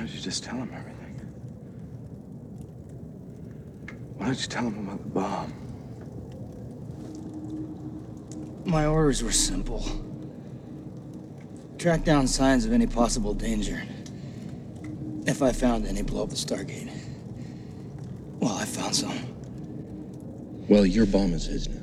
[0.00, 1.14] Why don't you just tell him everything?
[4.16, 5.52] Why don't you tell him about the bomb?
[8.64, 9.84] My orders were simple.
[11.76, 13.82] Track down signs of any possible danger.
[15.26, 16.90] If I found any, blow up the Stargate.
[18.38, 19.18] Well, I found some.
[20.66, 21.76] Well, your bomb is his now.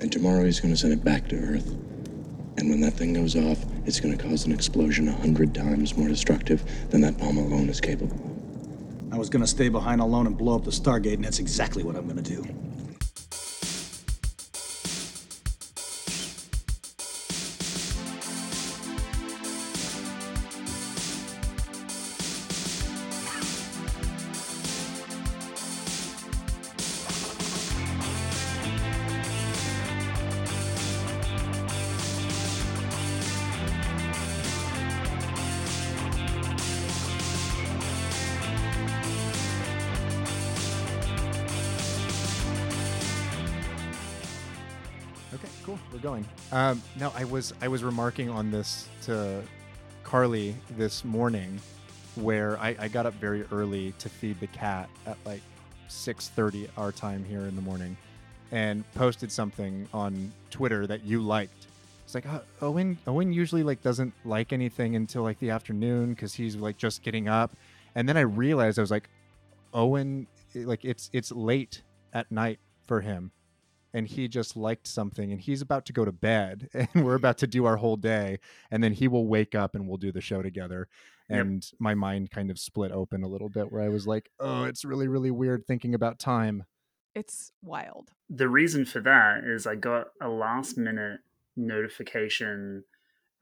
[0.00, 1.66] And tomorrow he's going to send it back to Earth.
[2.56, 5.96] And when that thing goes off, it's going to cause an explosion a hundred times
[5.96, 8.30] more destructive than that bomb alone is capable of.
[9.12, 11.96] I was gonna stay behind alone and blow up the Stargate, and that's exactly what
[11.96, 12.44] I'm gonna do.
[47.00, 49.42] No, I was I was remarking on this to
[50.04, 51.58] Carly this morning,
[52.16, 55.40] where I, I got up very early to feed the cat at like
[55.88, 57.96] six thirty our time here in the morning,
[58.52, 61.68] and posted something on Twitter that you liked.
[62.04, 66.34] It's like uh, Owen Owen usually like doesn't like anything until like the afternoon because
[66.34, 67.56] he's like just getting up,
[67.94, 69.08] and then I realized I was like,
[69.72, 71.80] Owen like it's it's late
[72.12, 73.32] at night for him
[73.92, 77.38] and he just liked something and he's about to go to bed and we're about
[77.38, 78.38] to do our whole day
[78.70, 80.88] and then he will wake up and we'll do the show together
[81.28, 81.40] Yep.
[81.40, 84.64] and my mind kind of split open a little bit where i was like oh
[84.64, 86.64] it's really really weird thinking about time
[87.14, 88.10] It's wild.
[88.28, 91.20] the reason for that is I got a last minute
[91.56, 92.84] notification.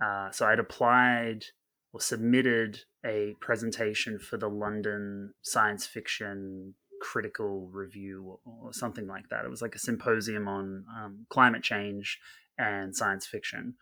[0.04, 1.44] Uh, so I'd applied
[1.92, 9.44] or submitted a presentation for the London Science Fiction Critical Review or, something like that.
[9.44, 12.18] It was like a symposium on um, climate change
[12.58, 13.74] and science fiction.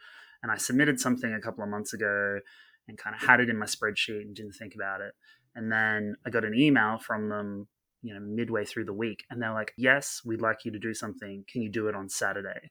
[0.42, 2.40] And I submitted something a couple of months ago
[2.86, 5.14] and kind of had it in my spreadsheet and didn't think about it.
[5.54, 7.68] And then I got an email from them
[8.02, 10.94] you know midway through the week and they're like yes we'd like you to do
[10.94, 12.70] something can you do it on saturday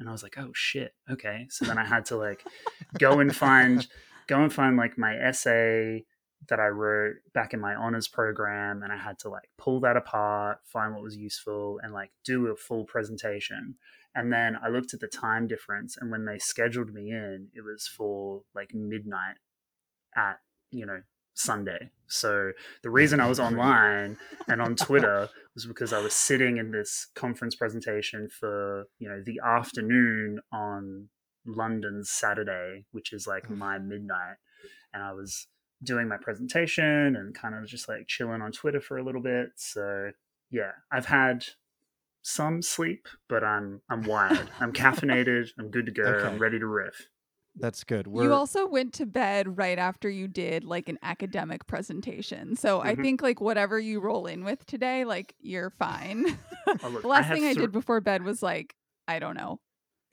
[0.00, 2.42] and i was like oh shit okay so then i had to like
[2.98, 3.86] go and find
[4.26, 6.04] go and find like my essay
[6.48, 9.96] that i wrote back in my honors program and i had to like pull that
[9.96, 13.74] apart find what was useful and like do a full presentation
[14.14, 17.62] and then i looked at the time difference and when they scheduled me in it
[17.62, 19.36] was for like midnight
[20.16, 20.38] at
[20.70, 21.00] you know
[21.34, 21.90] Sunday.
[22.08, 22.52] So
[22.82, 27.06] the reason I was online and on Twitter was because I was sitting in this
[27.14, 31.08] conference presentation for, you know, the afternoon on
[31.46, 33.56] London's Saturday, which is like mm.
[33.56, 34.36] my midnight.
[34.92, 35.46] And I was
[35.82, 39.50] doing my presentation and kind of just like chilling on Twitter for a little bit.
[39.56, 40.10] So
[40.50, 41.44] yeah, I've had
[42.22, 44.50] some sleep, but I'm I'm wired.
[44.60, 45.48] I'm caffeinated.
[45.58, 46.04] I'm good to go.
[46.04, 46.26] Okay.
[46.28, 47.08] I'm ready to riff.
[47.56, 51.66] that's good we're You also went to bed right after you did like an academic
[51.66, 52.56] presentation.
[52.56, 53.02] So I Mhm.
[53.02, 56.38] think like whatever you roll in with today, like you're fine.
[56.84, 58.74] Oh, look, the last have thing I did before bed was like,
[59.08, 59.60] I don't know.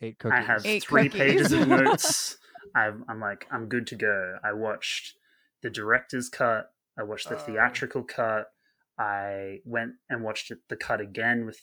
[0.01, 1.21] eight cookies I have Eight three cookies.
[1.27, 2.37] pages of notes.
[2.75, 4.37] I'm, I'm like, I'm good to go.
[4.43, 5.15] I watched
[5.61, 6.71] the director's cut.
[6.97, 7.39] I watched the Oh.
[7.39, 8.47] theatrical cut.
[8.97, 11.59] I went and watched the cut again with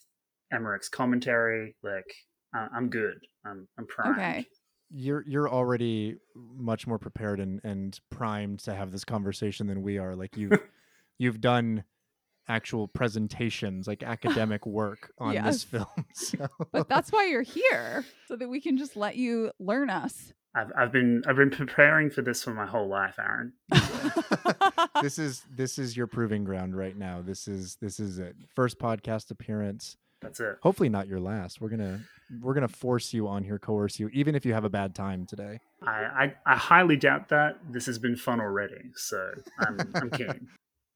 [0.53, 1.77] Emmerich's commentary.
[1.83, 2.06] Like,
[2.55, 3.19] I- I'm good.
[3.45, 4.17] I'm, I'm primed.
[4.19, 4.47] Okay.
[4.91, 9.99] you're you're already much more prepared and and primed to have this conversation than we
[9.99, 10.53] are like you've
[11.19, 11.83] you've done
[12.49, 15.45] actual presentations like academic work on Yes.
[15.45, 19.51] this film so But that's why you're here, so that we can just let you
[19.59, 20.33] learn us.
[20.55, 23.53] I've, I've been I've been preparing for this for my whole life, Aaron.
[25.03, 28.79] this is this is your proving ground right now this is this is it first
[28.79, 30.56] podcast appearance That's it.
[30.62, 32.01] hopefully not your last we're gonna
[32.41, 35.27] we're gonna force you on here coerce you even if you have a bad time
[35.27, 37.59] today I, I, I highly doubt that.
[37.70, 39.31] This has been fun already, so
[39.61, 40.49] I'm I'm keen.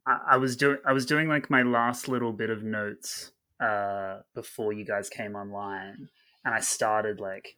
[0.06, 4.20] I, I was doing I was doing like my last little bit of notes uh,
[4.34, 6.08] before you guys came online,
[6.44, 7.56] and I started like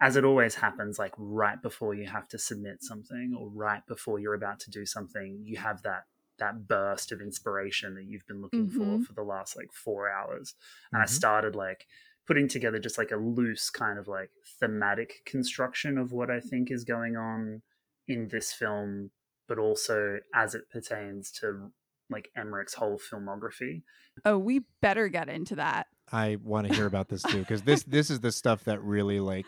[0.00, 4.18] as it always happens, like right before you have to submit something or right before
[4.18, 6.04] you're about to do something, you have that
[6.38, 9.06] that burst of inspiration that you've been looking for Mhm.
[9.06, 10.54] for the last like four hours,
[10.92, 11.08] and I Mhm.
[11.08, 11.86] started like
[12.26, 16.70] putting together just like a loose kind of like thematic construction of what I think
[16.70, 17.62] is going on
[18.08, 19.10] in this film,
[19.46, 21.72] but also as it pertains to
[22.14, 23.82] like Emmerich's whole filmography.
[24.24, 25.88] Oh, we better get into that.
[26.12, 29.20] I want to hear about this too because this this is the stuff that really
[29.20, 29.46] like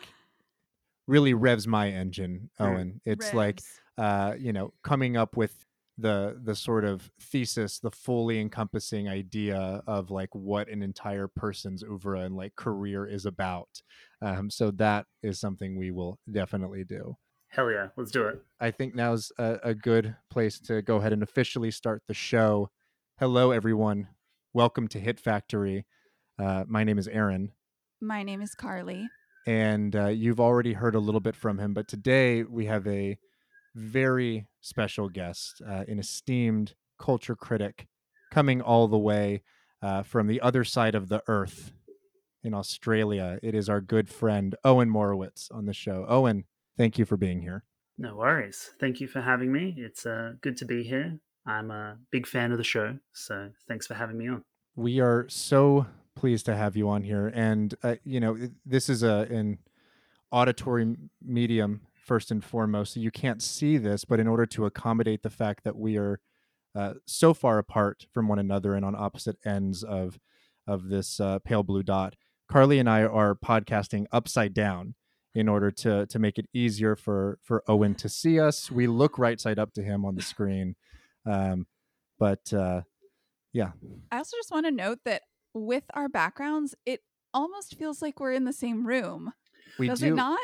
[1.07, 2.49] really revs my engine.
[2.59, 3.01] Owen.
[3.05, 3.61] It's like
[3.97, 5.65] uh, you know, coming up with
[5.97, 11.83] the the sort of thesis, the fully encompassing idea of like what an entire person's
[11.83, 13.81] oeuvre and like career is about.
[14.21, 17.17] Um, so that is something we will definitely do.
[17.49, 18.41] Hell yeah, let's do it.
[18.59, 22.69] I think now's a, a good place to go ahead and officially start the show.
[23.19, 24.09] Hello, everyone.
[24.53, 25.85] Welcome to Hit Factory.
[26.37, 27.51] Uh, my name is Aaron,
[27.99, 29.07] My name is Carly.
[29.47, 33.17] and uh, you've already heard a little bit from him, but today we have a
[33.73, 37.87] very special guest, uh, an esteemed culture critic
[38.31, 39.41] coming all the way
[39.81, 41.71] uh, from the other side of the earth
[42.43, 43.39] in Australia.
[43.41, 46.05] It is our good friend Owen Morowitz on the show.
[46.07, 46.45] Owen,
[46.77, 47.63] thank you for being here.
[47.97, 48.71] No worries.
[48.79, 49.73] Thank you for having me.
[49.77, 51.19] It's uh, good to be here.
[51.45, 54.43] I'm a big fan of the show, so thanks for having me on.
[54.75, 59.01] We are so pleased to have you on here, and uh, you know this is
[59.01, 59.59] a an
[60.31, 65.23] auditory medium first and foremost, so you can't see this, but in order to accommodate
[65.23, 66.19] the fact that we are
[66.75, 70.19] uh, so far apart from one another and on opposite ends of
[70.67, 72.15] of this uh, pale blue dot,
[72.49, 74.95] Carly and I are podcasting upside down
[75.37, 78.71] in order to to make it easier for for Owen to see us.
[78.71, 80.75] We look right side up to him on the screen,
[81.25, 81.67] um,
[82.19, 82.51] but.
[82.51, 82.81] Uh,
[83.53, 83.71] yeah,
[84.11, 85.23] I also just want to note that
[85.53, 87.01] with our backgrounds, it
[87.33, 89.33] almost feels like we're in the same room.
[89.79, 90.13] we Does do.
[90.13, 90.39] it not?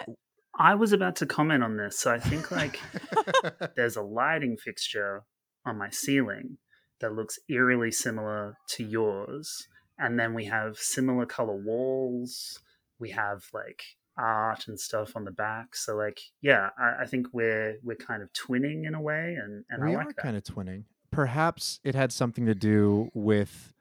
[0.57, 2.79] I was about to comment on this, so I think like
[3.75, 5.23] there's a lighting fixture
[5.65, 6.57] on my ceiling
[7.01, 9.67] that looks eerily similar to yours,
[9.97, 12.59] and then we have similar color walls.
[12.99, 13.83] We have like
[14.17, 15.75] art and stuff on the back.
[15.75, 19.63] So like, yeah, I, I think we're we're kind of twinning in a way, and
[19.69, 20.21] and we I like are that.
[20.21, 20.83] kind of twinning.
[21.11, 23.73] Perhaps it had something to do with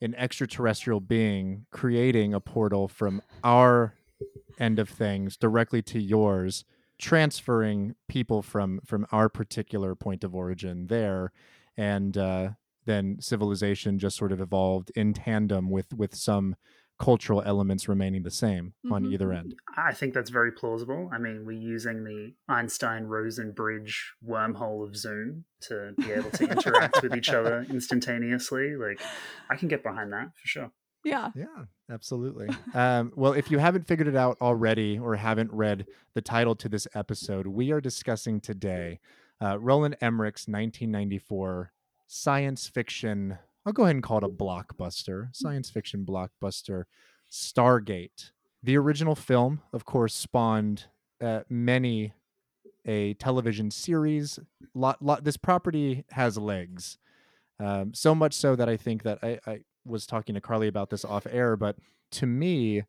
[0.00, 3.94] an extraterrestrial being creating a portal from our
[4.58, 6.64] end of things directly to yours,
[6.98, 11.32] transferring people from from our particular point of origin there,
[11.76, 12.50] and uh,
[12.84, 16.56] then civilization just sort of evolved in tandem with with some
[16.98, 19.12] cultural elements remaining the same on Mhm.
[19.12, 19.54] either end.
[19.76, 21.08] I think that's very plausible.
[21.12, 26.44] I mean, we're using the Einstein Rosen bridge wormhole of Zoom to be able to
[26.50, 28.74] interact with each other instantaneously.
[28.76, 29.00] Like,
[29.48, 30.72] I can get behind that for sure.
[31.04, 31.30] Yeah.
[31.36, 32.48] Yeah, absolutely.
[32.74, 36.68] um, well, if you haven't figured it out already or haven't read the title to
[36.68, 38.98] this episode, we are discussing today
[39.40, 41.72] uh, Roland Emmerich's 1994
[42.08, 43.38] science fiction.
[43.66, 46.84] I'll go ahead and call it a blockbuster, science fiction blockbuster,
[47.30, 48.30] Stargate.
[48.62, 50.86] The original film, of course, spawned
[51.20, 52.12] uh, many
[52.86, 54.38] a television series.
[54.74, 56.98] Lot, lot, this property has legs.
[57.60, 60.90] Um, so much so that I think that I, I was talking to Carly about
[60.90, 61.76] this off air, but
[62.12, 62.84] to me,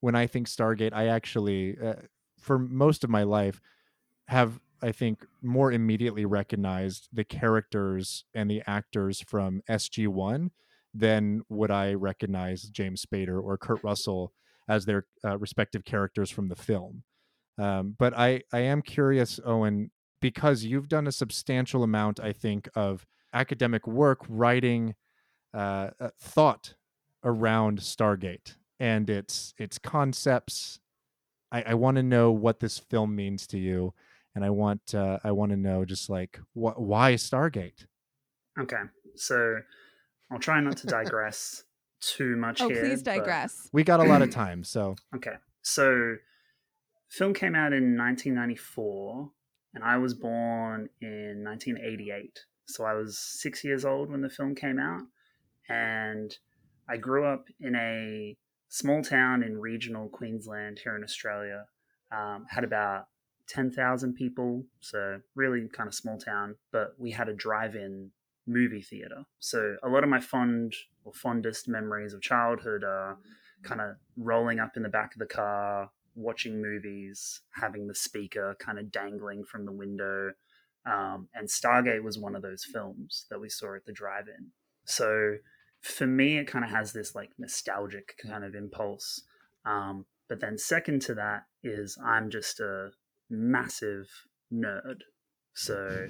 [0.00, 1.94] when I think Stargate, I actually, uh,
[2.40, 3.60] for most of my life,
[4.28, 10.50] have I think more immediately recognized the characters and the actors from SG One
[10.94, 14.32] than would I recognize James Spader or Kurt Russell
[14.68, 17.02] as their uh, respective characters from the film.
[17.58, 19.90] Um, but I, I am curious, Owen,
[20.20, 24.94] because you've done a substantial amount, I think, of academic work writing
[25.54, 26.74] uh, uh, thought
[27.24, 30.80] around Stargate and its its concepts.
[31.52, 33.94] I, I want to know what this film means to you,
[34.36, 37.86] and I want uh, I want to know just like wh- why Stargate.
[38.60, 38.82] Okay,
[39.16, 39.56] so
[40.30, 41.64] I'll try not to digress
[42.00, 42.80] too much Oh, here.
[42.82, 43.68] please digress.
[43.72, 46.16] We got a lot of time, so Okay, so
[47.08, 49.30] film came out in 1994,
[49.74, 52.38] and I was born in 1988.
[52.68, 55.02] So I was six years old when the film came out,
[55.68, 56.34] and
[56.88, 58.36] I grew up in a
[58.68, 61.64] small town in regional Queensland here in Australia.
[62.12, 63.06] Um, had about
[63.48, 68.10] 10,000 people, so really kind of small town, but we had a drive-in
[68.46, 69.24] movie theater.
[69.38, 70.74] So a lot of my fond
[71.04, 73.18] or fondest memories of childhood are
[73.62, 78.56] kind of rolling up in the back of the car, watching movies, having the speaker
[78.58, 80.32] kind of dangling from the window.
[80.86, 84.48] Um, and Stargate was one of those films that we saw at the drive in.
[84.84, 85.36] So
[85.80, 89.22] for me, it kind of has this like nostalgic kind of impulse.
[89.64, 92.90] Um, but then, second to that, is I'm just a
[93.30, 94.08] massive
[94.52, 95.00] nerd.
[95.54, 96.08] So,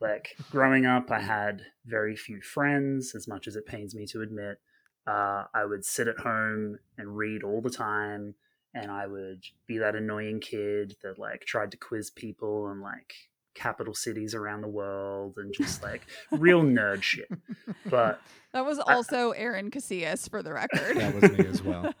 [0.00, 4.22] like, growing up, I had very few friends, as much as it pains me to
[4.22, 4.58] admit.
[5.06, 8.34] Uh, I would sit at home and read all the time,
[8.74, 13.12] and I would be that annoying kid that like tried to quiz people and like
[13.54, 17.28] capital cities around the world and just like real nerd shit.
[17.86, 18.20] But
[18.52, 20.96] That was also Aaron Casillas for the record.
[20.96, 21.94] That was me as well.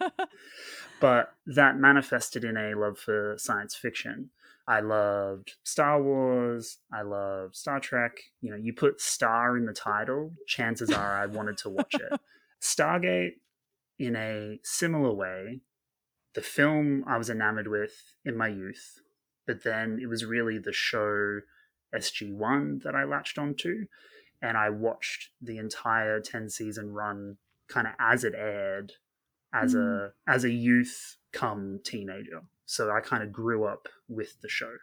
[1.00, 4.30] but that manifested in a love for science fiction.
[4.68, 6.78] I loved Star Wars.
[6.92, 8.20] I loved Star Trek.
[8.40, 12.20] You know, you put star in the title, chances are I wanted to watch it.
[12.62, 13.36] Stargate,
[13.98, 15.60] in a similar way,
[16.34, 19.00] the film I was enamored with in my youth,
[19.46, 21.40] but then it was really the show
[21.94, 23.86] SG1 that I latched onto.
[24.42, 27.36] And I watched the entire 10 season run
[27.68, 28.92] kind of as it aired
[29.52, 29.80] as Mm.
[29.80, 32.42] a as a youth come teenager.
[32.66, 34.76] So I kind of grew up with the show.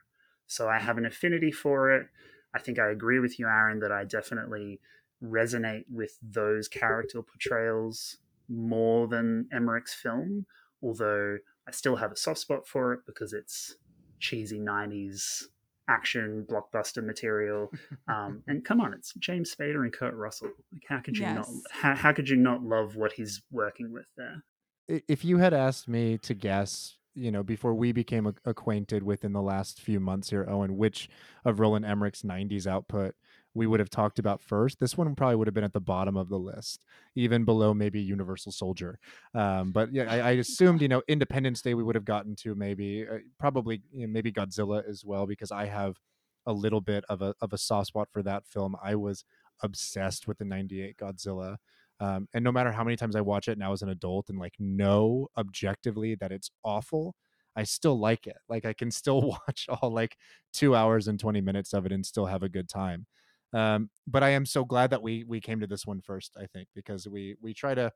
[0.46, 2.08] So I have an affinity for it.
[2.54, 4.80] I think I agree with you, Aaron, that I definitely
[5.24, 8.18] resonate with those character portrayals
[8.50, 10.46] more than Emmerich's film,
[10.82, 13.76] although I still have a soft spot for it because it's
[14.20, 15.44] cheesy 90s
[15.90, 17.72] action blockbuster material.
[18.08, 20.48] Um, and come on, it's James Spader and Kurt Russell.
[20.72, 21.48] Like, how could you not?
[21.72, 24.44] How, how could you not love what he's working with there?
[24.88, 29.34] If you had asked me to guess, you know, before we became ac- acquainted within
[29.34, 31.10] the last few months here, Owen, which
[31.46, 33.16] of Roland Emmerich's 90s output
[33.54, 36.16] we would have talked about first, this one probably would have been at the bottom
[36.16, 39.00] of the list, even below maybe Universal Soldier.
[39.34, 42.54] Um, but yeah, I, I assumed, you know, Independence Day we would have gotten to
[42.54, 45.98] maybe, uh, probably you know, maybe Godzilla as well, because I have
[46.46, 48.76] a little bit of a, of a soft spot for that film.
[48.82, 49.26] I was
[49.64, 51.58] obsessed with the 98 Godzilla
[52.00, 54.40] um, and no matter how many times I watch it now as an adult and
[54.40, 57.16] like know objectively that it's awful,
[57.56, 58.38] I still like it.
[58.48, 60.18] Like I can still watch all like
[60.54, 63.08] two hours and 20 minutes of it and still have a good time.
[63.54, 66.46] Um, but I am so glad that we we came to this one first, I
[66.46, 67.92] think, because we we try to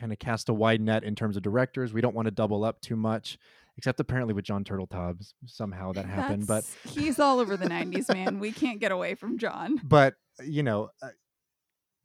[0.00, 1.92] kind of cast a wide net in terms of directors.
[1.92, 3.36] We don't want to double up too much,
[3.76, 6.46] except apparently with John Turteltaub somehow that happened.
[6.46, 8.38] But he's all over the 90s, man.
[8.38, 9.80] We can't get away from John.
[9.84, 11.08] but you know uh,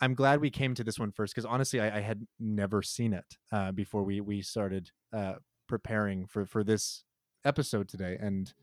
[0.03, 3.13] i'm glad we came to this one first because honestly I, I had never seen
[3.13, 5.35] it uh, before we we started uh,
[5.67, 7.03] preparing for for this
[7.45, 8.53] episode today and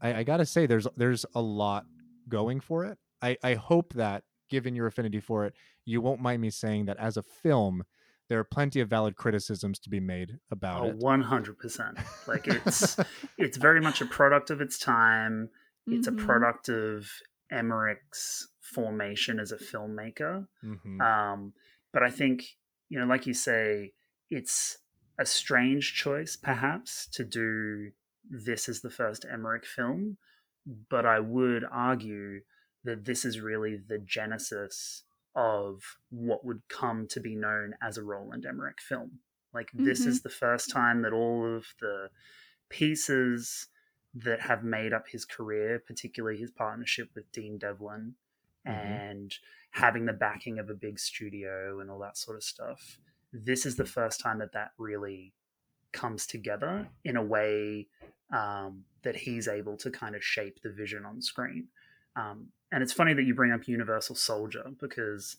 [0.00, 1.84] I, I gotta say there's there's a lot
[2.28, 5.54] going for it i i hope that given your affinity for it
[5.84, 7.84] you won't mind me saying that as a film
[8.28, 11.96] there are plenty of valid criticisms to be made about Oh, it one hundred percent.
[12.26, 12.96] Like it's
[13.38, 15.48] it's very much a product of its time.
[15.86, 16.12] It's Mhm.
[16.20, 17.08] a product of
[17.50, 20.46] Emmerich's formation as a filmmaker.
[20.62, 21.00] Mhm.
[21.00, 21.54] Um,
[21.92, 22.56] but I think
[22.90, 23.92] you know, like you say,
[24.30, 24.78] it's
[25.18, 27.92] a strange choice, perhaps, to do
[28.24, 30.16] this as the first Emmerich film.
[30.88, 32.40] But I would argue
[32.84, 38.02] that this is really the genesis of what would come to be known as a
[38.02, 39.20] Roland Emmerich film.
[39.52, 40.08] Like this Mhm.
[40.08, 42.10] is the first time that all of the
[42.70, 43.68] pieces
[44.14, 48.16] that have made up his career, particularly his partnership with Dean Devlin,
[48.66, 48.70] Mhm.
[48.70, 49.38] and
[49.70, 52.98] having the backing of a big studio and all that sort of stuff.
[53.32, 55.32] This is the first time that that really
[55.92, 57.88] comes together in a way
[58.30, 61.68] um, that he's able to kind of shape the vision on screen.
[62.16, 65.36] Um, and it's funny that you bring up Universal Soldier because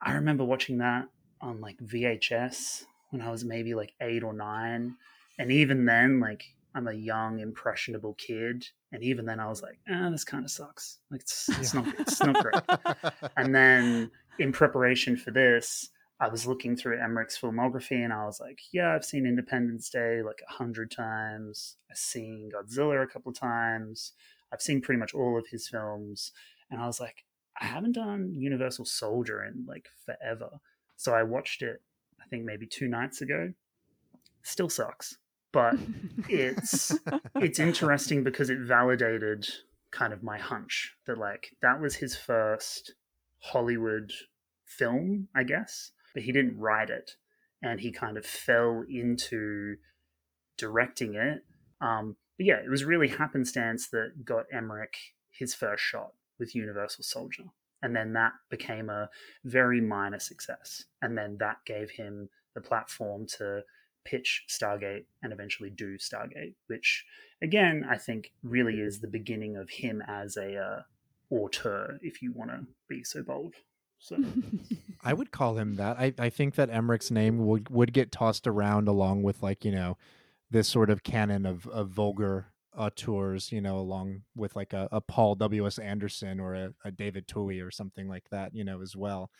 [0.00, 1.08] I remember watching that
[1.40, 4.96] on like VHS when I was maybe like eight or nine.
[5.38, 8.66] And even then, like, I'm a young, impressionable kid.
[8.92, 10.98] And even then, I was like, ah, this kind of sucks.
[11.10, 13.12] Like, it's, it's, not, it's not great.
[13.36, 18.38] And then in preparation for this, I was looking through Emmerich's filmography and I was
[18.38, 21.76] like, yeah, I've seen Independence Day like a hundred times.
[21.90, 24.12] I've seen Godzilla a couple of times.
[24.52, 26.30] I've seen pretty much all of his films.
[26.70, 27.24] And I was like,
[27.60, 30.60] I haven't done Universal Soldier in like forever.
[30.96, 31.82] So I watched it,
[32.20, 33.52] I think maybe two nights ago.
[34.44, 35.18] Still sucks.
[35.52, 35.74] But
[36.28, 36.98] it's
[37.36, 39.46] it's interesting because it validated
[39.90, 42.94] kind of my hunch that like that was his first
[43.38, 44.12] Hollywood
[44.64, 47.12] film, I guess, but he didn't write it,
[47.62, 49.76] and he kind of fell into
[50.56, 51.44] directing it.
[51.80, 54.96] Um, but yeah, it was really happenstance that got Emmerich
[55.30, 57.44] his first shot with Universal Soldier,
[57.82, 59.10] and then that became a
[59.44, 63.62] very minor success, and then that gave him the platform to
[64.04, 67.04] pitch Stargate and eventually do Stargate, which
[67.40, 70.82] again I think really is the beginning of him as a uh,
[71.32, 73.54] auteur, if you want to be so bold.
[73.98, 74.16] So
[75.04, 75.96] I would call him that.
[75.98, 79.72] I, I think that Emmerich's name would, would get tossed around along with like, you
[79.72, 79.96] know,
[80.50, 85.00] this sort of canon of, of vulgar auteurs, you know, along with like a, a
[85.00, 85.78] Paul W.S.
[85.78, 89.30] Anderson or a, a David Twohy or something like that, you know, as well.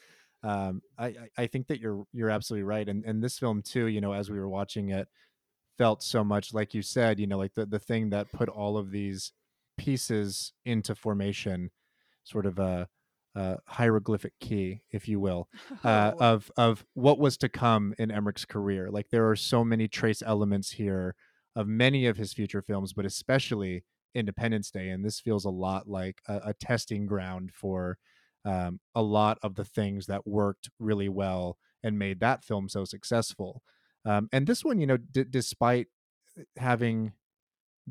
[0.43, 2.89] Um, I, I- think that you're you're absolutely right.
[2.89, 5.09] And and this film too, you know, as we were watching it,
[5.79, 8.77] felt so much like you said, you know, like the, the thing that put all
[8.77, 9.33] of these
[9.79, 11.71] pieces into formation,
[12.25, 12.89] sort of a
[13.35, 15.49] uh, hieroglyphic key, if you will,
[15.85, 16.25] uh, Oh.
[16.35, 18.91] of of what was to come in Emmerich's career.
[18.91, 21.15] Like there are so many trace elements here
[21.57, 23.85] of many of his future films, but especially
[24.15, 27.99] Independence Day, and this feels a lot like a, a testing ground for
[28.45, 32.85] um, a lot of the things that worked really well and made that film so
[32.85, 33.63] successful.
[34.05, 35.89] Um, and this one, you know, d- despite
[36.57, 37.15] having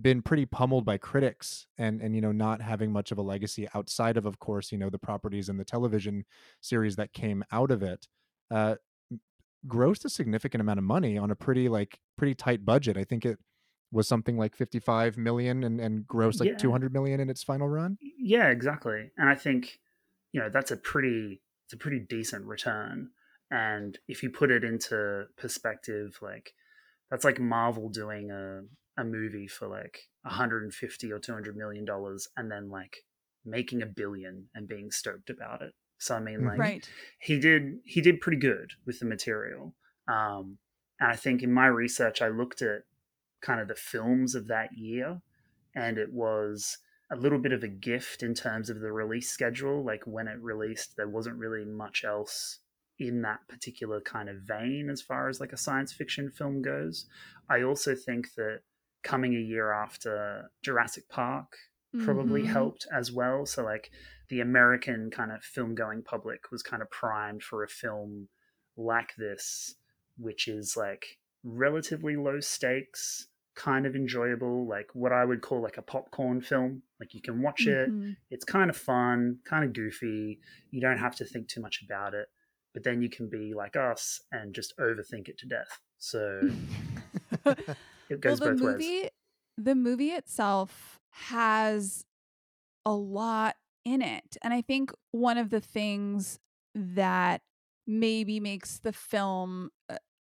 [0.02, 3.68] been pretty pummeled by critics and and you know not having much of a legacy
[3.76, 6.24] outside of of course you know the properties and the television
[6.62, 8.08] series that came out of it
[8.52, 8.76] uh
[9.68, 13.26] grossed a significant amount of money on a pretty like pretty tight budget i think
[13.26, 13.40] it
[13.92, 16.58] was something like 55 million and and grossed like Yeah.
[16.58, 19.12] 200 million in its final run Yeah, exactly.
[19.18, 19.80] And I think,
[20.32, 23.12] you know, that's a pretty it's a pretty decent return.
[23.50, 26.54] And if you put it into perspective, like
[27.10, 28.64] that's like Marvel doing a
[28.98, 32.98] a movie for like 150 or 200 million dollars and then like
[33.46, 35.74] making a billion and being stoked about it.
[36.00, 36.58] So I mean Mhm.
[36.58, 36.90] like right.
[37.20, 39.76] he did he did pretty good with the material.
[40.08, 40.60] Um,
[41.00, 42.84] and I think in my research, I looked at
[43.42, 45.22] kind of the films of that year,
[45.76, 46.78] and it was
[47.12, 49.84] a little bit of a gift in terms of the release schedule.
[49.84, 52.60] Like when it released, there wasn't really much else
[52.98, 57.08] in that particular kind of vein as far as like a science fiction film goes.
[57.50, 58.62] I also think that
[59.04, 61.58] coming a year after Jurassic Park
[62.06, 62.48] probably Mhm.
[62.48, 63.46] helped as well.
[63.46, 63.92] So like
[64.30, 68.30] the American kind of film going public was kind of primed for a film
[68.78, 69.76] like this,
[70.18, 75.78] which is like relatively low stakes, kind of enjoyable, like what I would call like
[75.78, 76.84] a popcorn film.
[77.00, 78.16] Like you can watch it, Mhm.
[78.30, 80.40] it's kind of fun, kind of goofy.
[80.72, 82.28] You don't have to think too much about it.
[82.74, 85.82] But then you can be like us and just overthink it to death.
[85.98, 86.50] So
[88.10, 89.10] it goes well, the both movie, ways.
[89.58, 92.06] the movie itself has
[92.86, 96.40] a lot in it, and I think one of the things
[96.76, 97.42] that
[97.88, 99.72] maybe makes the film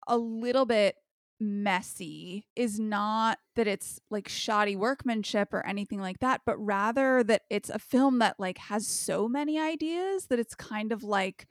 [0.07, 0.95] a little bit
[1.39, 7.43] messy is not that it's like shoddy workmanship or anything like that but rather that
[7.51, 11.47] it's a film that like has so many ideas that it's kind of like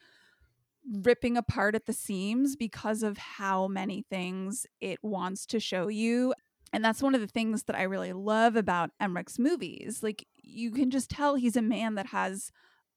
[0.92, 6.34] ripping apart at the seams because of how many things it wants to show you.
[6.72, 10.02] And that's one of the things that I really love about Emmerich's movies.
[10.02, 12.50] Like, you can just tell he's a man that has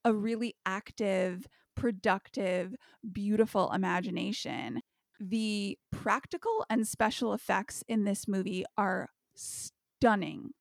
[0.03, 2.75] a really active, productive,
[3.11, 4.81] beautiful imagination.
[5.19, 10.51] The practical and special effects in this movie are stunning.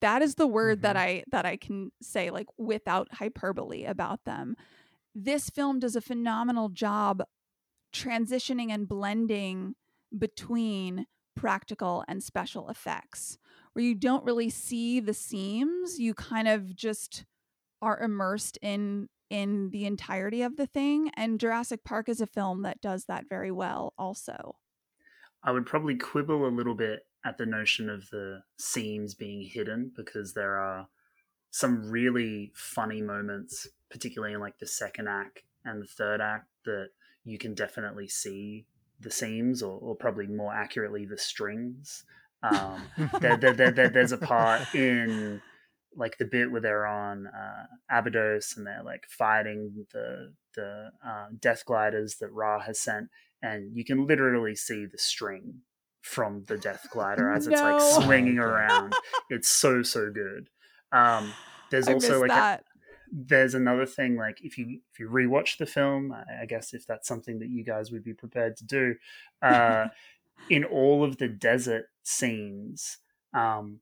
[0.00, 1.18] That is the word that mm-hmm.
[1.20, 4.56] I that I can say like without hyperbole about them.
[5.14, 7.22] This film does a phenomenal job
[7.94, 9.74] transitioning and blending
[10.16, 13.38] between practical and special effects
[13.72, 15.98] where you don't really see the seams.
[15.98, 17.24] You kind of just
[17.80, 22.62] are immersed in in the entirety of the thing and Jurassic Park is a film
[22.62, 24.56] that does that very well also
[25.42, 29.90] I would probably quibble a little bit at the notion of the seams being hidden
[29.96, 30.88] because there are
[31.50, 36.88] some really funny moments, particularly in like the second act and the third act, that
[37.24, 38.66] you can definitely see
[39.00, 42.04] the seams, or, or probably more accurately, the strings.
[42.42, 42.82] Um,
[43.20, 45.42] there, there, there, there- there's a part in
[45.96, 51.26] like the bit where they're on uh, Abydos and they're like fighting the the uh,
[51.40, 53.08] death gliders that Ra has sent,
[53.42, 55.60] and you can literally see the string
[56.02, 58.94] from the death glider as it's like swinging around.
[59.30, 60.48] It's so so good.
[60.92, 61.32] Um,
[61.70, 62.60] there's I also like a,
[63.12, 66.86] there's another thing like if you if you rewatch the film I, I guess if
[66.86, 68.94] that's something that you guys would be prepared to do
[69.42, 69.88] uh
[70.50, 72.98] in all of the desert scenes
[73.34, 73.80] um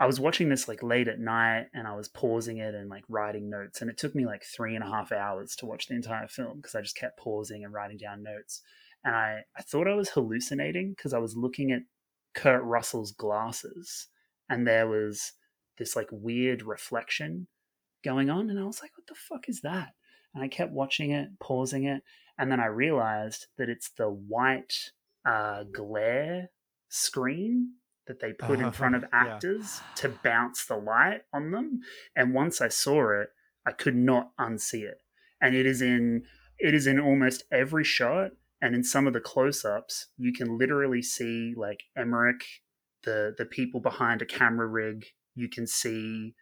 [0.00, 3.04] i was watching this like late at night and i was pausing it and like
[3.08, 5.94] writing notes and it took me like three and a half hours to watch the
[5.94, 8.62] entire film because i just kept pausing and writing down notes
[9.04, 11.82] and i i thought i was hallucinating because i was looking at
[12.34, 14.08] kurt russell's glasses
[14.48, 15.32] and there was
[15.78, 17.46] this like weird reflection
[18.04, 19.90] going on and I was like, what the fuck is that?
[20.34, 22.02] And I kept watching it, pausing it,
[22.38, 24.74] and then I realized that it's the white
[25.24, 26.50] uh, glare
[26.88, 27.74] screen
[28.06, 29.34] that they put in front of Uh-huh, yeah.
[29.34, 31.80] actors to bounce the light on them.
[32.16, 33.28] And once I saw it,
[33.66, 35.02] I could not unsee it.
[35.40, 36.24] And it is in
[36.58, 41.00] it is in almost every shot and in some of the close-ups, you can literally
[41.02, 42.44] see like Emmerich,
[43.04, 45.06] the the people behind a camera rig.
[45.34, 46.34] You can see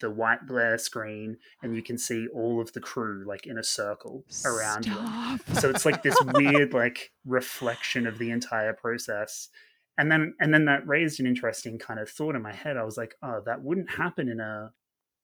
[0.00, 3.64] the white glare screen and you can see all of the crew like in a
[3.64, 4.84] circle around.
[4.84, 5.40] Stop.
[5.60, 9.48] So it's like this weird like reflection of the entire process.
[9.96, 12.76] And then and then that raised an interesting kind of thought in my head.
[12.76, 14.72] I was like, oh, that wouldn't happen in a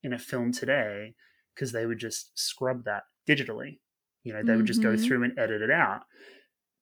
[0.03, 1.15] in a film today
[1.55, 3.81] because they would just scrub that digitally.
[4.23, 5.05] You know, they would just go Mhm.
[5.05, 6.03] through and edit it out.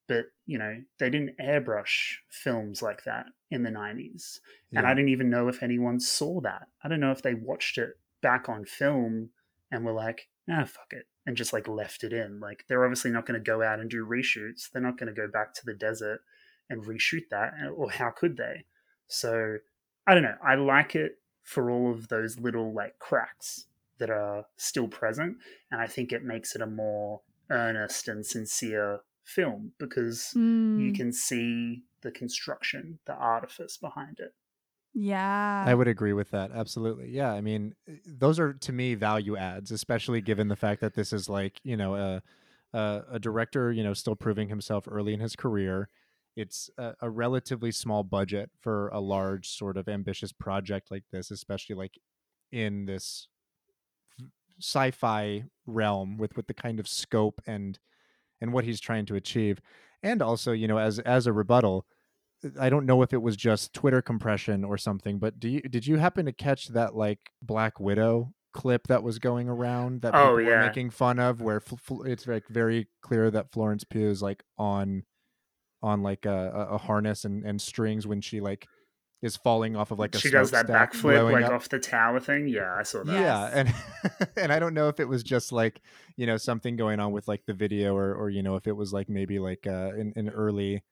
[0.06, 4.40] But, you know, they didn't airbrush films like that in the 90s.
[4.74, 4.94] And I Yeah.
[4.94, 6.68] didn't even know if anyone saw that.
[6.82, 9.32] I don't know if they watched it back on film
[9.70, 12.40] and were like, ah, fuck it, and just like left it in.
[12.40, 14.70] Like, they're obviously not going to go out and do reshoots.
[14.70, 16.22] They're not going to go back to the desert
[16.68, 18.66] and reshoot that, or how could they?
[19.06, 19.58] So,
[20.06, 20.36] I don't know.
[20.42, 23.66] I like it for all of those little like cracks
[23.98, 25.38] that are still present.
[25.70, 30.38] And I think it makes it a more earnest and sincere film because
[30.74, 34.34] you Mm, can see the construction, the artifice behind it.
[34.94, 35.70] yeah.
[35.70, 36.52] I would agree with that.
[36.52, 37.10] Absolutely.
[37.10, 37.32] Yeah.
[37.32, 41.12] I mean, uh, those are to me value adds, especially given the fact that this
[41.12, 42.22] is like, you know, a
[42.72, 45.88] a, a director, you know, still proving himself early in his career.
[46.38, 51.30] It's a, a relatively small budget for a large sort of ambitious project like this,
[51.30, 51.98] especially like
[52.52, 53.28] in this
[54.60, 57.78] sci-fi realm with with the kind of scope and
[58.40, 59.60] and what he's trying to achieve.
[60.02, 61.86] And also, you know, as as a rebuttal,
[62.60, 65.86] I don't know if it was just Twitter compression or something, but do you did
[65.86, 70.36] you happen to catch that like Black Widow clip that was going around that Oh,
[70.36, 74.08] people were making fun of, where Fl- Fl- it's like very clear that Florence Pugh
[74.08, 75.04] is like on
[75.82, 78.66] on like a, a harness and, and strings when she like
[79.20, 81.52] is falling off of like a she does that backflip like up.
[81.52, 82.46] off the tower thing.
[82.48, 83.12] Yeah, I saw that.
[83.12, 83.74] Yeah, and
[84.36, 85.80] and I don't know if it was just like
[86.16, 88.76] you know something going on with like the video, or or you know if it
[88.76, 90.84] was like maybe like uh, an an early,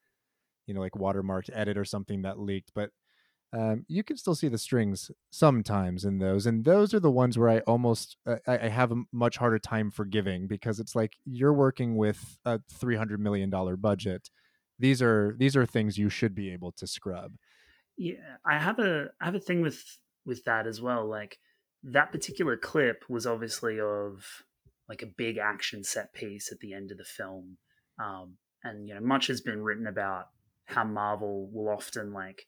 [0.66, 2.72] you know, like watermarked edit or something that leaked.
[2.74, 2.90] But
[3.52, 7.38] um, you can still see the strings sometimes in those, and those are the ones
[7.38, 11.12] where I almost uh, I, I have a much harder time forgiving because it's like
[11.24, 14.30] you're working with a three hundred million dollar budget.
[14.78, 17.36] These are these are things you should be able to scrub.
[17.96, 19.82] Yeah, I have a I have a thing with
[20.24, 21.06] with that as well.
[21.06, 21.38] Like
[21.82, 24.44] that particular clip was obviously of
[24.88, 27.58] like a big action set piece at the end of the film,
[27.98, 30.26] um, and you know much has been written about
[30.66, 32.46] how Marvel will often like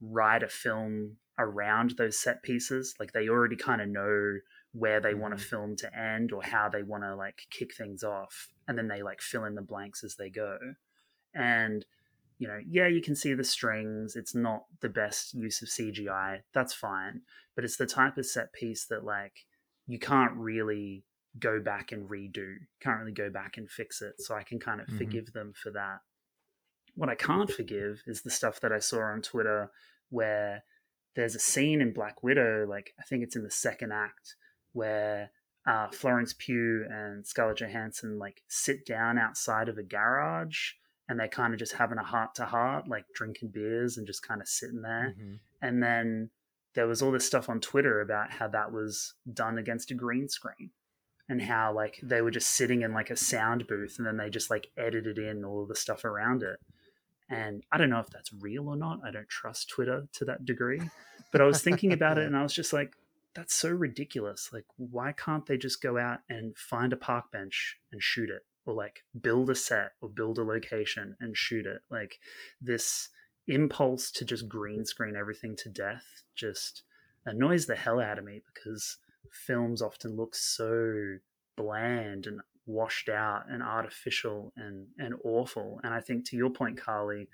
[0.00, 2.94] write a film around those set pieces.
[3.00, 4.38] Like they already kind of know
[4.72, 5.40] where they want a Mhm.
[5.50, 9.02] film to end or how they want to like kick things off, and then they
[9.02, 10.58] like fill in the blanks as they go.
[11.34, 11.84] And
[12.38, 14.16] you know, yeah, you can see the strings.
[14.16, 16.40] It's not the best use of CGI.
[16.52, 17.22] That's fine.
[17.54, 19.46] But it's the type of set piece that, like,
[19.86, 21.04] you can't really
[21.38, 22.56] go back and redo.
[22.80, 24.14] Can't really go back and fix it.
[24.18, 24.98] So I can kind of Mhm.
[24.98, 26.00] forgive them for that.
[26.96, 29.70] What I can't forgive is the stuff that I saw on Twitter
[30.10, 30.64] where
[31.14, 34.34] there's a scene in Black Widow, like, I think it's in the second act,
[34.72, 35.30] where
[35.66, 40.72] uh, Florence Pugh and Scarlett Johansson, like, sit down outside of a garage
[41.08, 44.26] and they're kind of just having a heart to heart, like drinking beers and just
[44.26, 45.14] kind of sitting there.
[45.18, 45.38] Mhm.
[45.60, 46.30] And then
[46.74, 50.28] there was all this stuff on Twitter about how that was done against a green
[50.28, 50.70] screen
[51.28, 54.28] and how like they were just sitting in like a sound booth and then they
[54.28, 56.58] just like edited in all the stuff around it.
[57.28, 59.00] And I don't know if that's real or not.
[59.04, 60.82] I don't trust Twitter to that degree.
[61.32, 62.94] But I was thinking about it and I was just like,
[63.34, 64.50] that's so ridiculous.
[64.52, 68.44] Like, why can't they just go out and find a park bench and shoot it?
[68.66, 71.82] Or like build a set or build a location and shoot it?
[71.90, 72.18] Like,
[72.60, 73.10] this
[73.46, 76.82] impulse to just green screen everything to death just
[77.26, 78.98] annoys the hell out of me because
[79.30, 81.16] films often look so
[81.56, 86.80] bland and washed out and artificial and and awful and i think to your point
[86.80, 87.28] carly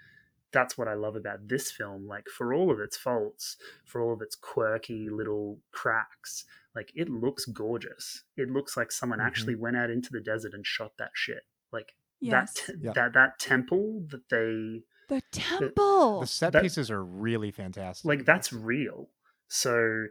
[0.53, 4.13] that's what i love about this film like for all of its faults for all
[4.13, 9.27] of its quirky little cracks like it looks gorgeous it looks like someone Mhm.
[9.27, 12.55] actually went out into the desert and shot that shit like Yes.
[12.67, 12.93] that Yeah.
[12.93, 16.21] that that temple that they the temple.
[16.21, 18.05] The set that- pieces are really fantastic.
[18.05, 19.11] like that's real
[19.49, 20.07] so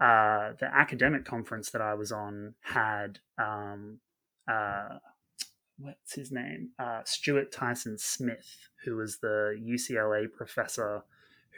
[0.00, 4.00] uh the academic conference that i was on had um
[4.48, 4.98] uh
[5.78, 11.02] what's his name uh stuart tyson smith who was the ucla professor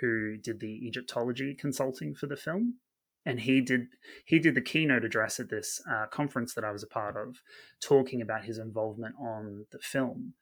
[0.01, 2.79] who did the egyptology consulting for the film
[3.25, 3.89] and he did
[4.25, 7.43] he did the keynote address at this uh, conference that i was a part of
[7.81, 10.35] talking about his involvement on the film.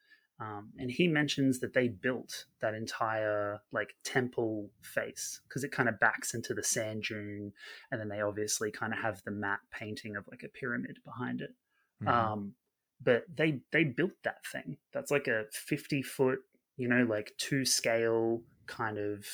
[0.43, 5.87] Um, and he mentions that they built that entire like temple face because it kind
[5.87, 7.53] of backs into the sand dune
[7.91, 11.43] and then they obviously kind of have the matte painting of like a pyramid behind
[11.43, 11.55] it.
[12.03, 12.09] Mhm.
[12.09, 12.55] um,
[13.03, 14.79] but they they built that thing.
[14.95, 16.39] That's like a 50 foot
[16.81, 19.27] you know like two scale kind of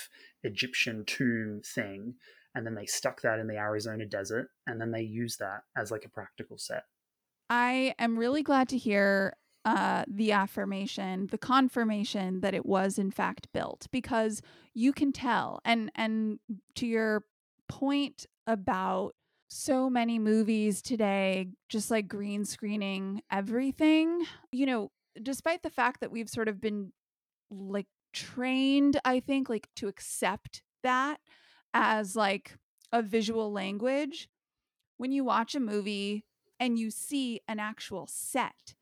[0.42, 2.14] egyptian tomb thing
[2.57, 5.92] and then they stuck that in the arizona desert and then they used that as
[5.92, 6.83] like a practical set
[7.49, 13.11] I am really glad to hear uh, the affirmation, the confirmation that it was in
[13.11, 14.42] fact built, because
[14.75, 15.61] you can tell.
[15.64, 16.38] And and
[16.77, 17.25] to your
[17.69, 19.14] point about
[19.49, 24.25] so many movies today just like green screening everything.
[24.53, 24.90] You know,
[25.21, 26.92] despite the fact that we've sort of been
[27.51, 31.19] like trained, I think, like to accept that
[31.74, 32.57] as like
[32.92, 34.29] a visual language,
[34.96, 36.24] when you watch a movie
[36.59, 38.74] and you see an actual set,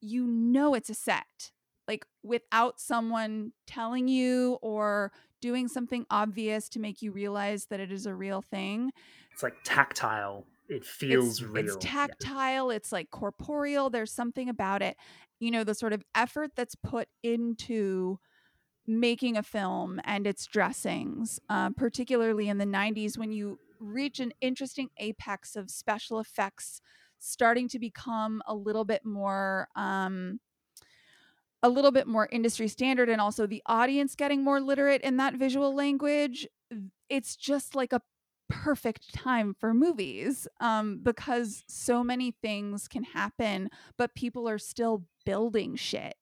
[0.00, 1.52] you know it's a set.
[1.86, 7.92] Like without someone telling you or doing something obvious to make you realize that it
[7.92, 8.92] is a real thing.
[9.32, 10.46] It's like tactile.
[10.68, 11.64] It feels it's, real.
[11.64, 12.76] It's tactile, yeah.
[12.76, 13.88] it's like corporeal.
[13.88, 14.96] There's something about it.
[15.40, 18.18] You know, the sort of effort that's put into
[18.88, 24.32] making a film and its dressings, uh, particularly in the 90s when you reach an
[24.40, 26.80] interesting apex of special effects
[27.18, 30.40] starting to become a little bit more um,
[31.62, 35.34] a little bit more industry standard and also the audience getting more literate in that
[35.34, 36.46] visual language
[37.08, 38.02] it's just like a
[38.48, 45.04] perfect time for movies um, because so many things can happen but people are still
[45.26, 46.14] building shit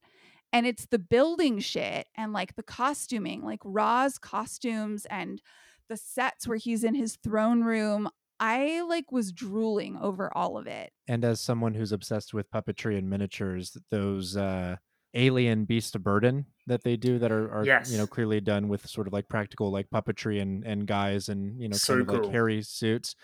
[0.56, 5.42] and it's the building shit and like the costuming like Ra's costumes and
[5.90, 8.08] the sets where he's in his throne room
[8.40, 10.92] I like was drooling over all of it.
[11.08, 14.76] And as someone who's obsessed with puppetry and miniatures, those uh
[15.12, 17.90] alien beast of burden that they do that are, are yes.
[17.90, 21.58] you know clearly done with sort of like practical like puppetry and and guys and
[21.58, 22.22] you know so kind of cool.
[22.24, 23.14] like hairy suits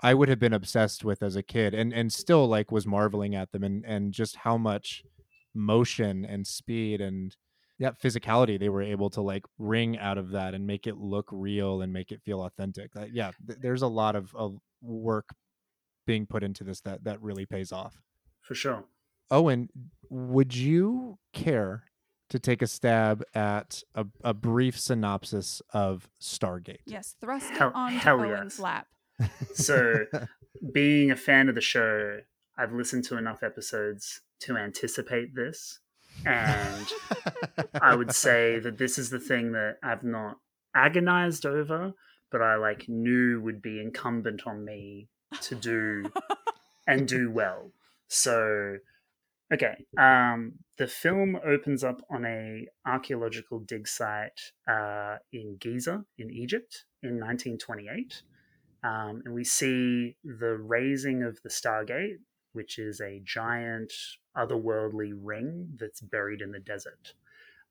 [0.00, 3.34] i would have been obsessed with as a kid and and still like was marveling
[3.34, 5.02] at them and and just how much
[5.54, 7.36] motion and speed and
[7.78, 11.28] yeah, physicality they were able to like wring out of that and make it look
[11.32, 15.30] real and make it feel authentic uh, yeah th- there's a lot of, of work
[16.06, 18.02] being put into this that that really pays off.
[18.40, 18.84] For sure.
[19.30, 19.68] Owen
[20.08, 21.84] would you care
[22.30, 26.80] to take a stab at a, a brief synopsis of stargate?
[26.86, 28.58] Yes thrust hell, it on hell owen's yes.
[28.58, 28.86] lap.
[29.54, 30.06] So
[30.72, 32.18] being a fan of the show
[32.58, 35.80] i've listened to enough episodes to anticipate this
[36.26, 36.86] and
[37.82, 40.38] I would say that this is the thing that I've not
[40.74, 41.92] agonized over,
[42.30, 45.08] but I like knew would be incumbent on me
[45.42, 46.04] to do
[46.86, 47.72] and do well.
[48.08, 48.76] So,
[49.52, 56.30] okay, um, the film opens up on a archaeological dig site uh, in Giza in
[56.30, 58.22] Egypt in 1928.
[58.82, 62.16] Um, and we see the raising of the Stargate,
[62.52, 63.92] which is a giant
[64.36, 67.14] otherworldly ring that's buried in the desert.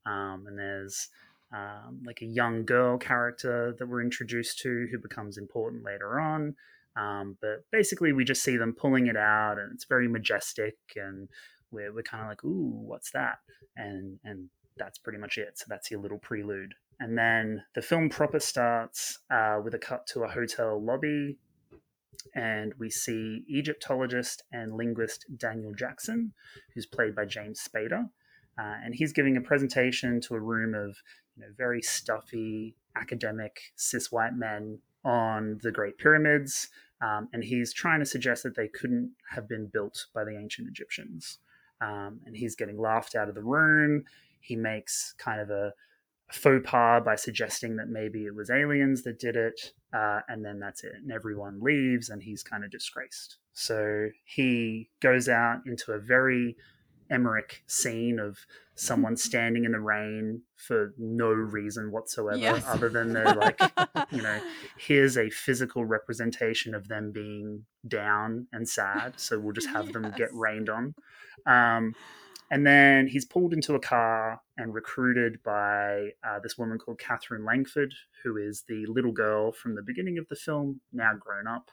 [0.06, 1.08] Um, and there's
[1.52, 6.54] um, like a young girl character that we're introduced to who becomes important later on.
[6.96, 11.28] Um, but basically, we just see them pulling it out, and it's very majestic, and
[11.70, 13.38] we're, we're kind of like, "Ooh, what's that?"
[13.76, 15.58] And and that's pretty much it.
[15.58, 16.74] So that's your little prelude.
[16.98, 21.38] And then the film proper starts uh, with a cut to a hotel lobby
[22.34, 26.32] and we see Egyptologist and linguist Daniel Jackson,
[26.74, 28.04] who's played by James Spader,
[28.58, 30.96] uh, and he's giving a presentation to a room of
[31.36, 36.68] you know, very stuffy academic cis white men on the Great Pyramids,
[37.00, 40.68] um, and he's trying to suggest that they couldn't have been built by the ancient
[40.68, 41.38] Egyptians.
[41.80, 44.04] Um, and he's getting laughed out of the room.
[44.40, 45.72] He makes kind of a
[46.32, 50.58] faux pas by suggesting that maybe it was aliens that did it, uh, and then
[50.60, 50.94] that's it.
[50.96, 53.36] And everyone leaves, and he's kind of disgraced.
[53.52, 56.56] So he goes out into a very
[57.10, 58.38] Emmerich scene of
[58.76, 62.64] someone standing in the rain for no reason whatsoever, yes.
[62.66, 63.60] other than they're like,
[64.10, 64.40] you know,
[64.78, 69.14] here's a physical representation of them being down and sad.
[69.16, 69.94] So we'll just have yes.
[69.94, 70.94] them get rained on.
[71.46, 71.94] Um,
[72.50, 77.44] and then he's pulled into a car and recruited by uh, this woman called Catherine
[77.44, 81.70] Langford, who is the little girl from the beginning of the film, now grown up.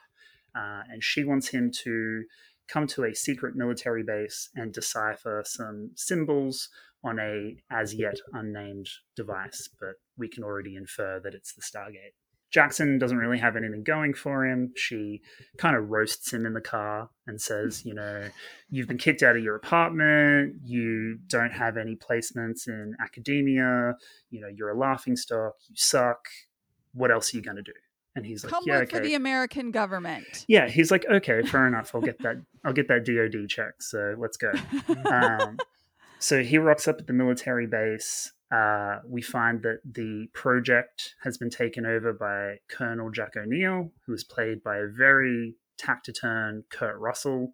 [0.56, 2.24] Uh, and she wants him to
[2.68, 6.70] come to a secret military base and decipher some symbols
[7.04, 12.14] on a as yet unnamed device, but we can already infer that it's the Stargate.
[12.50, 14.72] Jackson doesn't really have anything going for him.
[14.76, 15.22] She
[15.58, 18.30] kind of roasts him in the car and says, you know,
[18.70, 20.56] you've been kicked out of your apartment.
[20.64, 23.96] You don't have any placements in academia.
[24.30, 25.56] You know, you're a laughing stock.
[25.68, 26.20] You suck.
[26.94, 27.74] What else are you going to do?
[28.16, 28.98] And he's like, Come yeah, work okay.
[28.98, 30.46] for the American government.
[30.48, 31.94] Yeah, he's like, okay, fair enough.
[31.94, 32.38] I'll get that.
[32.66, 33.82] I'll get that DoD check.
[33.82, 34.52] So let's go.
[35.06, 35.58] um,
[36.18, 41.38] so he rocks up at the military base uh, we find that the project has
[41.38, 46.98] been taken over by Colonel Jack O'Neill, who is played by a very taciturn Kurt
[46.98, 47.54] Russell.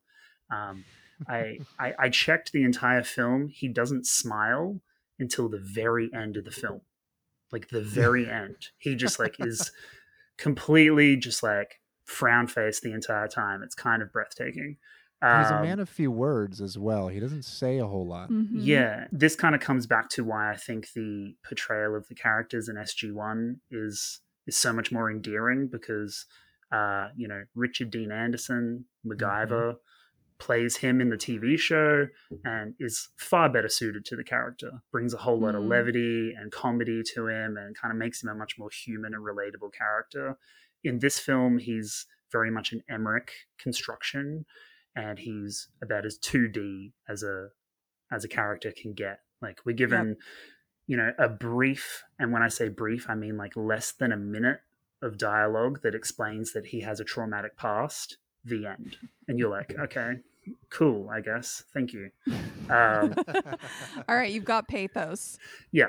[0.52, 0.86] Um,
[1.28, 3.50] I, I, I checked the entire film.
[3.50, 4.80] He doesn't smile
[5.20, 6.82] until the very end of the film,
[7.52, 8.58] like the very end.
[8.78, 9.72] He just like is
[10.38, 13.64] completely just like frown face the entire time.
[13.64, 14.78] It's kind of breathtaking.
[15.40, 17.08] He's a Um, man of few words as well.
[17.08, 18.30] He doesn't say a whole lot.
[18.30, 18.50] Mhm.
[18.52, 22.68] yeah, this kind of comes back to why I think the portrayal of the characters
[22.70, 26.26] in SG1 is is so much more endearing because
[26.72, 29.78] uh, you know, Richard Dean Anderson, MacGyver,
[30.40, 32.08] plays him in the TV show
[32.44, 34.82] and is far better suited to the character.
[34.92, 35.70] Brings a whole lot of Mm.
[35.70, 39.24] levity and comedy to him and kind of makes him a much more human and
[39.24, 40.36] relatable character.
[40.84, 44.46] In this film, he's very much an Emmerich construction
[44.96, 47.50] and he's about as 2D as a
[48.12, 49.20] as a character can get.
[49.42, 50.18] Like we're given,
[50.88, 54.18] you know, a brief, and when I say brief, I mean like less than a
[54.18, 54.62] minute
[55.02, 58.18] of dialogue that explains that he has a traumatic past.
[58.46, 58.98] The end,
[59.30, 60.16] and you're like, okay,
[60.70, 61.64] cool, I guess.
[61.74, 62.12] Thank you.
[62.70, 63.14] Um,
[64.08, 65.38] All right, you've got pathos.
[65.74, 65.88] Yeah.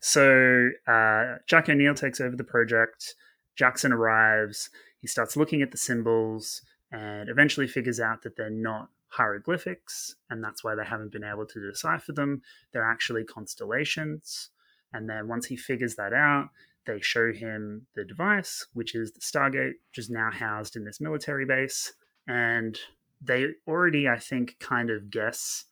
[0.00, 3.14] So uh, Jack O'Neill takes over the project.
[3.54, 4.68] Jackson arrives.
[5.00, 10.42] He starts looking at the symbols and eventually figures out that they're not hieroglyphics, and
[10.42, 12.42] that's why they haven't been able to decipher them.
[12.72, 14.50] They're actually constellations.
[14.92, 16.48] And then once he figures that out,
[16.86, 21.00] they show him the device, which is the Stargate, which is now housed in this
[21.00, 21.92] military base.
[22.26, 22.78] And
[23.20, 25.64] they already, I think, kind of guess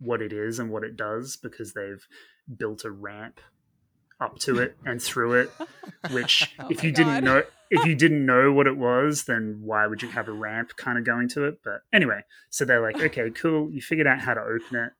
[0.00, 2.06] what it is and what it does because they've
[2.56, 3.40] built a ramp
[4.20, 5.50] up to it and through it
[6.10, 9.86] which Oh if you didn't know if you didn't know what it was then why
[9.86, 11.60] would you have a ramp kind of going to it?
[11.64, 14.92] But anyway so they're like okay cool you figured out how to open it.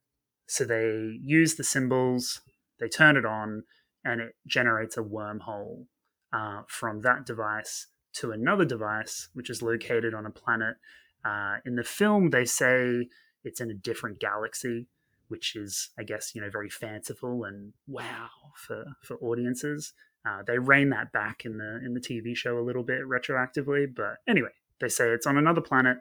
[0.46, 2.40] So they use the symbols
[2.80, 3.64] they turn it on
[4.04, 5.86] and it generates a wormhole
[6.32, 10.76] uh, from that device to another device which is located on a planet.
[11.24, 13.08] Uh, in the film they say
[13.44, 14.88] it's in a different galaxy
[15.28, 19.92] which is i guess you know very fanciful and wow for for audiences.
[20.26, 23.86] Uh, they rein that back in the in the tv show a little bit retroactively
[23.94, 24.48] but anyway
[24.80, 25.98] they say it's on another planet.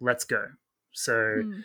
[0.00, 0.46] Let's go.
[0.92, 1.60] So Hmm.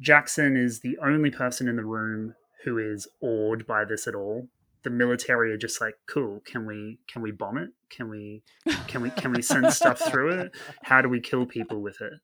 [0.00, 4.48] jackson is the only person in the room who is awed by this at all.
[4.82, 7.70] The military are just like cool can we can we bomb it?
[7.90, 8.42] Can we
[8.88, 10.56] can we can we send stuff through it?
[10.82, 12.14] How do we kill people with it?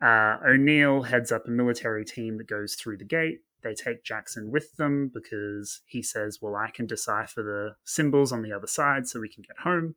[0.00, 3.40] Uh, O'Neill heads up a military team that goes through the gate.
[3.62, 8.42] They take Jackson with them because he says, Well, I can decipher the symbols on
[8.42, 9.94] the other side so we can get home.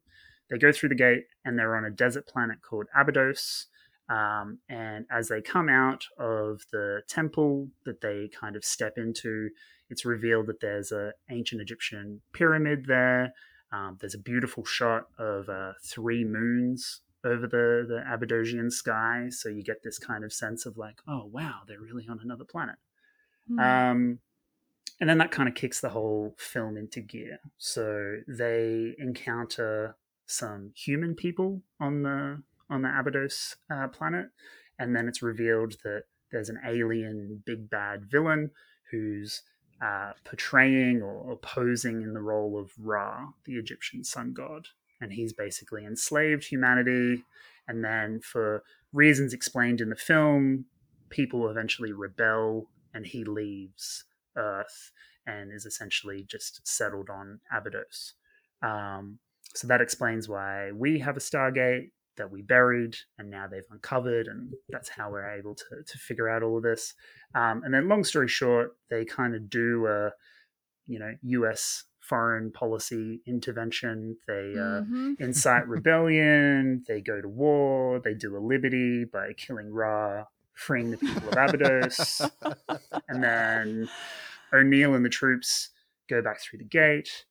[0.50, 3.68] They go through the gate and they're on a desert planet called Abydos.
[4.08, 9.50] Um, and as they come out of the temple that they kind of step into,
[9.90, 13.34] it's revealed that there's an ancient Egyptian pyramid there.
[13.72, 19.64] Um, there's a beautiful shot of uh, three moons over the the sky, so you
[19.64, 22.76] get this kind of sense of like, oh wow, they're really on another planet.
[23.48, 23.60] Hmm.
[23.60, 24.20] Um,
[25.00, 27.40] and then that kind of kicks the whole film into gear.
[27.58, 34.30] So they encounter some human people on the on the Abydos uh, planet,
[34.80, 38.52] and then it's revealed that there's an alien big bad villain
[38.90, 39.44] who's
[39.82, 44.68] uh, portraying or, or posing in the role of Ra, the Egyptian sun god,
[45.00, 47.24] and he's basically enslaved humanity.
[47.68, 50.66] And then, for reasons explained in the film,
[51.10, 54.06] people eventually rebel, and he leaves
[54.36, 54.92] Earth
[55.28, 58.14] and is essentially just settled on Abydos.
[58.64, 59.20] Um,
[59.54, 64.28] so that explains why we have a Stargate that we buried, and now they've uncovered,
[64.28, 66.94] and that's how we're able to to figure out all of this.
[67.36, 70.12] Um, and then, long story short, they kind of do a,
[70.88, 71.84] you know, U.S.
[72.00, 74.16] foreign policy intervention.
[74.28, 75.20] They uh, Mhm.
[75.20, 76.84] incite rebellion.
[76.88, 78.00] They go to war.
[78.00, 82.22] They do a liberty by killing Ra, freeing the people of Abydos,
[83.10, 83.90] and then
[84.54, 85.70] O'Neill and the troops
[86.10, 87.26] go back through the gate.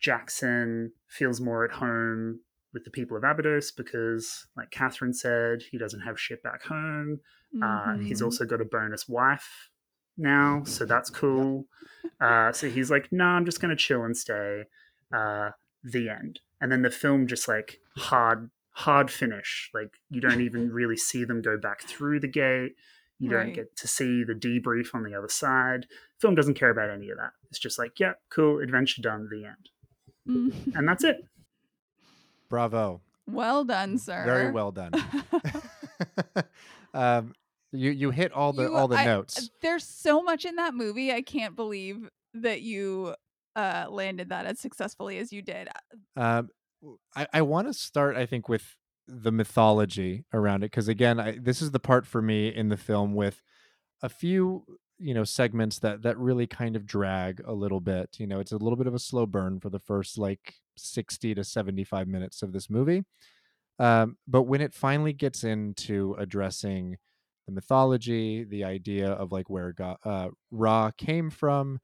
[0.00, 2.40] Jackson feels more at home
[2.72, 7.20] with the people of Abydos because, like Catherine said, he doesn't have shit back home.
[7.62, 8.24] Uh, he's Mhm.
[8.26, 9.70] also got a bonus wife
[10.16, 11.66] now, so that's cool.
[12.20, 14.64] Uh, so he's like, "No, I'm just gonna chill and stay."
[15.10, 15.50] Uh,
[15.82, 19.70] the end, and then the film just like hard, hard finish.
[19.74, 22.72] Like you don't even really see them go back through the gate.
[23.18, 25.84] You don't get to see the debrief on the other side.
[26.18, 27.32] Film doesn't care about any of that.
[27.50, 31.16] It's just like, "Yeah, cool, adventure done." The end, and that's it.
[32.48, 33.02] Bravo.
[33.26, 34.24] Well done, sir.
[34.24, 34.92] Very well done.
[36.94, 37.34] um,
[37.72, 39.50] you you hit all the You- all the I- notes.
[39.62, 41.12] There's so much in that movie.
[41.12, 43.14] I can't believe that you
[43.56, 45.68] uh landed that as successfully as you did.
[46.16, 46.48] Um, w-
[47.14, 48.76] I, I want to start, I think, with
[49.06, 52.76] the mythology around it because again, I, this is the part for me in the
[52.76, 53.42] film with
[54.02, 54.64] a few
[55.00, 58.16] you know segments that that really kind of drag a little bit.
[58.18, 61.34] You know, it's a little bit of a slow burn for the first like sixty
[61.34, 63.04] to seventy five minutes of this movie.
[63.78, 66.98] Um, but when it finally gets into addressing
[67.46, 71.80] the mythology, the idea of like where God, uh, Ra came from,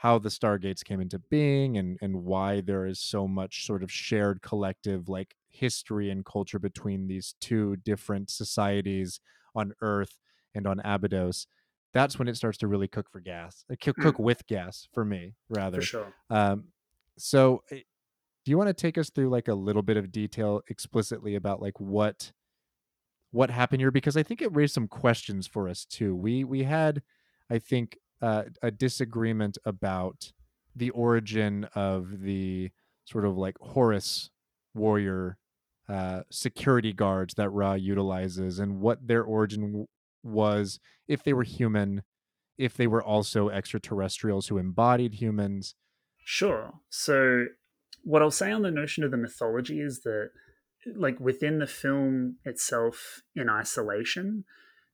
[0.00, 3.92] how the Stargates came into being, and and why there is so much sort of
[3.92, 9.20] shared collective like history and culture between these two different societies
[9.54, 10.16] on Earth
[10.54, 11.46] and on Abydos.
[11.92, 15.04] That's when it starts to really cook for gas, uh, cook, cook with gas for
[15.04, 15.82] me, rather.
[15.82, 16.14] For sure.
[16.30, 16.68] Um,
[17.18, 17.80] so, eh,
[18.44, 21.60] do you want to take us through like a little bit of detail explicitly about
[21.60, 22.32] like what
[23.32, 23.90] what happened here?
[23.90, 26.16] Because I think it raised some questions for us too.
[26.16, 27.02] We we had,
[27.50, 30.32] I think, uh, a disagreement about
[30.74, 32.70] the origin of the
[33.04, 34.30] sort of like Horus
[34.74, 35.36] warrior
[35.88, 39.86] uh, security guards that Ra utilizes and what their origin w-
[40.22, 42.02] was, if they were human,
[42.56, 45.74] if they were also extraterrestrials who embodied humans.
[46.24, 46.74] Sure.
[46.88, 47.46] So,
[48.04, 50.30] what I'll say on the notion of the mythology is that,
[50.94, 54.44] like, within the film itself in isolation,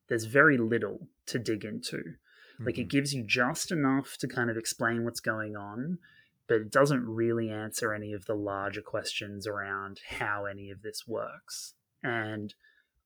[0.08, 2.14] there's very little to dig into.
[2.59, 2.90] Like, it Mhm.
[2.90, 5.98] gives you just enough to kind of explain what's going on,
[6.46, 11.07] but it doesn't really answer any of the larger questions around how any of this
[11.07, 11.74] works.
[12.02, 12.54] And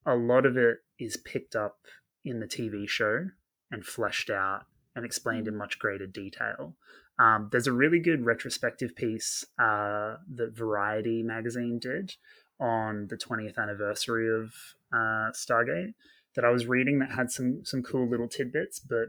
[0.05, 1.87] a lot of it is picked up
[2.25, 3.31] in the TV show
[3.71, 6.77] and fleshed out and explained in much greater detail.
[7.19, 12.17] Um, there's a really good retrospective piece uh, that Variety magazine did
[12.59, 14.53] on the 20th anniversary of
[14.93, 15.95] uh, Stargate
[16.37, 18.79] that I was reading that had some some cool little tidbits.
[18.79, 19.09] But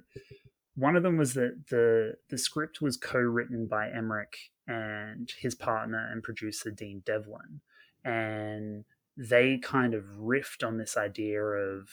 [0.75, 6.09] one of them was that the the script was co-written by Emmerich and his partner
[6.11, 7.61] and producer Dean Devlin,
[8.03, 8.85] and
[9.17, 11.89] they kind of riffed on this idea of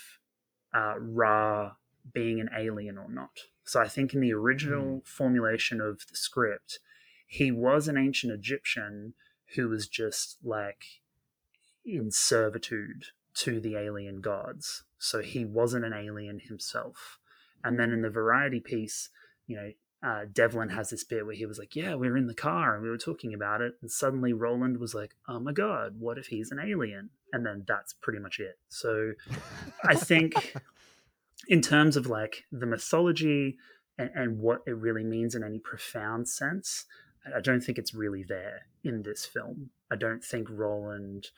[0.74, 1.72] uh, Ra
[2.12, 3.40] being an alien or not.
[3.64, 6.78] So I think in the original formulation of the script,
[7.26, 9.14] he was an ancient Egyptian
[9.54, 10.84] who was just like
[11.84, 13.04] in servitude
[13.34, 14.84] to the alien gods.
[14.98, 17.18] So he wasn't an alien himself.
[17.64, 19.10] And then in the variety piece,
[19.46, 19.70] you know,
[20.02, 22.74] uh, Devlin has this bit where he was like, "Yeah, we were in the car
[22.74, 26.18] and we were talking about it," and suddenly Roland was like, "Oh my god, what
[26.18, 28.58] if he's an alien?" And then that's pretty much it.
[28.68, 29.14] So
[29.82, 30.54] I think,
[31.48, 33.58] in terms of like the mythology
[33.98, 36.86] and, and what it really means in any profound sense,
[37.34, 39.70] I don't think it's really there in this film.
[39.90, 41.28] I don't think Roland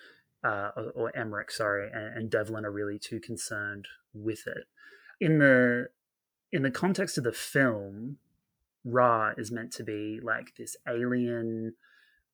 [0.42, 4.64] uh, or, or Emmerich, sorry, and, and Devlin are really too concerned with it.
[5.20, 5.88] In the
[6.52, 8.18] in the context of the film,
[8.84, 11.74] Ra is meant to be like this alien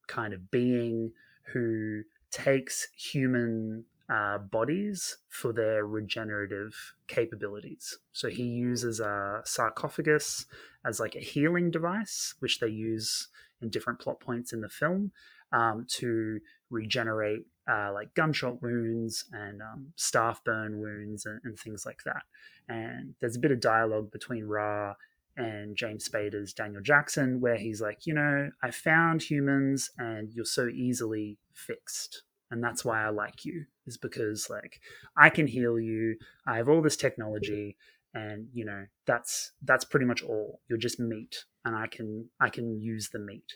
[0.06, 1.12] kind of being
[1.52, 7.98] who takes human uh, bodies for their regenerative capabilities.
[8.12, 10.46] So he uses a sarcophagus
[10.84, 13.28] as like a healing device, which they use
[13.60, 15.12] in different plot points in the film
[15.52, 16.40] um, to
[16.70, 22.22] regenerate uh, like gunshot wounds and um, staff burn wounds and, and things like that.
[22.68, 24.94] And there's a bit of dialogue between Ra
[25.36, 30.44] and James Spader's Daniel Jackson, where he's like, you know, I found humans and you're
[30.44, 32.22] so easily fixed.
[32.50, 34.80] And that's why I like you, is because like
[35.16, 36.16] I can heal you.
[36.46, 37.76] I have all this technology,
[38.14, 40.60] and you know, that's that's pretty much all.
[40.68, 43.54] You're just meat, and I can I can use the meat.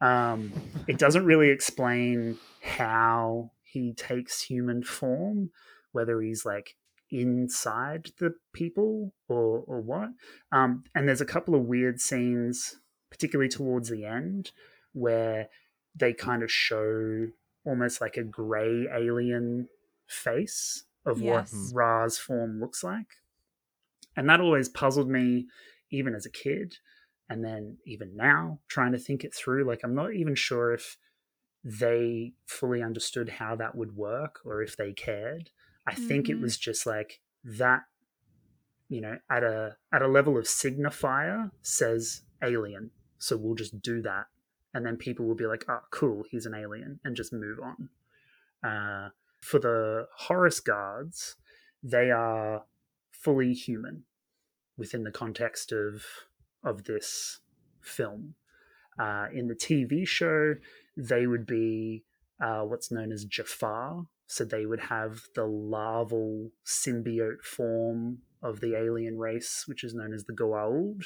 [0.00, 0.52] Um,
[0.86, 5.50] it doesn't really explain how he takes human form,
[5.92, 6.76] whether he's like
[7.10, 10.10] inside the people or or what.
[10.52, 12.76] Um, and there's a couple of weird scenes,
[13.10, 14.52] particularly towards the end,
[14.92, 15.48] where
[15.94, 17.28] they kind of show
[17.64, 19.68] almost like a gray alien
[20.06, 21.52] face of Yes.
[21.72, 23.06] what Ra's form looks like.
[24.16, 25.46] And that always puzzled me,
[25.90, 26.76] even as a kid.
[27.28, 30.98] And then even now, trying to think it through, like I'm not even sure if
[31.64, 35.50] they fully understood how that would work or if they cared.
[35.86, 36.42] I think it Mhm.
[36.42, 37.84] was just like that,
[38.88, 42.90] you know, at a at a level of signifier says alien.
[43.18, 44.26] So we'll just do that.
[44.74, 47.88] And then people will be like, oh, cool, he's an alien, and just move on.
[48.62, 49.10] Uh,
[49.40, 51.36] for the Horus guards,
[51.82, 52.66] they are
[53.10, 54.04] fully human
[54.76, 56.04] within the context of
[56.64, 57.40] of this
[57.80, 58.34] film.
[58.98, 60.54] Uh, in the TV show,
[60.96, 62.04] they would be
[62.40, 64.04] uh, what's known as Jaffa.
[64.26, 70.12] So they would have the larval symbiote form of the alien race, which is known
[70.14, 71.04] as the Goa'uld,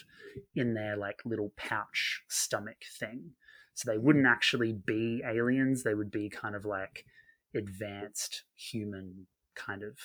[0.55, 3.33] in their like little pouch stomach thing.
[3.75, 7.05] So they wouldn't actually be aliens; they would be kind of like
[7.55, 9.99] advanced human kind of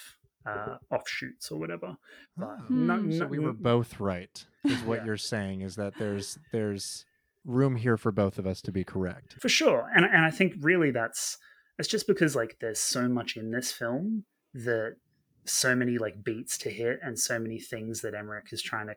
[0.46, 1.98] uh, offshoots or whatever.
[2.38, 3.12] But Oh, not, Hmm.
[3.12, 5.06] so we were both right, is what Yeah.
[5.06, 7.06] you're saying, is that there's there's
[7.46, 9.34] room here for both of us to be correct.
[9.41, 11.38] for sure and and i think really that's
[11.78, 14.24] it's just because like there's so much in this film
[14.54, 14.96] that
[15.44, 18.96] so many like beats to hit and so many things that Emmerich is trying to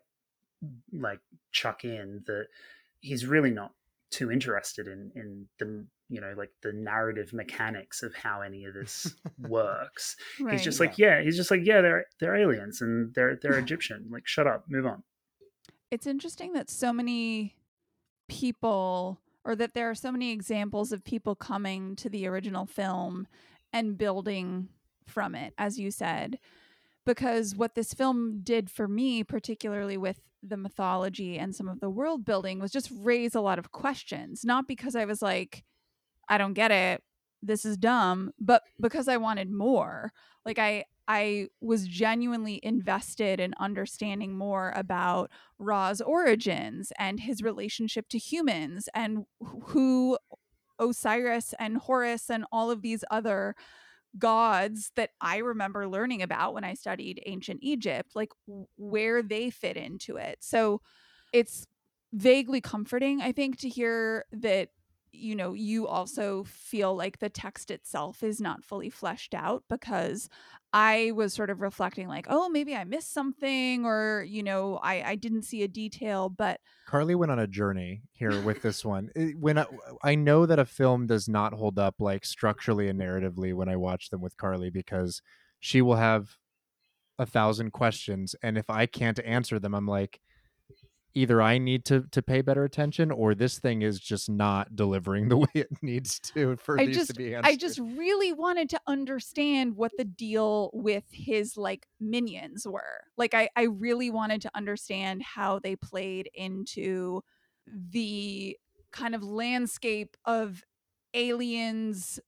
[0.93, 1.19] like
[1.51, 2.47] chuck in that
[3.01, 3.73] he's really not
[4.11, 8.75] too interested in in the you know like the narrative mechanics of how any of
[8.75, 10.17] this works.
[10.41, 10.53] Right.
[10.53, 14.09] he's just like yeah he's just like yeah they're they're aliens and they're they're egyptian.
[14.11, 15.03] Like shut up move on.
[15.91, 17.57] It's interesting that so many
[18.29, 23.29] people or that there are so many examples of people coming to the original film
[23.73, 24.69] and building
[25.07, 26.37] from it as you said
[27.05, 31.91] because what this film did for me particularly with the mythology and some of the
[31.91, 34.45] world building was just raise a lot of questions.
[34.45, 35.65] Not because i was like
[36.29, 37.03] i don't get it
[37.43, 40.13] this is dumb but because i wanted more
[40.45, 48.09] like i i was genuinely invested in understanding more about Ra's origins and his relationship
[48.09, 49.25] to humans and
[49.69, 50.19] who
[50.79, 53.55] Osiris and Horus and all of these other
[54.19, 58.31] gods that I remember learning about when I studied ancient Egypt, like
[58.77, 60.39] where they fit into it.
[60.41, 60.81] So
[61.33, 61.67] it's
[62.13, 64.71] vaguely comforting, I think, to hear that
[65.17, 70.29] you know you also feel like the text itself is not fully fleshed out because
[70.73, 75.03] I was sort of reflecting like, oh, maybe I missed something or, you know, I,
[75.11, 79.11] I didn't see a detail, but Carly went on a journey here with this one.
[79.17, 79.67] It- When I,
[80.03, 83.77] I know that a film does not hold up like structurally and narratively when I
[83.77, 85.23] watch them with Carly because
[85.61, 86.37] she will have
[87.19, 90.21] a thousand questions and if I can't answer them I'm like
[91.17, 95.29] either I need to to pay better attention or this thing is just not delivering
[95.31, 97.51] the way it needs to for I these just to be answered.
[97.51, 103.03] I just really wanted to understand what the deal with his like minions were.
[103.17, 107.23] Like I I really wanted to understand how they played into
[107.67, 108.57] the
[108.93, 110.63] kind of landscape of
[111.15, 112.21] aliens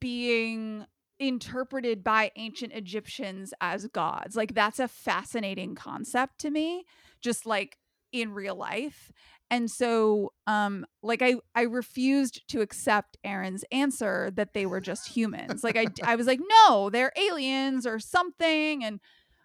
[0.00, 0.86] being
[1.18, 4.36] interpreted by ancient Egyptians as gods.
[4.36, 6.84] Like that's a fascinating concept to me,
[7.20, 7.78] just like
[8.12, 9.10] in real life.
[9.50, 15.08] And so um like I I refused to accept Aaron's answer that they were just
[15.08, 15.64] humans.
[15.64, 19.00] Like I I was like no, they're aliens or something and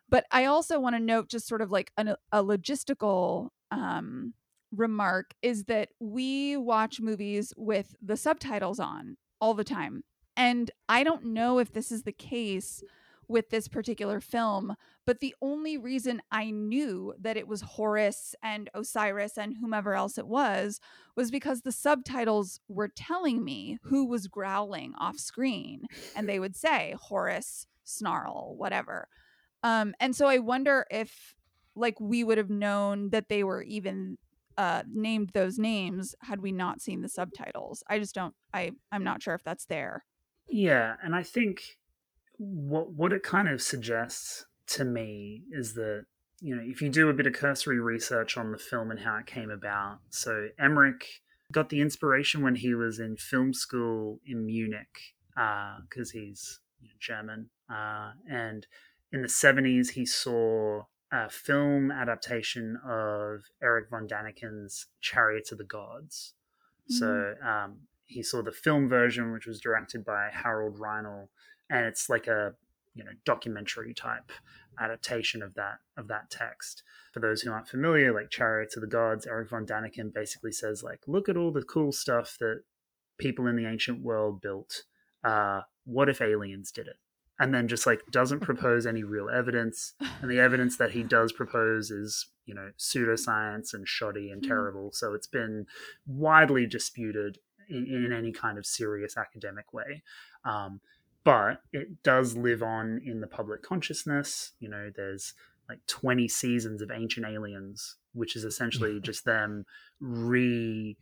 [0.10, 4.34] but I also want to note just sort of like an, a logistical um
[4.72, 10.04] remark is that we watch movies with the subtitles on all the time.
[10.36, 12.84] And I don't know if this is the case
[13.28, 18.70] with this particular film, but the only reason I knew that it was Horus and
[18.74, 20.80] Osiris and whomever else it was
[21.16, 25.86] was because the subtitles were telling me who was growling off screen.
[26.16, 29.08] And they would say Horus, Snarl, whatever.
[29.64, 31.36] Um, and so I wonder if
[31.76, 34.18] like we would have known that they were even
[34.58, 37.84] uh named those names had we not seen the subtitles.
[37.90, 40.06] I just don't I I'm not sure if that's there.
[40.48, 41.78] Yeah, and I think
[42.44, 46.06] what what it kind of suggests to me is that
[46.42, 49.18] you know if you do a bit of cursory research on the film and how
[49.18, 51.22] it came about, so Emmerich
[51.52, 56.60] got the inspiration when he was in film school in Munich because he's
[57.00, 58.68] German, uh, and
[59.12, 65.64] in the seventies he saw a film adaptation of Eric von Daniken's Chariots of the
[65.64, 66.34] Gods.
[66.88, 71.30] So um, he saw the film version, which was directed by Harald Reinl,
[71.70, 72.54] and it's like a
[72.96, 74.32] you know documentary type
[74.80, 76.84] adaptation of that of that text.
[77.14, 80.84] For those who aren't familiar, like Chariots of the Gods, Eric von Daniken basically says
[80.84, 82.62] like, look at all the cool stuff that
[83.18, 84.84] people in the ancient world built.
[85.24, 86.98] Uh, what if aliens did it?
[87.40, 91.32] And then just like doesn't propose any real evidence, and the evidence that he does
[91.32, 94.48] propose is you know pseudoscience and shoddy and Mm.
[94.48, 94.92] terrible.
[94.92, 95.66] So it's been
[96.06, 97.38] widely disputed
[97.70, 100.04] in, in any kind of serious academic way.
[100.44, 100.82] Um,
[101.24, 104.52] but it does live on in the public consciousness.
[104.60, 105.34] You know, there's
[105.70, 109.66] like 20 seasons of Ancient Aliens, which is essentially just them
[110.00, 110.98] re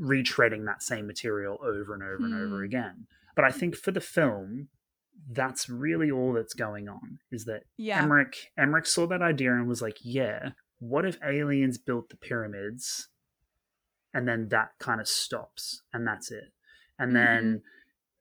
[0.00, 2.64] retreading that same material over and over and over Hmm.
[2.64, 3.06] again.
[3.34, 4.68] But I think for the film,
[5.30, 8.02] that's really all that's going on is that Yeah.
[8.02, 13.08] Emmerich Emmerich saw that idea and was like, yeah, what if aliens built the pyramids
[14.12, 16.52] and then that kind of stops and that's it.
[16.98, 17.62] And then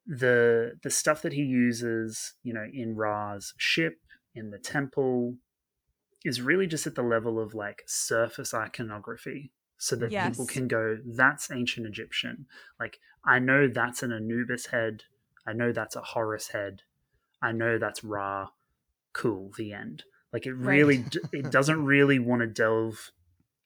[0.06, 4.00] the the stuff that he uses, you know, in Ra's ship,
[4.36, 5.36] in the temple,
[6.24, 9.52] is really just at the level of like surface iconography.
[9.78, 12.46] So that people can go, that's ancient Egyptian.
[12.80, 15.04] Like, I know that's an Anubis head.
[15.46, 16.84] I know that's a Horus head.
[17.42, 18.48] I know that's Ra.
[19.12, 20.04] Cool, the end.
[20.32, 23.12] Like, it really, d it doesn't really want to delve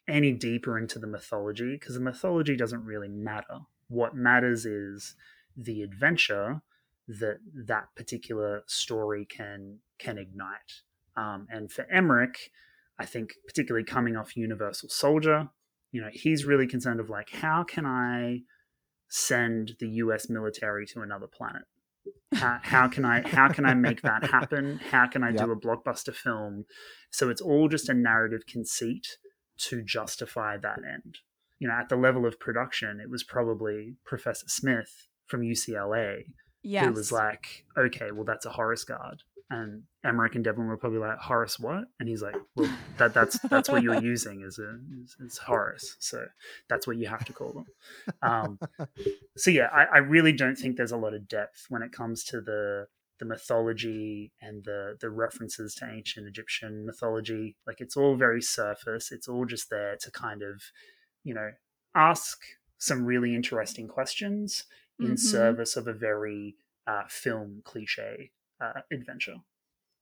[0.08, 3.60] any deeper into the mythology because the mythology doesn't really matter.
[3.88, 5.16] What matters is
[5.58, 6.62] the adventure
[7.08, 7.38] that
[7.68, 10.84] that particular story can can ignite.
[11.16, 12.52] Um, and for Emmerich,
[13.00, 15.50] I think particularly coming off Universal Soldier,
[15.92, 18.42] you know, he's really concerned of like how can I
[19.10, 20.30] send the U.S.
[20.30, 21.64] military to another planet?
[22.34, 24.80] How, how can I how can I make that happen?
[24.92, 25.38] How can I Yep.
[25.38, 26.66] do a blockbuster film?
[27.10, 29.18] So it's all just a narrative conceit
[29.60, 31.20] to justify that end.
[31.58, 36.24] You know, at the level of production, it was probably Professor Smith from UCLA
[36.64, 36.86] Yes.
[36.86, 39.24] who was like, okay, well, that's a Horus guard.
[39.50, 41.86] And Emmerich and Devlin were probably like, Horus what?
[42.00, 45.96] And he's like, well, that, that's that's what you're using as a is, is Horus.
[46.00, 46.26] So
[46.68, 47.66] that's what you have to call them.
[48.22, 48.60] Um,
[49.38, 52.26] so yeah, I, I really don't think there's a lot of depth when it comes
[52.26, 52.88] to the
[53.20, 57.56] the mythology and the the references to ancient Egyptian mythology.
[57.66, 59.14] Like it's all very surface.
[59.14, 60.62] It's all just there to kind of,
[61.24, 61.52] you know,
[61.96, 62.38] ask
[62.78, 64.66] some really interesting questions
[65.02, 65.18] in Mhm.
[65.18, 69.38] service of a very uh, film cliche uh, adventure.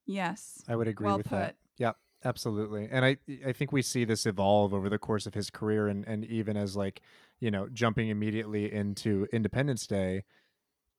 [0.05, 0.63] yes.
[0.67, 1.29] I would agree Well with put.
[1.29, 1.57] that.
[1.77, 1.93] Yeah,
[2.23, 2.87] absolutely.
[2.89, 6.05] And I I think we see this evolve over the course of his career and
[6.07, 7.01] and even as like,
[7.39, 10.23] you know, jumping immediately into Independence Day,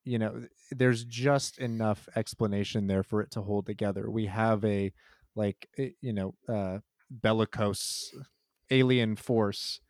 [0.04, 4.10] you know, there's just enough explanation there for it to hold together.
[4.10, 4.92] We have a
[5.36, 6.80] like eh, you know, uh
[7.10, 8.14] bellicose
[8.70, 9.80] alien force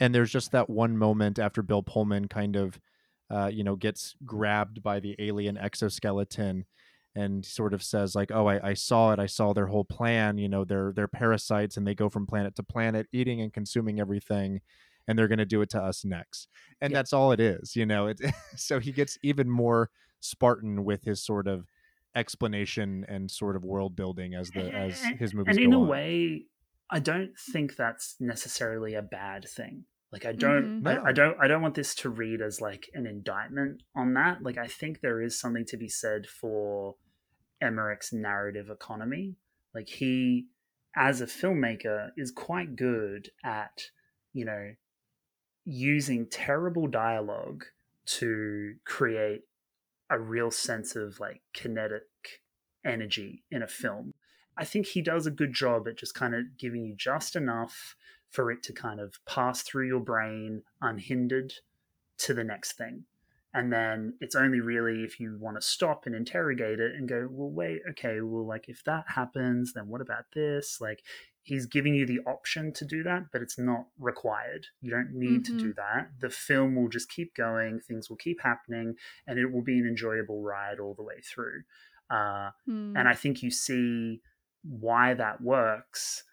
[0.00, 2.80] and there's just that one moment after Bill Pullman kind of
[3.34, 6.66] uh, you know, gets grabbed by the alien exoskeleton
[7.16, 9.18] and sort of says like, "Oh, I, I saw it.
[9.18, 10.38] I saw their whole plan.
[10.38, 14.00] You know, they're they're parasites and they go from planet to planet, eating and consuming
[14.00, 14.60] everything,
[15.08, 16.48] and they're going to do it to us next."
[16.80, 17.74] And that's all it is.
[17.74, 18.20] You know, it.
[18.56, 21.66] so he gets even more Spartan with his sort of
[22.16, 25.88] explanation and sort of world building as the as his movies and in a on.
[25.88, 26.44] way,
[26.90, 29.86] I don't think that's necessarily a bad thing.
[30.14, 30.86] Like I don't, Mhm.
[30.86, 34.44] I, I don't, I don't want this to read as like an indictment on that.
[34.44, 36.94] Like I think there is something to be said for
[37.60, 39.34] Emmerich's narrative economy.
[39.74, 40.46] Like he,
[40.94, 43.90] as a filmmaker, is quite good at,
[44.32, 44.74] you know,
[45.64, 47.64] using terrible dialogue
[48.06, 49.42] to create
[50.08, 52.06] a real sense of like kinetic
[52.84, 54.14] energy in a film.
[54.56, 57.96] I think he does a good job at just kind of giving you just enough
[58.34, 61.52] for it to kind of pass through your brain unhindered
[62.18, 63.04] to the next thing.
[63.52, 67.28] And then it's only really if you want to stop and interrogate it and go,
[67.30, 70.80] well, wait, okay, well, like if that happens, then what about this?
[70.80, 71.04] Like
[71.42, 74.66] he's giving you the option to do that, but it's not required.
[74.80, 75.60] You don't need to Mhm.
[75.60, 76.10] do that.
[76.18, 78.96] The film will just keep going, things will keep happening,
[79.28, 81.62] and it will be an enjoyable ride all the way through.
[82.10, 82.96] Uh, Hmm.
[82.96, 84.20] and I think you see
[84.62, 86.24] why that works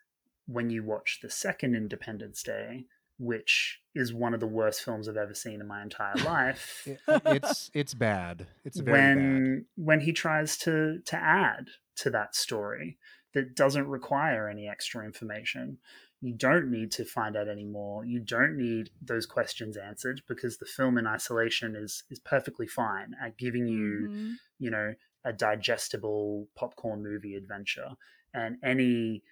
[0.52, 2.86] when you watch the second Independence Day,
[3.18, 6.88] which is one of the worst films I've ever seen in my entire life.
[7.08, 8.48] It's it's bad.
[8.66, 9.16] It's very bad.
[9.16, 12.98] when when he tries to to add to that story
[13.34, 15.78] that doesn't require any extra information.
[16.24, 18.06] You don't need to find out any more.
[18.06, 23.16] You don't need those questions answered because the film in isolation is is perfectly fine
[23.24, 24.36] at giving you Mhm.
[24.60, 24.94] you know
[25.24, 27.92] a digestible popcorn movie adventure
[28.34, 29.24] and any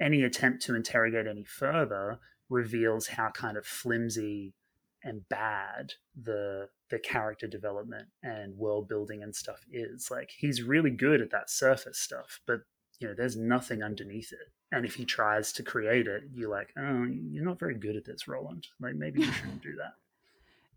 [0.00, 2.18] any attempt to interrogate any further
[2.48, 4.54] reveals how kind of flimsy
[5.02, 10.10] and bad the the character development and world building and stuff is.
[10.10, 12.60] Like he's really good at that surface stuff but
[13.00, 14.52] you know there's nothing underneath it.
[14.72, 18.04] And if he tries to create it you're like oh you're not very good at
[18.04, 18.66] this roland.
[18.80, 19.94] Like maybe you shouldn't do that.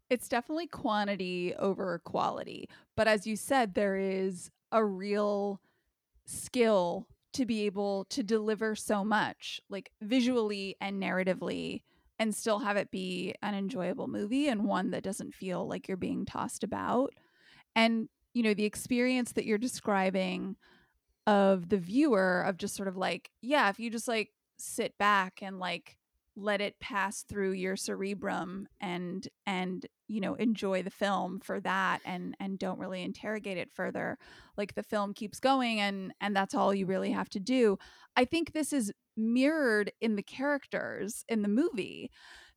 [0.09, 2.67] It's definitely quantity over quality.
[2.95, 5.61] But as you said, there is a real
[6.25, 11.83] skill to be able to deliver so much, like visually and narratively,
[12.17, 15.97] and still have it be an enjoyable movie and one that doesn't feel like you're
[15.97, 17.13] being tossed about.
[17.75, 20.55] And, you know, the experience that you're describing
[21.27, 25.39] of the viewer of just sort of like, yeah, if you just like sit back
[25.41, 25.97] and like
[26.35, 32.01] let it pass through your cerebrum and and you know enjoy the film for that
[32.03, 34.17] and and don't really interrogate it further
[34.57, 37.77] like the film keeps going and and that's all you really have to do.
[38.17, 42.11] I think this is mirrored in the characters in the movie.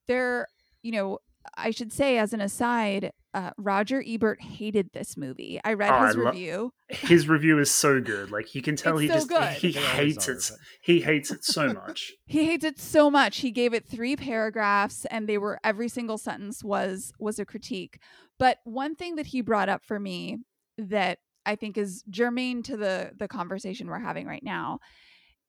[0.08, 0.48] They're
[0.82, 1.18] you know
[1.56, 5.60] i should say as an aside uh, roger ebert hated this movie.
[5.64, 6.72] I read Oh, his I lo- review.
[6.88, 8.30] his review is so good.
[8.30, 9.48] Like you can tell It's he so just good.
[9.54, 10.50] he hates are, it
[10.82, 12.12] he hates it so much.
[12.26, 13.38] He hates it so much.
[13.38, 17.98] He gave it three paragraphs and they were every single sentence was was a critique.
[18.38, 20.38] But one thing that he brought up for me
[20.78, 24.78] that i think is germane to the the conversation we're having right now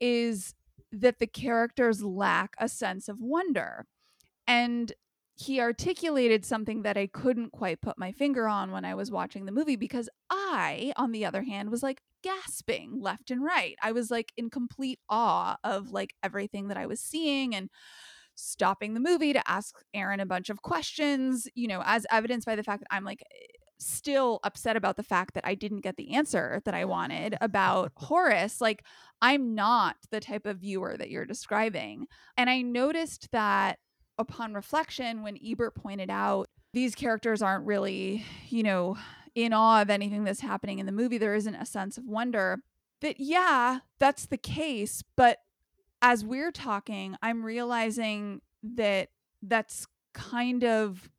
[0.01, 0.53] is
[0.91, 3.85] that the characters lack a sense of wonder.
[4.47, 4.91] And
[5.35, 9.45] he articulated something that I couldn't quite put my finger on when I was watching
[9.45, 13.75] the movie because I, on the other hand, was like gasping left and right.
[13.81, 17.69] I was like in complete awe of like everything that I was seeing and
[18.35, 22.55] stopping the movie to ask Aaron a bunch of questions, you know, as evidenced by
[22.55, 23.23] the fact that I'm like
[23.79, 27.91] still upset about the fact that I didn't get the answer that I wanted about
[27.97, 28.61] Horus.
[28.61, 28.85] Like,
[29.21, 32.07] I'm not the type of viewer that you're describing.
[32.37, 33.79] And I noticed that
[34.17, 38.97] upon reflection, when Ebert pointed out these characters aren't really, you know,
[39.35, 42.59] in awe of anything that's happening in the movie, there isn't a sense of wonder.
[43.01, 45.03] That, yeah, that's the case.
[45.15, 45.39] But
[46.01, 49.09] as we're talking, I'm realizing that
[49.41, 51.09] that's kind of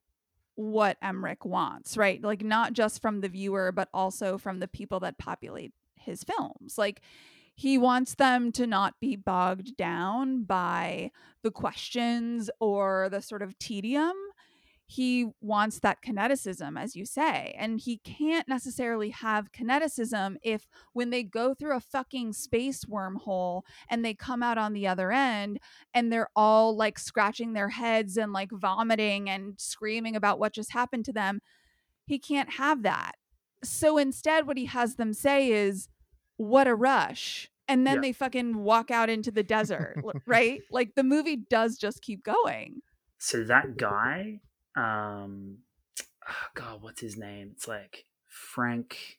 [0.54, 2.22] what Emmerich wants, right?
[2.22, 6.78] Like not just from the viewer, but also from the people that populate his films.
[6.78, 7.00] Like
[7.54, 11.10] he wants them to not be bogged down by
[11.42, 14.14] the questions or the sort of tedium
[14.86, 17.54] he wants that kineticism, as you say.
[17.58, 23.62] And he can't necessarily have kineticism if, when they go through a fucking space wormhole
[23.88, 25.58] and they come out on the other end
[25.94, 30.72] and they're all like scratching their heads and like vomiting and screaming about what just
[30.72, 31.40] happened to them,
[32.06, 33.12] he can't have that.
[33.62, 35.88] So instead, what he has them say is,
[36.36, 37.50] What a rush.
[37.66, 38.00] And then yeah.
[38.02, 40.60] they fucking walk out into the desert, right?
[40.70, 42.82] Like the movie does just keep going.
[43.18, 44.40] So that guy
[44.76, 45.58] um
[46.28, 49.18] oh god what's his name it's like frank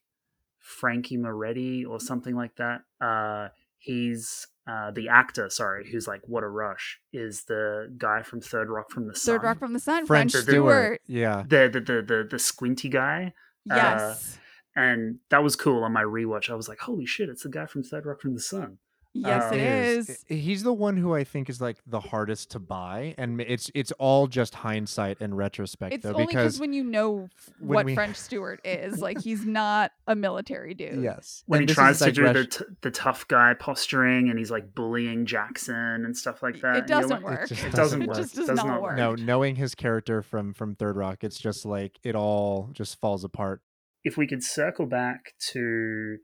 [0.59, 3.47] frankie moretti or something like that uh
[3.77, 8.69] he's uh the actor sorry who's like what a rush is the guy from third
[8.69, 11.79] rock from the sun third rock from the sun french, french stewart yeah the, the
[11.79, 13.31] the the the squinty guy
[13.71, 14.39] uh, yes uh,
[14.75, 17.65] and that was cool on my rewatch i was like holy shit it's the guy
[17.65, 18.77] from third rock from the sun
[19.17, 20.25] Yes, um, it is.
[20.27, 23.93] He's the one who I think is like the hardest to buy, and it's it's
[23.93, 25.93] all just hindsight and retrospect.
[25.93, 27.95] It's though, only because when you know what we...
[27.95, 31.01] French Stewart is, like he's not a military dude.
[31.01, 34.51] Yes, when and he tries to do the t- the tough guy posturing, and he's
[34.51, 36.75] like bullying Jackson and stuff like that.
[36.75, 37.51] It doesn't like, work.
[37.51, 38.17] It, it doesn't work.
[38.17, 38.97] It just does, does not, not work.
[38.97, 43.23] No, knowing his character from from Third Rock, it's just like it all just falls
[43.23, 43.61] apart.
[44.05, 46.17] If we could circle back to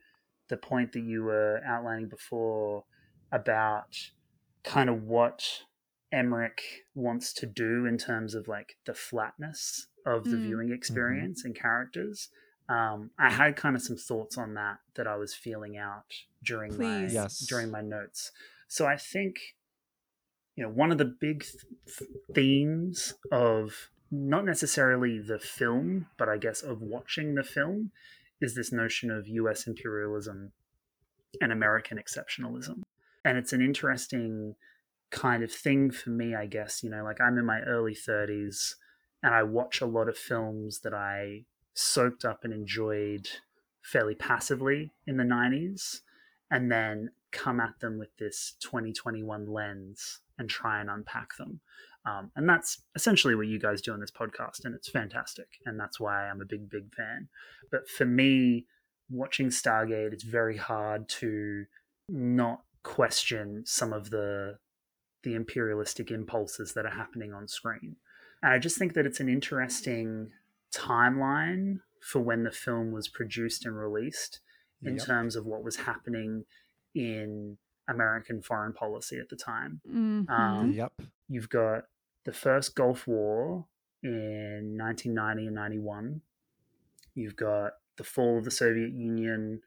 [0.48, 2.86] the point that you were outlining before
[3.32, 3.98] about
[4.64, 5.44] kind of what
[6.12, 6.62] Emmerich
[6.94, 10.44] wants to do in terms of like the flatness of the mm.
[10.44, 10.76] viewing mm-hmm.
[10.76, 11.48] experience mm-hmm.
[11.48, 12.30] and characters.
[12.70, 16.06] Um, I had kind of some thoughts on that that I was feeling out
[16.44, 17.14] during Please.
[17.14, 17.40] my yes.
[17.40, 18.32] during my notes.
[18.68, 19.38] So I think
[20.56, 21.46] you know one of the big
[21.98, 27.92] th- themes of not necessarily the film, but I guess of watching the film
[28.40, 29.68] is this notion of U.S.
[29.68, 30.52] imperialism
[31.40, 32.84] and American exceptionalism
[33.24, 34.56] and it's an interesting
[35.10, 38.76] kind of thing for me i guess you know like i'm in my early 30s
[39.22, 41.44] and i watch a lot of films that i
[41.74, 43.28] soaked up and enjoyed
[43.82, 46.02] fairly passively in the 90s
[46.50, 51.60] and then come at them with this 2021 lens and try and unpack them
[52.06, 55.80] um, and that's essentially what you guys do on this podcast and it's fantastic and
[55.80, 57.28] that's why i'm a big big fan
[57.72, 58.66] but for me
[59.10, 61.66] watching stargate it's very hard to
[62.10, 64.58] not question some of the
[65.24, 67.96] the imperialistic impulses that are happening on screen.
[68.42, 70.32] And I just think that it's an interesting
[70.74, 74.40] timeline for when the film was produced and released
[74.84, 75.06] in yep.
[75.06, 76.46] terms of what was happening
[76.96, 77.58] in
[77.92, 79.82] American foreign policy at the time.
[79.88, 80.32] Mm-hmm.
[80.32, 80.94] Um, yep.
[81.30, 81.86] You've got
[82.24, 83.66] the first Gulf War
[84.04, 86.22] in 1990 and 91.
[87.16, 89.62] You've got the fall of the Soviet Union,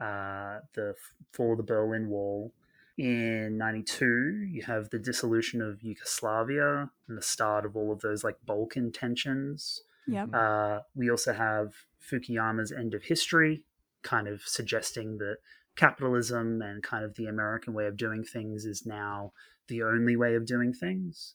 [0.00, 0.94] uh, the
[1.32, 2.52] fall of the Berlin Wall,
[2.98, 8.24] in 92 you have the dissolution of yugoslavia and the start of all of those
[8.24, 10.28] like balkan tensions yep.
[10.34, 11.72] Uh, we also have
[12.02, 13.62] fukuyama's end of history
[14.02, 15.36] kind of suggesting that
[15.78, 19.32] capitalism and kind of the american way of doing things is now
[19.68, 21.34] the only way of doing things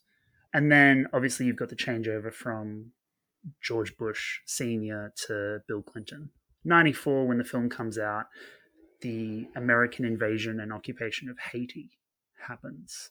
[0.52, 2.92] and then obviously you've got the changeover from
[3.60, 6.30] george bush senior to bill clinton
[6.64, 8.26] 94 when the film comes out
[9.04, 11.90] the American invasion and occupation of Haiti
[12.48, 13.10] happens.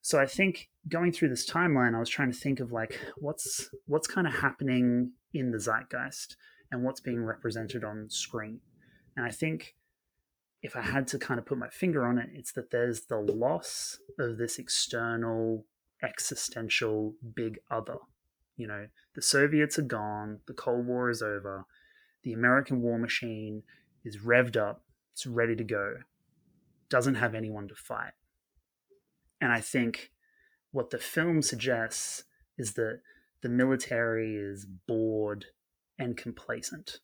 [0.00, 3.68] So I think going through this timeline, I was trying to think of like what's
[3.86, 6.36] what's kind of happening in the zeitgeist
[6.70, 8.60] and what's being represented on screen.
[9.16, 9.74] And I think
[10.62, 13.18] if I had to kind of put my finger on it, it's that there's the
[13.18, 15.64] loss of this external
[16.02, 17.98] existential big other.
[18.56, 21.66] You know, the Soviets are gone, the Cold War is over,
[22.22, 23.62] the American war machine
[24.04, 24.82] is revved up
[25.16, 25.94] it's ready to go,
[26.90, 28.12] doesn't have anyone to fight.
[29.40, 30.10] And I think
[30.72, 32.24] what the film suggests
[32.58, 33.00] is that
[33.40, 35.46] the military is bored
[35.98, 36.98] and complacent.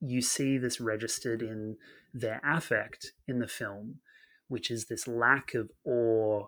[0.00, 1.76] You see this registered in
[2.14, 4.00] their affect in the film,
[4.48, 6.46] which is this lack of awe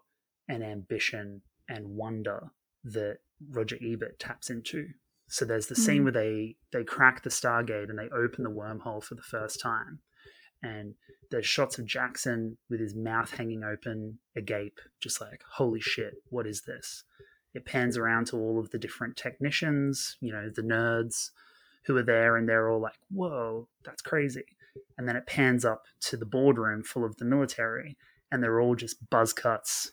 [0.48, 2.50] and ambition and wonder
[2.84, 4.88] that Roger Ebert taps into.
[5.28, 6.04] So there's the scene Mhm.
[6.04, 10.00] where they they crack the Stargate and they open the wormhole for the first time,
[10.62, 10.96] and
[11.30, 16.46] there's shots of Jackson with his mouth hanging open, agape, just like holy shit, what
[16.46, 17.04] is this?
[17.54, 21.30] It pans around to all of the different technicians, you know, the nerds
[21.82, 24.56] who are there, and they're all like, "Whoa, that's crazy!"
[24.96, 27.96] And then it pans up to the boardroom full of the military,
[28.30, 29.92] and they're all just buzz cuts,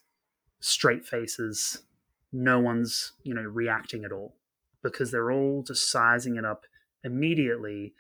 [0.60, 1.84] straight faces.
[2.32, 4.36] No one's, you know, reacting at all
[4.84, 6.66] because they're all just sizing it up
[7.04, 7.94] immediately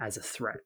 [0.00, 0.60] as a threat,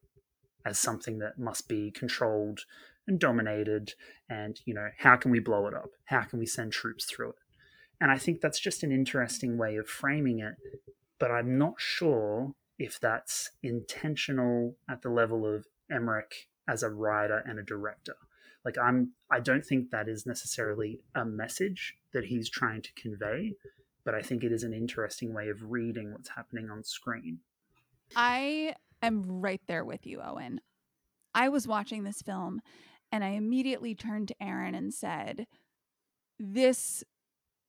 [0.65, 2.61] as something that must be controlled
[3.07, 3.93] and dominated.
[4.29, 5.89] And, you know, how can we blow it up?
[6.05, 7.35] How can we send troops through it?
[7.99, 10.55] And I think that's just an interesting way of framing it.
[11.19, 17.43] But I'm not sure if that's intentional at the level of Emmerich as a writer
[17.45, 18.15] and a director.
[18.63, 23.53] Like I'm I don't think that is necessarily a message that he's trying to convey,
[24.03, 27.39] but I think it is an interesting way of reading what's happening on screen.
[28.15, 30.61] I am right there with you, Owen.
[31.33, 32.61] I was watching this film
[33.11, 35.45] and I immediately turned to Aaron and said,
[36.39, 37.03] This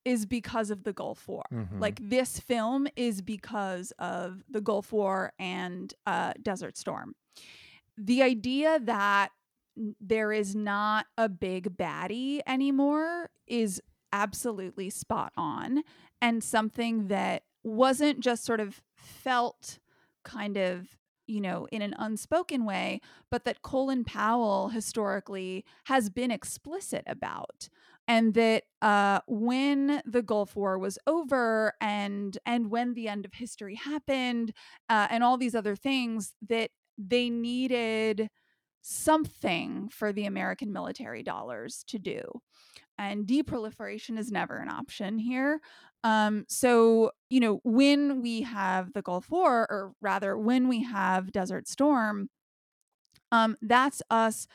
[0.06, 1.42] is because of the Gulf War.
[1.52, 1.80] Mhm.
[1.80, 7.14] Like, this film is because of the Gulf War and uh, Desert Storm.
[7.98, 9.32] The idea that
[10.00, 13.82] there is not a big baddie anymore is
[14.12, 15.82] absolutely spot on
[16.22, 19.78] and something that wasn't just sort of felt
[20.24, 20.96] kind of
[21.26, 23.00] you know in an unspoken way
[23.30, 27.68] but that colin powell historically has been explicit about
[28.08, 33.34] and that uh, when the gulf war was over and and when the end of
[33.34, 34.52] history happened
[34.88, 38.28] uh, and all these other things that they needed
[38.82, 42.22] something for the american military dollars to do
[42.98, 45.60] and deproliferation is never an option here.
[46.04, 51.32] Um, so, you know, when we have the Gulf War, or rather, when we have
[51.32, 52.28] Desert Storm,
[53.32, 54.46] um, that's us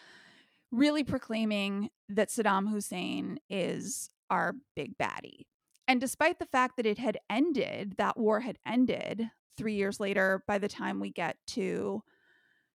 [0.71, 5.45] really proclaiming that Saddam Hussein is our big baddie.
[5.87, 10.43] And despite the fact that it had ended, that war had ended three years later
[10.47, 12.03] by the time we get to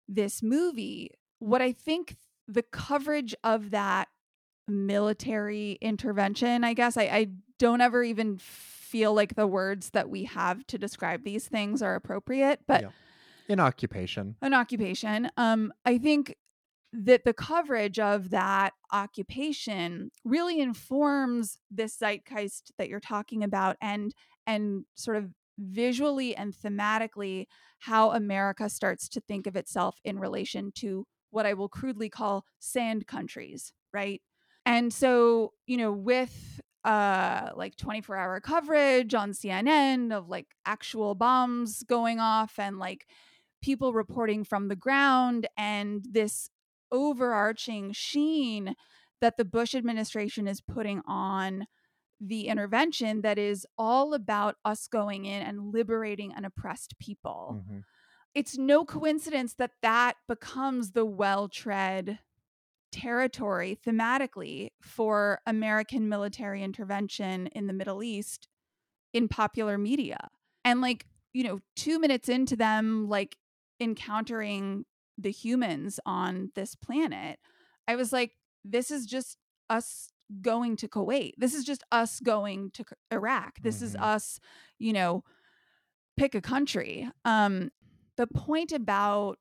[0.08, 2.16] this movie, what I think
[2.46, 4.08] the coverage of that
[4.68, 6.96] military intervention, I guess.
[6.96, 7.28] I, I
[7.58, 11.94] don't ever even feel like the words that we have to describe these things are
[11.94, 12.88] appropriate, but Yeah.
[13.48, 14.34] In occupation.
[14.42, 15.30] an occupation.
[15.36, 16.34] Um, I think
[16.92, 24.14] that the coverage of that occupation really informs this zeitgeist that you're talking about and
[24.46, 27.46] and sort of visually and thematically
[27.80, 32.44] how America starts to think of itself in relation to what I will crudely call
[32.60, 34.22] sand countries, right?
[34.64, 41.14] And so, you know, with uh like 24 hour coverage on CNN of like actual
[41.14, 43.06] bombs going off and like
[43.62, 46.50] people reporting from the ground and this
[46.92, 48.74] overarching sheen
[49.20, 51.66] that the Bush administration is putting on
[52.20, 57.58] the intervention that is all about us going in and liberating an oppressed people.
[57.58, 57.84] Mhm.
[58.34, 62.18] It's no coincidence that that becomes the well tread
[62.92, 68.48] territory thematically for American military intervention in the Middle East
[69.12, 70.30] in popular media.
[70.64, 73.38] And like, you know, 2 minutes into them like
[73.80, 74.86] encountering
[75.18, 77.38] the humans on this planet,
[77.88, 79.38] I was like this is just
[79.70, 80.08] us
[80.42, 81.32] going to Kuwait.
[81.38, 83.60] This is just us going to Iraq.
[83.62, 84.02] This is Mhm.
[84.02, 84.40] us,
[84.78, 85.22] you know,
[86.16, 87.08] pick a country.
[87.24, 87.70] Um
[88.16, 89.38] the point about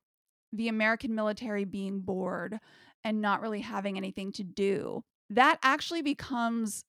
[0.52, 2.58] the American military being bored
[3.02, 6.84] and not really having anything to do, that actually becomes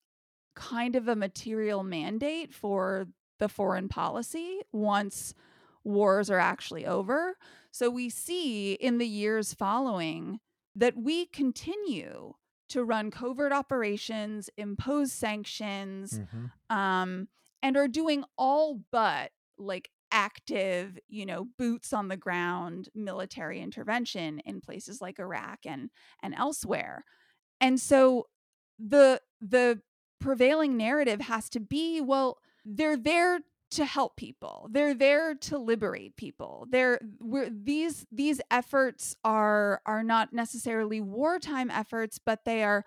[0.56, 3.08] kind of a material mandate for
[3.40, 5.34] the foreign policy once
[5.88, 7.38] wars are actually over.
[7.72, 10.40] So we see in the years following
[10.76, 12.34] that we continue
[12.70, 16.52] to run covert operations, impose sanctions, Mhm.
[16.70, 17.30] um,
[17.64, 24.40] and are doing all but like active, you know, boots on the ground military intervention
[24.40, 25.90] in places like Iraq and
[26.22, 27.04] and elsewhere.
[27.62, 28.28] And so
[28.80, 29.82] the the
[30.20, 34.70] prevailing narrative has to be well, they're there to help people.
[34.72, 36.68] They're there to liberate people.
[36.70, 42.86] They're we're, these these efforts are are not necessarily wartime efforts, but they are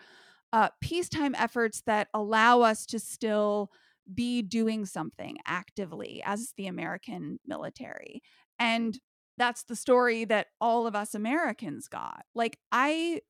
[0.53, 3.71] uh, peacetime efforts that allow us to still
[4.13, 8.23] be doing something actively as the American military.
[8.59, 8.99] And
[9.39, 12.25] that's the story that all of us Americans got.
[12.35, 13.21] Like, I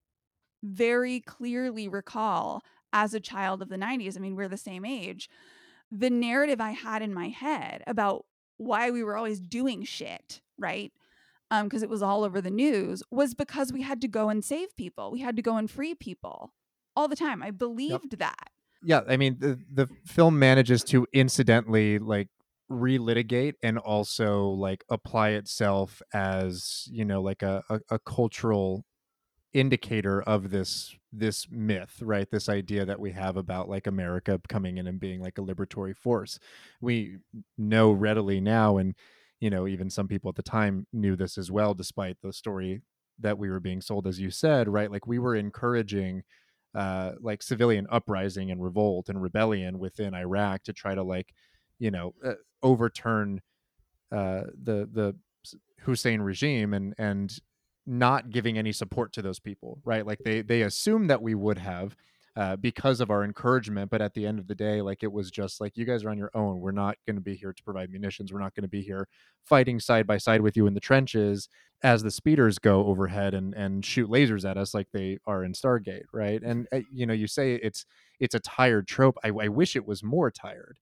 [0.62, 5.28] very clearly recall as a child of the 90s, I mean, we're the same age,
[5.90, 8.24] the narrative I had in my head about
[8.56, 10.92] why we were always doing shit, right?
[11.50, 14.44] Um, because it was all over the news, was because we had to go and
[14.44, 15.10] save people.
[15.10, 16.52] We had to go and free people
[16.94, 17.42] all the time.
[17.42, 18.50] I believed that.
[18.82, 22.28] Yeah, I mean the the film manages to incidentally like
[22.70, 28.84] relitigate and also like apply itself as you know like a, a, a cultural
[29.52, 32.30] indicator of this this myth right?
[32.30, 35.96] This idea that we have about like america coming in and being like a liberatory
[35.96, 36.38] force.
[36.80, 37.18] We
[37.58, 38.94] know readily now and
[39.40, 42.82] you know even some people at the time knew this as well despite the story
[43.18, 44.90] that we were being sold as you said right?
[44.90, 46.22] Like we were encouraging
[46.74, 51.34] uh like civilian uprising and revolt and rebellion within iraq to try to like
[51.80, 53.40] you know uh, overturn
[54.12, 55.16] uh the the
[55.82, 57.38] hussein regime and and
[57.90, 60.06] not giving any support to those people right?
[60.06, 61.96] Like they they assume that we would have
[62.36, 65.30] uh, because of our encouragement but at the end of the day like it was
[65.30, 66.60] just like you guys are on your own.
[66.60, 68.32] We're not going to be here to provide munitions.
[68.32, 69.08] We're not going to be here
[69.44, 71.48] fighting side by side with you in the trenches
[71.82, 75.52] as the speeders go overhead and and shoot lasers at us like they are in
[75.52, 76.42] stargate right?
[76.42, 77.84] And uh, you know you say it's
[78.20, 79.16] it's a tired trope.
[79.24, 80.78] I, I wish it was more tired.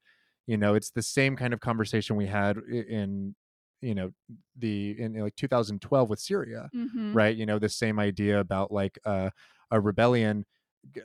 [0.47, 3.35] You know it's the same kind of conversation we had in
[3.81, 4.11] you know
[4.57, 7.15] the in like 2012 with syria Mhm.
[7.15, 9.31] right you know the same idea about like uh,
[9.71, 10.45] a rebellion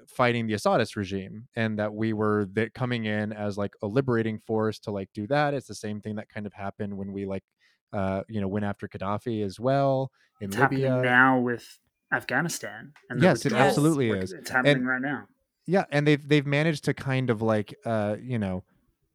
[0.07, 4.39] fighting the assadist regime and that we were that coming in as like a liberating
[4.39, 7.25] force to like do that it's the same thing that kind of happened when we
[7.25, 7.43] like
[7.91, 10.11] uh you know went after gaddafi as well
[10.41, 11.79] in It's libya now with
[12.11, 12.93] Afghanistan.
[13.09, 14.33] And Yes, it absolutely is.
[14.33, 15.27] It's happening And- right now.
[15.65, 18.63] yeah and they've they've managed to kind of like uh you know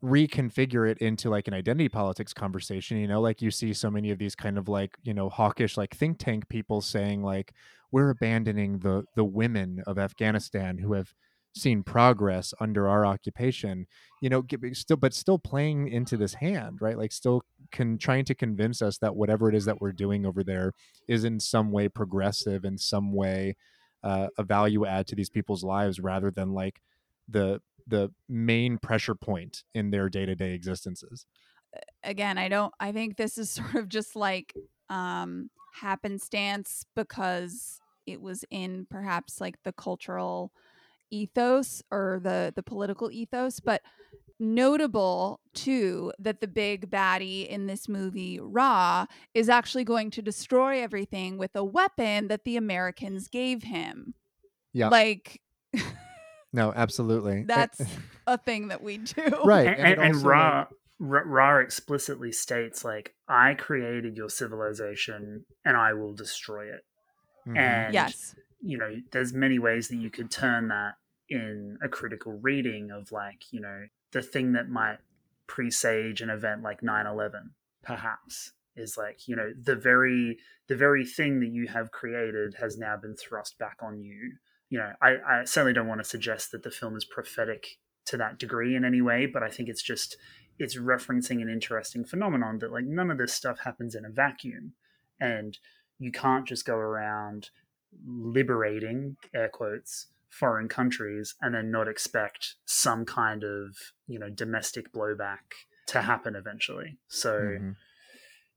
[0.03, 4.11] reconfigure it into like an identity politics conversation you know like you see so many
[4.11, 7.53] of these kind of like you know hawkish like think tank people saying like
[7.91, 11.15] we're abandoning the the women of afghanistan who have
[11.55, 13.87] seen progress under our occupation
[14.21, 16.99] you know still but still playing into this hand right?
[16.99, 17.43] Like still
[17.73, 20.73] can trying to convince us that whatever it is that we're doing over there
[21.09, 23.57] is in some way progressive in some way
[24.03, 26.81] uh, a value add to these people's lives rather than like
[27.29, 31.27] the the main pressure point in their day-to-day existences
[32.03, 34.55] again, I don't I think this is sort of just like
[34.89, 40.53] um happenstance because it was in perhaps like the cultural
[41.11, 43.83] ethos or the the political ethos, but
[44.41, 50.81] notable too that the big baddie in this movie Ra is actually going to destroy
[50.81, 54.15] everything with a weapon that the Americans gave him.
[54.73, 54.91] Yeah.
[54.91, 55.41] Like
[56.59, 57.81] no absolutely that's
[58.27, 59.23] a thing that we do.
[59.45, 60.67] right And, and, and, and also, Ra,
[60.99, 66.83] Ra Ra explicitly states, like, I created your civilization and I will destroy it.
[67.47, 67.57] Mhm.
[67.57, 68.35] And, Yes.
[68.61, 70.95] you know, there's many ways that you could turn that
[71.29, 74.99] in a critical reading of, like, you know, the thing that might
[75.47, 77.51] presage an event like 9-11,
[77.83, 80.39] perhaps is like you know the very
[80.69, 84.35] the very thing that you have created has now been thrust back on you
[84.71, 88.17] you know i, I certainly don't want to suggest that the film is prophetic to
[88.17, 90.17] that degree in any way but i think it's just
[90.59, 94.73] it's referencing an interesting phenomenon that like none of this stuff happens in a vacuum
[95.21, 95.59] and
[95.99, 97.51] you can't just go around
[98.07, 104.93] liberating air quotes foreign countries and then not expect some kind of you know domestic
[104.93, 105.39] blowback
[105.87, 107.77] to happen eventually so Mhm.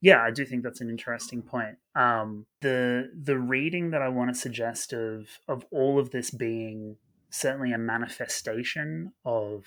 [0.01, 1.77] Yeah i do think that's an interesting point.
[1.95, 6.97] Um the the reading that i want to suggest of of all of this being
[7.29, 9.65] certainly a manifestation of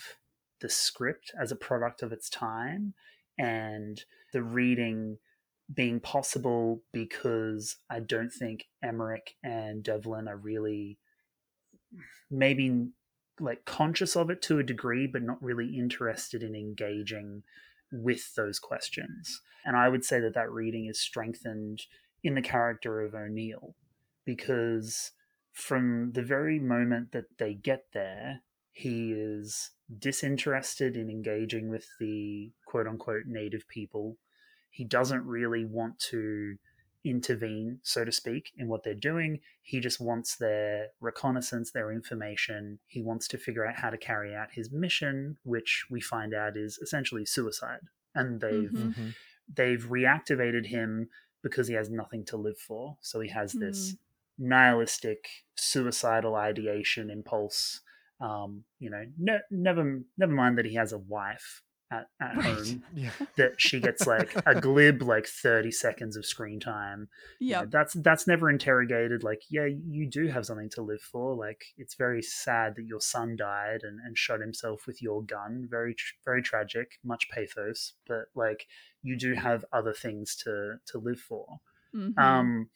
[0.61, 2.95] the script as a product of its time
[3.39, 5.19] and the reading
[5.73, 10.99] being possible because i don't think emmerich and devlin are really
[12.31, 12.89] maybe
[13.41, 17.43] like conscious of it to a degree but not really interested in engaging
[18.03, 21.83] with those questions and I would say that that reading is strengthened
[22.23, 23.75] in the character of O'Neill
[24.25, 25.13] because
[25.53, 28.43] from the very moment that they get there,
[28.73, 34.19] he is disinterested in engaging with the quote unquote native people.
[34.71, 36.57] He doesn't really want to
[37.05, 39.41] intervene, so to speak, in what they're doing.
[39.63, 42.79] He just wants their reconnaissance, their information.
[42.87, 46.57] He wants to figure out how to carry out his mission, which we find out
[46.57, 47.81] is essentially suicide.
[48.15, 48.95] And they've Mhm.
[48.95, 49.15] Mhm.
[49.55, 51.11] they've reactivated him
[51.43, 52.97] because he has nothing to live for.
[53.03, 53.97] So he has this
[54.39, 57.81] nihilistic, suicidal ideation impulse
[58.21, 61.63] Um, you know, ne- never never mind that he has a wife
[62.01, 62.45] at, at Right.
[62.45, 63.11] home Yeah.
[63.37, 67.09] that she gets like a glib like 30 seconds of screen time
[67.47, 71.35] you know, that's that's never interrogated like yeah you do have something to live for
[71.35, 75.67] like it's very sad that your son died and, and shot himself with your gun
[75.71, 78.67] very very tragic much pathos but like
[79.03, 81.61] you do have other things to to live for
[81.95, 82.15] Mhm.
[82.19, 82.69] um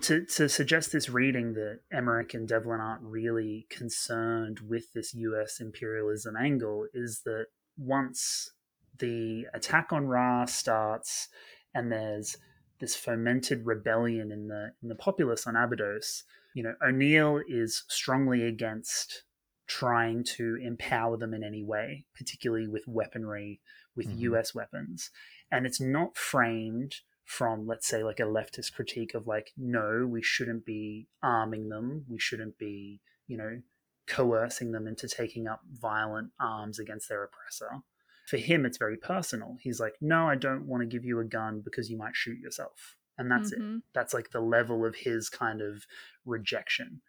[0.00, 5.60] to to suggest this reading that Emmerich and Devlin aren't really concerned with this US
[5.60, 7.46] imperialism angle is that
[7.76, 8.52] once
[8.98, 11.28] the attack on Ra starts
[11.74, 12.36] and there's
[12.80, 16.24] this fomented rebellion in the in the populace on Abydos,
[16.54, 19.24] you know, O'Neill is strongly against
[19.66, 23.60] trying to empower them in any way, particularly with weaponry,
[23.96, 24.18] with Mhm.
[24.20, 25.10] US weapons.
[25.50, 30.22] And it's not framed from, let's say, like a leftist critique of like, no, we
[30.22, 33.62] shouldn't be arming them, we shouldn't be, you know,
[34.06, 37.82] coercing them into taking up violent arms against their oppressor.
[38.26, 39.56] For him, it's very personal.
[39.60, 42.38] He's like, no, I don't want to give you a gun because you might shoot
[42.38, 42.96] yourself.
[43.18, 43.60] And that's it.
[43.60, 43.82] Mhm.
[43.92, 45.86] That's like the level of his kind of
[46.24, 47.02] rejection.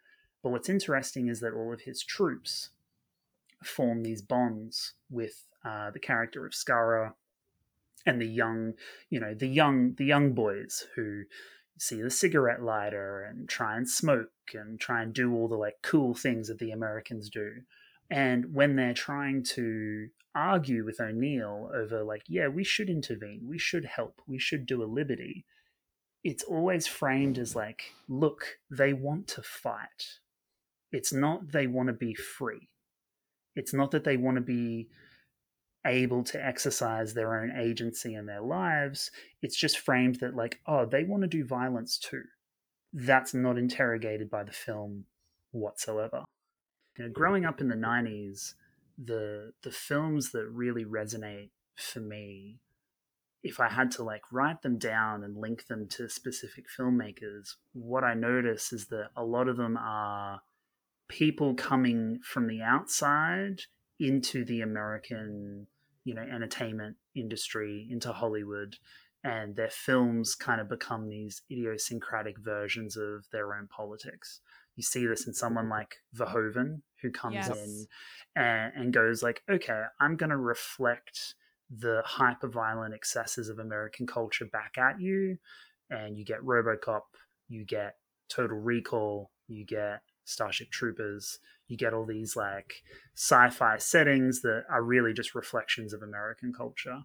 [0.44, 2.70] But what's interesting is that all of his troops
[3.64, 7.14] form these bonds with uh, the character of Skaara
[8.06, 8.74] and the young,
[9.10, 11.24] you know, the young, the young boys who
[11.80, 15.82] see the cigarette lighter and try and smoke and try and do all the like
[15.82, 17.64] cool things that the Americans do.
[18.10, 23.58] And when they're trying to argue with O'Neill over like, yeah, we should intervene, we
[23.58, 25.46] should help, we should do a liberty,
[26.24, 30.20] it's always framed as like, look, they want to fight.
[30.92, 32.70] It's not they want to be free.
[33.56, 34.90] It's not that they want to be
[35.86, 39.12] able to exercise their own agency in their lives.
[39.42, 42.24] It's just framed that, like, oh, they want to do violence too.
[42.92, 45.06] That's not interrogated by the film
[45.52, 46.24] whatsoever.
[46.98, 48.54] Know, growing up in the 90s,
[48.98, 52.60] the the films that really resonate for me
[53.46, 58.04] if I had to like write them down and link them to specific filmmakers, what
[58.04, 60.42] I notice is that a lot of them are
[61.08, 63.62] people coming from the outside
[64.00, 65.68] into the American,
[66.04, 68.78] you know, entertainment industry, into Hollywood,
[69.24, 74.40] and their films kind of become these idiosyncratic versions of their own politics.
[74.76, 77.58] You see this in someone like Verhoeven, who comes Yes.
[77.58, 77.88] in
[78.36, 81.36] and, and goes like, "Okay, I'm going to reflect."
[81.70, 85.38] the hyper violent excesses of American culture back at you,
[85.90, 87.02] and you get Robocop,
[87.48, 87.96] you get
[88.30, 92.84] Total Recall, you get Starship Troopers, you get all these like
[93.16, 97.02] sci fi settings that are really just reflections of American culture.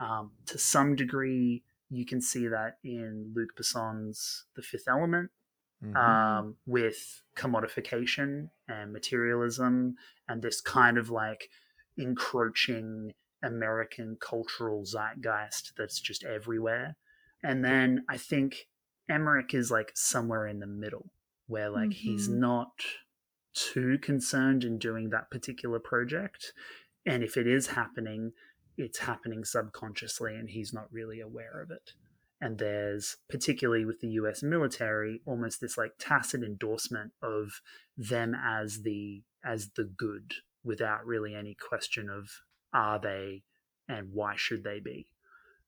[0.00, 5.30] Um, to some degree, you can see that in Luc Besson's The Fifth Element,
[5.84, 5.96] Mhm.
[5.96, 9.96] um, with commodification and materialism
[10.28, 11.50] and this kind of like
[11.96, 13.12] encroaching
[13.42, 16.96] American cultural zeitgeist that's just everywhere.
[17.42, 18.68] And then I think
[19.08, 21.10] Emmerich is like somewhere in the middle
[21.46, 22.38] where like he's Mhm.
[22.38, 22.84] not
[23.52, 26.52] too concerned in doing that particular project.
[27.06, 28.32] And if it is happening,
[28.76, 31.94] it's happening subconsciously and he's not really aware of it.
[32.44, 37.62] And there's, particularly with the US military, almost this like tacit endorsement of
[37.96, 42.42] them as the as the good without really any question of
[42.72, 43.44] are they
[43.88, 45.06] and why should they be.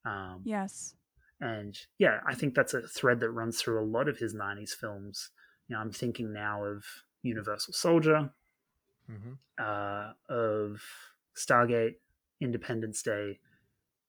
[0.05, 0.95] Um, Yes.
[1.41, 4.75] and yeah, I think that's a thread that runs through a lot of his 90s
[4.75, 5.31] films.
[5.69, 6.85] You know, I'm thinking now of
[7.23, 8.31] Universal Soldier,
[9.11, 9.39] Mhm.
[9.59, 10.83] uh, of
[11.35, 11.97] Stargate,
[12.41, 13.41] Independence Day,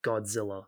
[0.03, 0.67] Godzilla.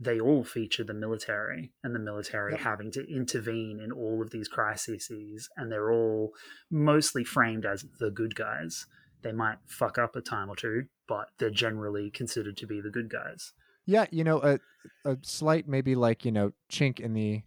[0.00, 2.60] They all feature the military and the military Yep.
[2.60, 6.34] having to intervene in all of these crises, and they're all
[6.70, 8.86] mostly framed as the good guys.
[9.22, 12.90] They might fuck up a time or two, but they're generally considered to be the
[12.90, 13.52] good guys.
[13.86, 14.60] Yeah, you know, a
[15.04, 17.42] a slight maybe like you know chink in the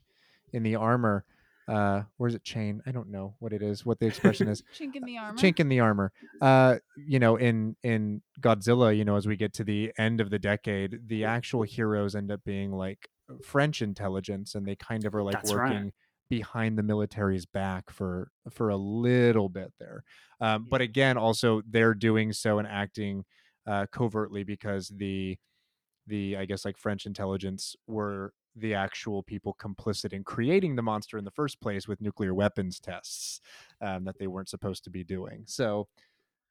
[0.51, 1.23] in the armor.
[1.67, 2.81] Uh, or is it chain?
[2.85, 3.85] I don't know what it is.
[3.85, 4.63] What the expression is.
[4.77, 5.37] Chink in the armor.
[5.37, 6.11] chink in the armor
[6.41, 10.29] uh you know in in godzilla you know as we get to the end of
[10.29, 13.07] the decade the actual heroes end up being like
[13.43, 15.71] french intelligence and they kind of are like That's right.
[15.71, 15.91] working
[16.29, 20.03] behind the military's back for for a little bit there
[20.39, 23.23] um, but again also they're doing so and acting
[23.67, 25.37] uh covertly because the
[26.07, 31.17] the i guess like french intelligence were the actual people complicit in creating the monster
[31.17, 33.41] in the first place with nuclear weapons tests
[33.81, 35.43] um, that they weren't supposed to be doing.
[35.45, 35.87] So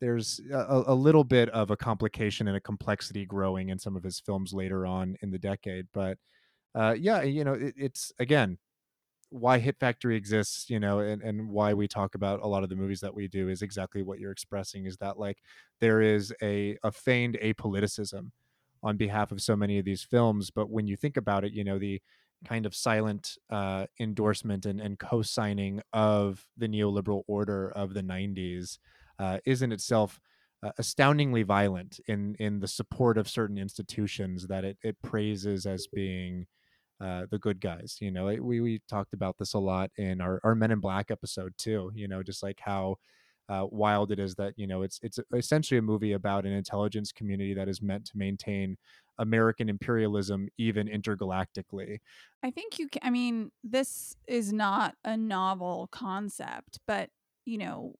[0.01, 4.03] there's a, a little bit of a complication and a complexity growing in some of
[4.03, 5.87] his films later on in the decade.
[5.93, 6.17] But
[6.75, 8.59] uh, yeah, you know, it, it's again
[9.31, 12.69] why Hit Factory exists, you know, and, and why we talk about a lot of
[12.69, 15.39] the movies that we do is exactly what you're expressing is that like
[15.81, 18.33] there is a, a feigned apoliticism
[18.83, 20.51] on behalf of so many of these films.
[20.51, 22.01] But when you think about it, you know, the
[22.45, 28.03] kind of silent uh, endorsement and, and co signing of the neoliberal order of the
[28.03, 28.79] 90s
[29.19, 30.21] uh, is in itself
[30.63, 35.87] uh, astoundingly violent in, in the support of certain institutions that it, it praises as
[35.87, 36.47] being.
[37.03, 40.39] Uh, the good guys, you know, we we talked about this a lot in our,
[40.45, 41.91] our Men in Black episode too.
[41.95, 42.97] You know, just like how
[43.51, 47.11] uh, wild it is that you know it's it's essentially a movie about an intelligence
[47.11, 48.77] community that is meant to maintain
[49.19, 51.99] American imperialism even intergalactically.
[52.43, 57.11] I think you can, I mean, this is not a novel concept, but
[57.45, 57.97] you know,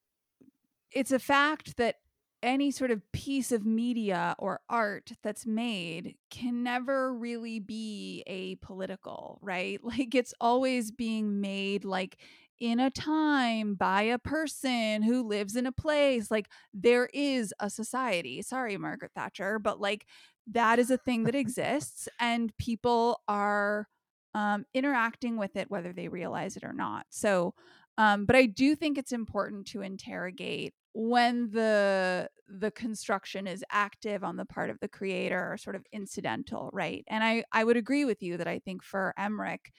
[0.93, 1.97] it's a fact that
[2.43, 8.55] any sort of piece of media or art that's made can never really be a
[8.57, 9.79] political, right?
[9.85, 12.19] Like it's always being made like
[12.61, 16.31] in a time by a person who lives in a place.
[16.31, 18.43] Like there is a society.
[18.43, 20.07] Sorry, Margaret Thatcher, but like
[20.47, 23.89] that is a thing that exists and people are
[24.35, 27.07] um, interacting with it whether they realize it or not.
[27.11, 27.55] So,
[27.99, 34.25] um, but I do think it's important to interrogate when the the construction is active
[34.25, 37.77] on the part of the creator or sort of incidental right and i i would
[37.77, 39.71] agree with you that i think for emmerich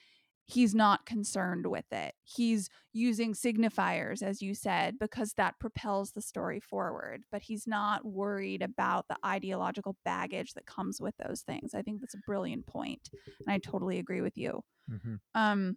[0.46, 2.14] he's not concerned with it.
[2.24, 8.04] He's using signifiers as you said because that propels the story forward but he's not
[8.04, 11.74] worried about the ideological baggage that comes with those things.
[11.74, 13.08] I think that's a brilliant point
[13.46, 14.62] and i totally agree with you.
[14.90, 15.14] Mm-hmm.
[15.34, 15.76] um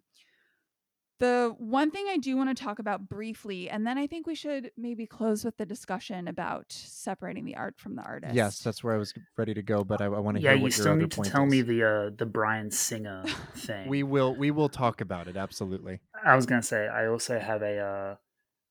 [1.18, 4.34] the one thing I do want to talk about briefly, and then I think we
[4.34, 8.34] should maybe close with the discussion about separating the art from the artist.
[8.34, 10.58] Yes, that's where I was ready to go, but I, I want to yeah, hear
[10.58, 11.50] you what still your other need to tell is.
[11.50, 13.24] me the uh, the Bryan Singer
[13.56, 13.88] thing.
[13.88, 16.00] We will we will talk about it absolutely.
[16.24, 18.14] I was going to say I also have a uh,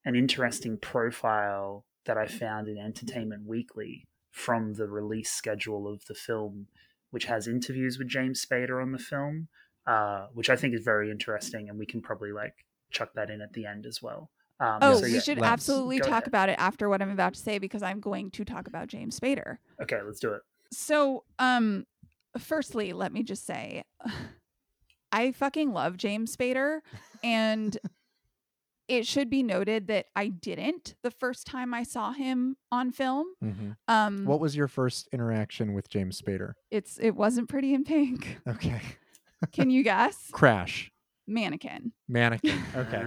[0.06, 6.14] an interesting profile that I found in Entertainment Weekly from the release schedule of the
[6.14, 6.68] film,
[7.10, 9.48] which has interviews with James Spader on the film,
[9.88, 12.54] uh, which I think is very interesting, and we can probably like
[12.92, 14.30] chuck that in at the end as well.
[14.60, 16.28] Um, Oh, so, we yeah, should absolutely talk ahead.
[16.28, 19.20] about it after what I'm about to say because I'm going to talk about James
[19.20, 19.58] Spader.
[19.82, 20.42] Okay, let's do it.
[20.72, 21.86] So, um,
[22.40, 23.84] firstly, let me just say,
[25.12, 26.80] I fucking love James Spader,
[27.24, 27.78] and
[28.88, 33.28] it should be noted that I didn't the first time I saw him on film.
[33.42, 36.54] hmm Um, What was your first interaction with James Spader?
[36.72, 38.38] it's it wasn't Pretty in Pink.
[38.48, 38.82] Okay,
[39.52, 40.18] Can you guess?
[40.32, 40.92] Crash,
[41.28, 41.92] Mannequin.
[42.08, 42.64] Mannequin.
[42.76, 43.04] Okay,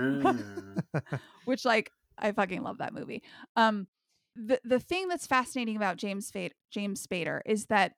[0.94, 1.02] Ah.
[1.44, 3.22] which like I fucking love that movie.
[3.56, 3.86] Um
[4.36, 7.92] the the thing that's fascinating about James Spade James Spader is that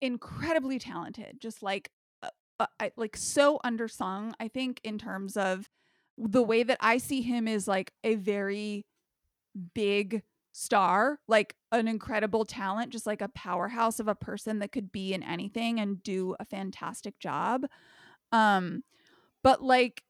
[0.00, 1.90] incredibly talented, just like
[2.22, 2.28] uh,
[2.60, 5.68] uh, I, like so undersung, I think in terms of
[6.16, 8.84] the way that I see him is like a very
[9.74, 10.22] big
[10.58, 15.14] star, like an incredible talent, just like a powerhouse of a person that could be
[15.14, 17.64] in anything and do a fantastic job.
[18.32, 18.82] Um
[19.42, 20.02] but like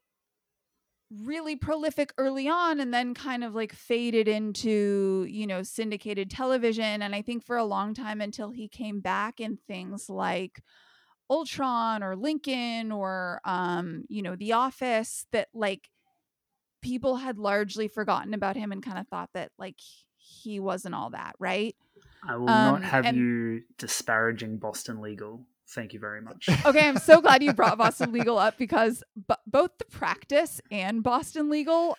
[1.11, 7.01] really prolific early on and then kind of like faded into, you know, syndicated television.
[7.01, 10.61] And I think for a long time until he came back in things like
[11.29, 15.89] Ultron or Lincoln or, um, you know, The Office, that like
[16.81, 19.79] people had largely forgotten about him and kind of thought that like
[20.29, 21.75] he wasn't all that, right?
[22.27, 25.45] I will Um, not have and- you disparaging Boston Legal.
[25.69, 26.49] Thank you very much.
[26.65, 31.03] Okay, I'm so glad you brought Boston Legal up because b- both The Practice and
[31.03, 31.97] Boston Legal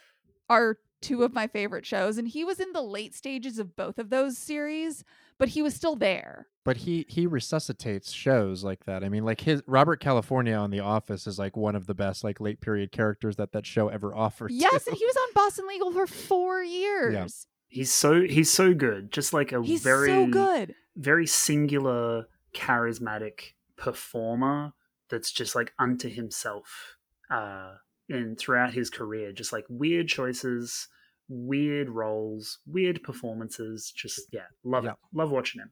[0.49, 2.19] are two of my favorite shows.
[2.19, 5.05] And he was in the late stages of both of those series,
[5.39, 6.49] but he was still there.
[6.65, 9.03] but he he resuscitates shows like that.
[9.03, 12.23] I mean, like his Robert California on The Office is like one of the best
[12.23, 14.51] like late period characters that that show ever offered.
[14.51, 14.91] Yes, too.
[14.91, 17.47] and he was on Boston Legal for four years.
[17.71, 19.11] He's so he's so good.
[19.13, 20.75] Just like a He's very so good.
[20.97, 24.73] very singular, charismatic performer
[25.09, 26.97] that's just like unto himself
[27.31, 27.75] uh
[28.09, 29.33] in throughout his career.
[29.33, 30.89] Just like weird choices,
[31.29, 33.93] weird roles, weird performances.
[33.95, 34.91] Just yeah, love Yeah.
[34.93, 34.97] it.
[35.15, 35.71] Love watching him.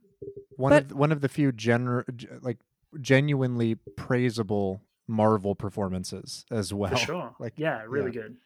[0.56, 2.04] one But- of one of the few gener-
[2.42, 2.58] like
[3.00, 6.90] genuinely praisable Marvel performances as well.
[6.92, 7.34] For sure.
[7.40, 8.22] Like yeah, really yeah.
[8.22, 8.36] good.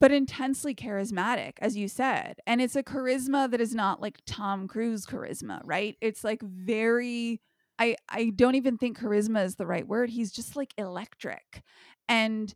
[0.00, 2.40] But intensely charismatic, as you said.
[2.46, 5.96] And it's a charisma that is not like Tom Cruise charisma, right?
[6.00, 7.40] It's like very
[7.78, 10.10] I I don't even think charisma is the right word.
[10.10, 11.62] He's just like electric.
[12.08, 12.52] And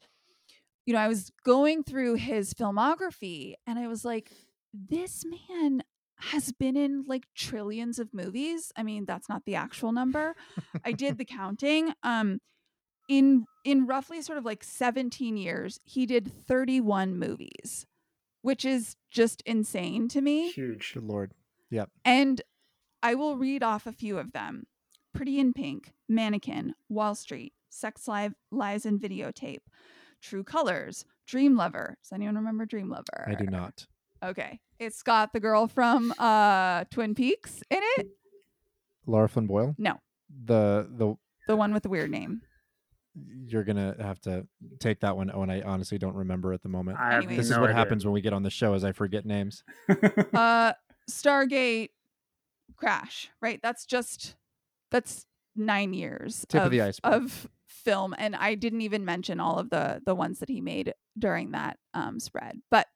[0.87, 4.31] you know, I was going through his filmography and I was like
[4.73, 5.83] this man
[6.17, 8.73] has been in like trillions of movies.
[8.77, 10.35] I mean, that's not the actual number.
[10.85, 11.93] I did the counting.
[12.03, 12.41] Um
[13.09, 17.87] in in roughly sort of like 17 years, he did 31 movies,
[18.43, 20.51] which is just insane to me.
[20.51, 20.93] Huge.
[20.95, 21.33] Good lord.
[21.71, 21.91] Yep.
[22.05, 22.43] And
[23.03, 24.65] I will read off a few of them.
[25.15, 29.61] Pretty in Pink, Mannequin, Wall Street, Sex Live, Lies and Videotape,
[30.21, 31.97] True Colors, Dream Lover.
[32.03, 33.25] Does anyone remember Dream Lover?
[33.27, 33.87] I do not.
[34.23, 34.59] Okay.
[34.79, 38.09] It's got the girl from uh Twin Peaks in it.
[39.07, 39.75] Lara Flynn Boyle.
[39.79, 39.99] No.
[40.45, 41.15] The the
[41.47, 42.43] The one with the weird name.
[43.47, 44.47] You're gonna have to
[44.81, 45.31] take that one.
[45.33, 46.99] Oh, and I honestly don't remember at the moment.
[46.99, 47.37] I have Anyways.
[47.39, 47.77] this is what idea.
[47.77, 49.63] happens when we get on the show, is I forget names.
[50.35, 50.73] Uh
[51.11, 51.91] Stargate
[52.77, 53.61] Crash, right?
[53.63, 54.37] That's just
[54.91, 55.27] that's
[55.57, 57.13] 9 years Tip of the iceberg.
[57.13, 60.95] of film and I didn't even mention all of the the ones that he made
[61.19, 62.61] during that um spread.
[62.71, 62.87] But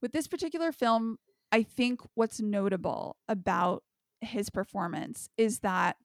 [0.00, 1.18] with this particular film,
[1.50, 3.82] I think what's notable about
[4.20, 5.96] his performance is that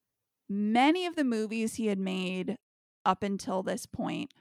[0.49, 2.57] many of the movies he had made
[3.05, 4.33] up until this point,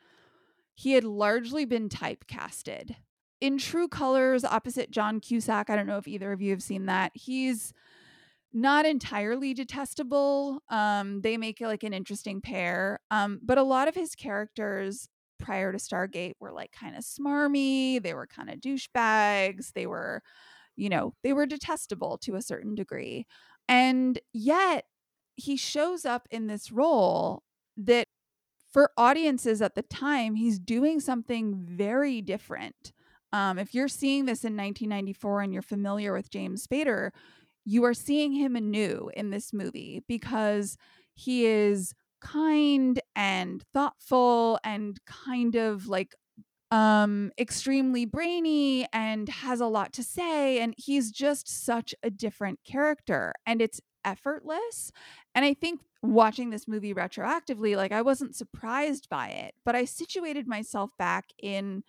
[0.75, 2.97] he had largely been typecasted.
[3.41, 6.87] In True Colors, opposite John Cusack, I don't know if either of you have seen
[6.87, 7.13] that.
[7.15, 7.73] He's
[8.53, 10.63] not entirely detestable.
[10.69, 13.01] Um, they make like an interesting pair.
[13.11, 15.09] Um, but a lot of his characters
[15.39, 18.03] prior to Stargate were like kind of smarmy.
[18.03, 19.73] They were kind of douchebags.
[19.75, 20.23] They were,
[20.77, 23.27] you know, they were detestable to a certain degree.
[23.69, 24.85] And yet
[25.37, 27.43] he shows up in this role
[27.77, 28.09] that
[28.79, 32.93] for audiences at the time, he's doing something very different.
[33.33, 37.11] Um, if you're seeing this in 1994 and you're familiar with James Spader,
[37.65, 40.77] you are seeing him anew in this movie because
[41.13, 46.15] he is kind and thoughtful and kind of like
[46.71, 52.61] um extremely brainy and has a lot to say and he's just such a different
[52.63, 54.93] character and it's effortless
[55.35, 59.85] and i think watching this movie retroactively like i wasn't surprised by it but i
[59.85, 61.83] situated myself back in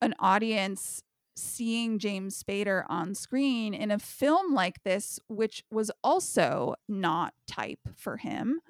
[0.00, 1.02] an audience
[1.36, 7.80] seeing James Spader on screen in a film like this, which was also not type
[7.96, 8.60] for him.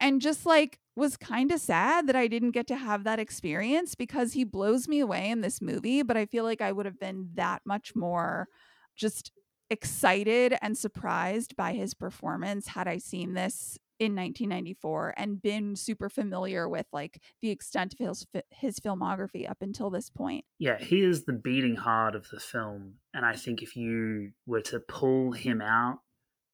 [0.00, 3.94] And just like was kind of sad that I didn't get to have that experience
[3.94, 6.02] because he blows me away in this movie.
[6.02, 8.48] But I feel like I would have been that much more
[8.94, 9.30] just
[9.70, 16.10] excited and surprised by his performance had I seen this in 1994 and been super
[16.10, 20.44] familiar with like the extent of his his filmography up until this point.
[20.58, 22.96] yeah, he is the beating heart of the film.
[23.14, 26.00] And I think if you were to pull him out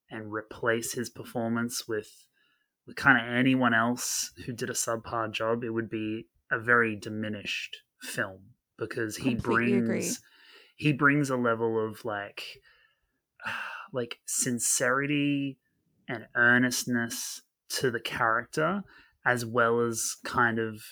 [0.08, 2.26] and replace his performance with,
[2.86, 6.94] with kind of anyone else who did a subpar job, it would be a very
[6.94, 9.86] diminished film because he Completely agree.
[9.86, 10.20] brings
[10.76, 12.42] he brings a level of like
[13.92, 15.58] like sincerity
[16.08, 18.84] and earnestness to the character
[19.24, 20.82] as well as kind of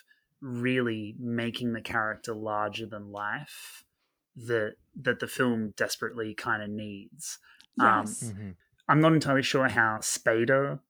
[0.40, 3.84] really making the character larger than life
[4.36, 7.38] that that the film desperately kind of needs.
[7.78, 8.32] Um, Yes.
[8.32, 8.54] Mhm.
[8.88, 10.80] I'm not entirely sure how Spader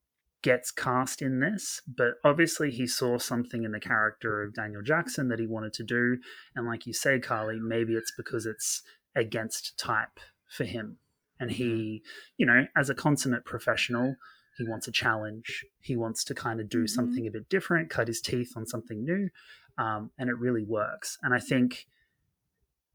[0.43, 5.29] gets cast in this, but obviously he saw something in the character of Daniel Jackson
[5.29, 6.19] that he wanted to do,
[6.55, 8.83] and like you say, Carly, maybe it's because it's
[9.15, 10.19] against type
[10.49, 10.99] for him,
[11.41, 12.03] and he,
[12.37, 14.15] you know, as a consummate professional,
[14.57, 15.65] he wants a challenge.
[15.81, 16.91] He wants to kind of do Mhm.
[16.91, 19.31] something a bit different, cut his teeth on something new,
[19.79, 21.19] um, and it really works.
[21.23, 21.89] And I think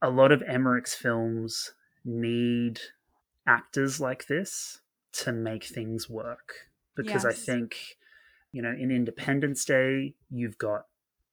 [0.02, 1.74] a lot of Emmerich's films
[2.04, 2.80] need
[3.48, 4.82] actors like this
[5.12, 7.98] to make things work because I think
[8.52, 10.88] you know in Independence Day you've got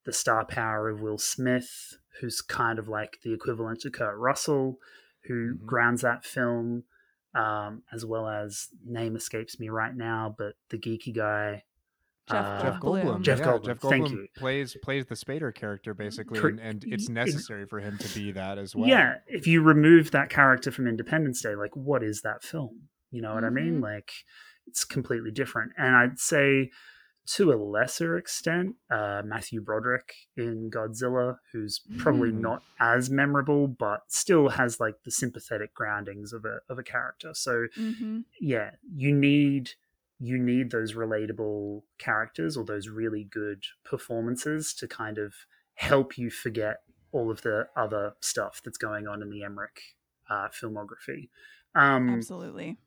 [0.04, 4.78] the star power of Will Smith who's kind of like the equivalent to Kurt Russell
[5.24, 5.66] who Mhm.
[5.66, 6.84] grounds that film
[7.34, 11.62] um, as well as name escapes me right now but the geeky guy
[12.30, 13.02] Jeff uh, Jeff Goldblum.
[13.02, 13.22] Goldblum.
[13.22, 14.26] Jeff yeah, Goldblum, Jeff thank Goldblum you.
[14.36, 18.58] plays plays the Spader character basically, and, and it's necessary for him to be that
[18.58, 18.88] as well.
[18.88, 22.82] Yeah, if you remove that character from Independence Day, like what is that film?
[23.10, 23.80] You know what I mean?
[23.80, 23.82] Mhm.
[23.82, 24.12] Like
[24.66, 25.72] it's completely different.
[25.76, 26.70] And I'd say
[27.24, 32.40] to a lesser extent, uh, Matthew Broderick in Godzilla, who's probably Mm.
[32.40, 37.32] not as memorable, but still has like the sympathetic groundings of a of a character.
[37.34, 39.70] So hmm yeah, you need
[40.18, 45.34] you need those relatable characters or those really good performances to kind of
[45.74, 46.82] help you forget
[47.12, 49.80] all of the other stuff that's going on in the Emmerich
[50.30, 51.28] uh, filmography.
[51.74, 52.78] Um, Absolutely.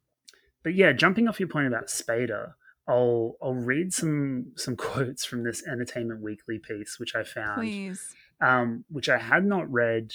[0.63, 2.53] but yeah, jumping off your point about Spader,
[2.87, 8.13] I'll I'll read some some quotes from this Entertainment Weekly piece, which I found Please.
[8.41, 10.13] um, which I had not read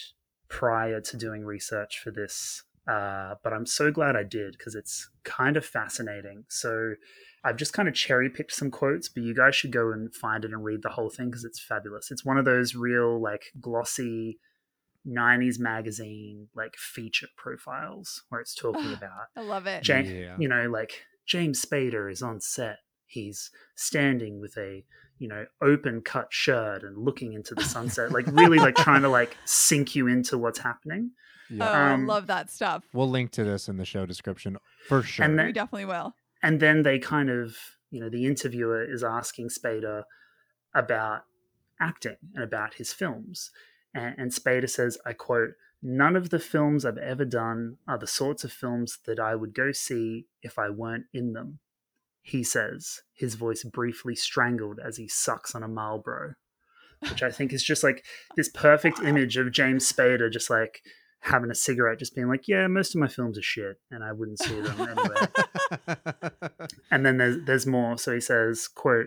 [0.48, 5.10] prior to doing research for this Uh, but I'm so glad I did because it's
[5.22, 6.44] kind of fascinating.
[6.48, 6.94] So
[7.44, 10.44] I've just kind of cherry picked some quotes, but you guys should go and find
[10.44, 12.10] it and read the whole thing because it's fabulous.
[12.10, 14.38] It's one of those real, like, glossy
[15.06, 19.86] 90s magazine, like, feature profiles where it's talking about I love it.
[19.88, 20.36] Ja- Yeah.
[20.38, 22.78] you know, like James Spader is on set.
[23.06, 24.84] He's standing with a,
[25.20, 29.08] you know, open cut shirt and looking into the sunset, like really like trying to
[29.08, 31.12] like sink you into what's happening.
[31.52, 31.70] Oh, Yeah.
[31.70, 32.82] I Um, love that stuff.
[32.92, 34.56] we'll link to this in the show description
[34.88, 35.24] for sure.
[35.24, 36.14] And then- we definitely will.
[36.42, 37.56] And then they kind of,
[37.92, 40.02] you know, the interviewer is asking Spader
[40.74, 41.26] about
[41.80, 43.50] acting and about his films.
[43.94, 45.50] And, and Spader says, I quote,
[45.82, 49.54] None of the films I've ever done are the sorts of films that I would
[49.54, 51.60] go see if I weren't in them.
[52.22, 56.34] He says, his voice briefly strangled as he sucks on a Marlboro,
[57.08, 58.04] which I think is just like
[58.36, 60.82] this perfect image of James Spader just like
[61.20, 64.12] having a cigarette, just being like, Yeah, most of my films are shit, and I
[64.12, 65.26] wouldn't see them anyway
[66.90, 69.06] and then there's there's more so he says quote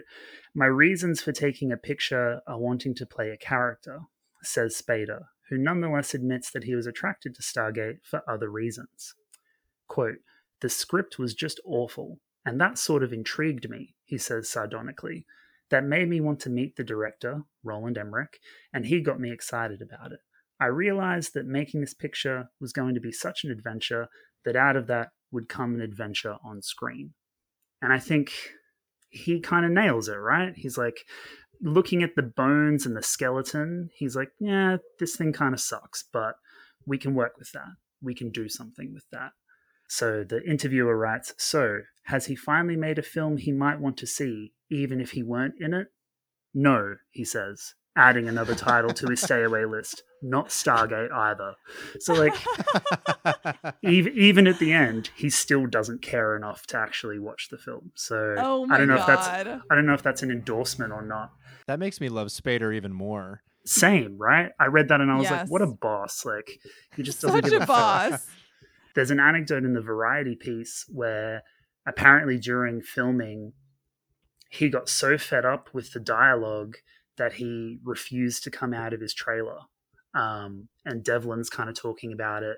[0.53, 4.01] my reasons for taking a picture are wanting to play a character
[4.41, 9.15] says spader who nonetheless admits that he was attracted to stargate for other reasons.
[9.87, 10.17] Quote
[10.61, 15.25] the script was just awful and that sort of intrigued me he says sardonically.
[15.69, 18.39] That made me want to meet the director roland emmerich
[18.73, 20.19] and he got me excited about it.
[20.59, 24.07] I realized that making this picture was going to be such an adventure
[24.45, 27.13] that out of that would come an adventure on screen.
[27.81, 28.31] And I think
[29.09, 30.53] he kind of nails it, right?
[30.55, 31.05] He's like
[31.61, 33.89] looking at the bones and the skeleton.
[33.95, 36.35] He's like, yeah, this thing kind of sucks, but
[36.85, 37.75] we can work with that.
[38.01, 39.31] We can do something with that.
[39.87, 44.07] So the interviewer writes, So, has he finally made a film he might want to
[44.07, 45.87] see, even if he weren't in it?
[46.53, 50.03] No, he says, adding another title to his stay away list.
[50.21, 51.53] Not Stargate either.
[51.99, 52.33] So, like,
[53.83, 57.91] even, even at the end, he still doesn't care enough to actually watch the film.
[57.95, 59.01] So Oh I don't know god.
[59.01, 61.31] if that's I don't know if that's an endorsement or not.
[61.67, 63.41] That makes me love Spader even more.
[63.65, 64.51] Same, right?
[64.59, 66.25] I read that and I was like, what a boss!
[66.25, 66.59] Like
[66.95, 68.11] he just doesn't Such give a a fuck.
[68.11, 68.27] boss.
[68.95, 71.43] There's an anecdote in the Variety piece where
[71.87, 73.53] apparently during filming,
[74.49, 76.77] he got so fed up with the dialogue
[77.17, 79.59] that he refused to come out of his trailer.
[80.13, 82.57] Um, and Devlin's kind of talking about it,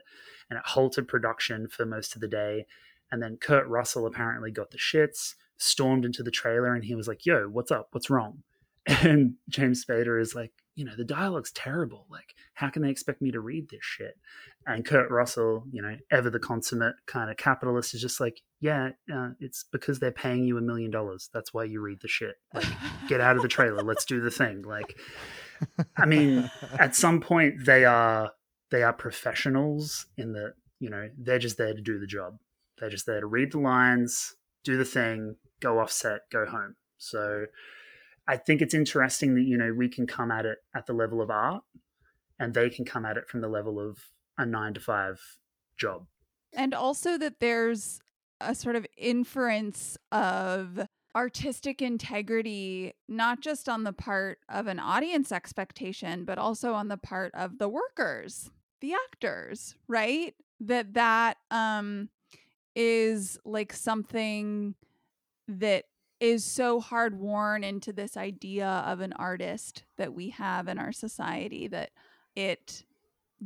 [0.49, 2.65] and it halted production for most of the day.
[3.11, 7.07] And then Kurt Russell apparently got the shits, stormed into the trailer, and he was
[7.07, 7.89] like, "Yo, what's up?
[7.91, 8.43] What's wrong?"
[9.03, 12.05] And James Spader is like, "You know, the dialogue's terrible.
[12.09, 14.17] Like, how can they expect me to read this shit?"
[14.67, 18.91] And Kurt Russell, you know, ever the consummate kind of capitalist, is just like, "Yeah,
[19.11, 21.29] uh, it's because they're paying you a million dollars.
[21.33, 22.35] That's why you read the shit.
[22.53, 22.67] Like,
[23.07, 23.81] get out of the trailer.
[23.81, 24.95] Let's do the thing." Like,
[25.97, 28.31] I mean, at some point they are
[28.71, 32.37] they are professionals in that you know they're just there to do the job
[32.77, 37.45] they're just there to read the lines do the thing go offset, go home so
[38.27, 41.21] i think it's interesting that you know we can come at it at the level
[41.21, 41.63] of art
[42.39, 43.97] and they can come at it from the level of
[44.37, 45.21] a nine to five
[45.77, 46.05] job.
[46.53, 48.01] And also that there's
[48.41, 55.31] a sort of inference of artistic integrity not just on the part of an audience
[55.31, 60.35] expectation but also on the part of the workers the actors right?
[60.59, 62.09] That that um
[62.75, 64.75] is like something
[65.47, 65.85] that
[66.19, 70.91] is so hard worn into this idea of an artist that we have in our
[70.91, 71.91] society that
[72.35, 72.83] it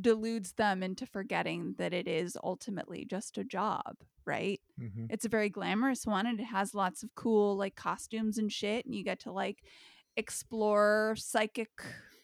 [0.00, 4.60] deludes them into forgetting that it is ultimately just a job, right?
[4.80, 5.08] Mhm.
[5.10, 8.86] It's a very glamorous one and it has lots of cool like costumes and shit
[8.86, 9.64] and you get to like
[10.16, 11.70] explore psychic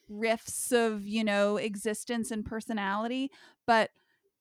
[0.08, 3.30] rifts of, you know, existence and personality,
[3.66, 3.90] but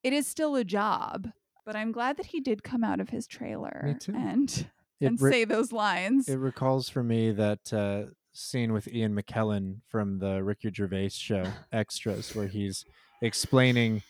[0.04, 1.32] it is still a job.
[1.64, 4.14] But I'm glad that he did come out of his trailer too.
[4.14, 4.70] and
[5.00, 6.28] It and re- say those lines.
[6.28, 11.44] It recalls for me that uh, scene with Ian McKellen from the Ricky Gervais show
[11.72, 12.84] Extras, where he's
[13.22, 14.02] explaining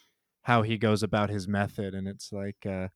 [0.43, 2.89] how he goes about his method, and it's like, uh,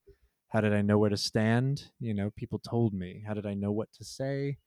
[0.49, 1.85] how did I know where to stand?
[1.99, 3.23] You know, people told me.
[3.27, 4.59] How did I know what to say?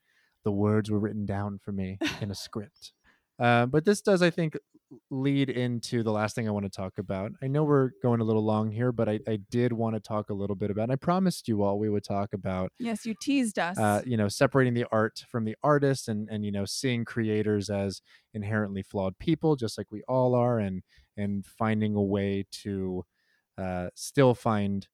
[0.43, 2.91] The words were written down for me in a script.
[3.43, 4.57] Uh, but this does, I think,
[5.09, 7.31] lead into the last thing I want to talk about.
[7.41, 10.29] I know we're going a little long here, but I, I did want to talk
[10.29, 10.83] a little bit about.
[10.83, 13.77] And I promised you all we would talk about yes, you teased us.
[13.77, 17.69] uh, you know separating the art from the artist and and you know seeing creators
[17.69, 18.01] as
[18.33, 20.83] inherently flawed people just like we all are and
[21.17, 23.03] and finding a way to
[23.57, 24.87] uh, still find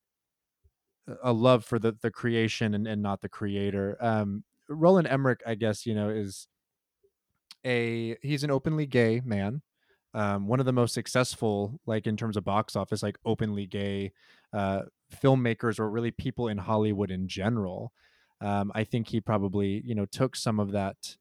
[1.07, 5.41] a- a love for the the creation and, and not the creator um roland emmerich
[5.45, 6.47] i guess you know is
[7.65, 9.61] a he's an openly gay man
[10.13, 14.11] um one of the most successful like in terms of box office like openly gay
[14.53, 14.81] uh,
[15.13, 17.93] filmmakers or really people in Hollywood in general.
[18.41, 21.17] Um, I think he probably you know took some of that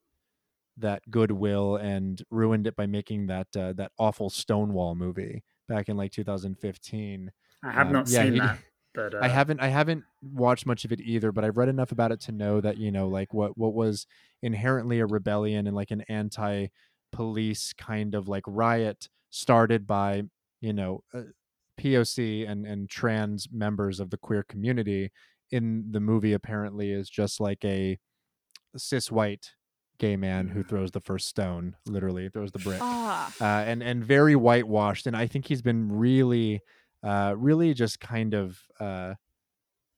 [0.77, 5.97] that goodwill and ruined it by making that uh, that awful Stonewall movie back in
[5.97, 7.33] like 2015.
[7.63, 8.61] I have Um, not yeah, seen he- that,
[8.99, 11.93] but uh, I haven't I haven't watched much of it either, but I've read enough
[11.93, 14.07] about it to know that you know like what what was
[14.43, 20.23] inherently a rebellion and like an anti-police kind of like riot started by
[20.61, 21.23] you know uh,
[21.81, 25.11] POC and and trans members of the queer community
[25.51, 27.99] in the movie apparently is just like a
[28.77, 29.53] cis white
[29.99, 33.33] gay man who throws the first stone literally throws the brick Ah.
[33.41, 35.07] uh, and and very whitewashed.
[35.07, 36.61] And I think he's been really,
[37.03, 39.15] uh, really just kind of uh,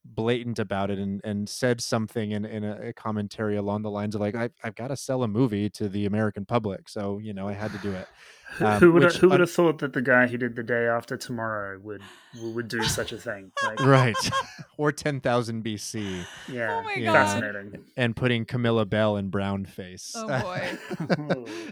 [0.04, 4.14] blatant about it and and said something in in a, a commentary along the lines
[4.14, 7.34] of like I've I've got to sell a movie to the American public, so you
[7.34, 8.06] know I had to do it.
[8.56, 10.56] who, um, who would which who would un- have thought that the guy who did
[10.56, 12.00] the day after tomorrow would
[12.54, 13.52] would do such a thing?
[13.62, 14.16] Like, Right,
[14.78, 17.12] or ten thousand BC, yeah, Oh my Yeah.
[17.12, 17.26] God.
[17.26, 17.84] fascinating.
[17.96, 20.12] and putting Camilla Belle in brown face.
[20.16, 20.78] Oh boy.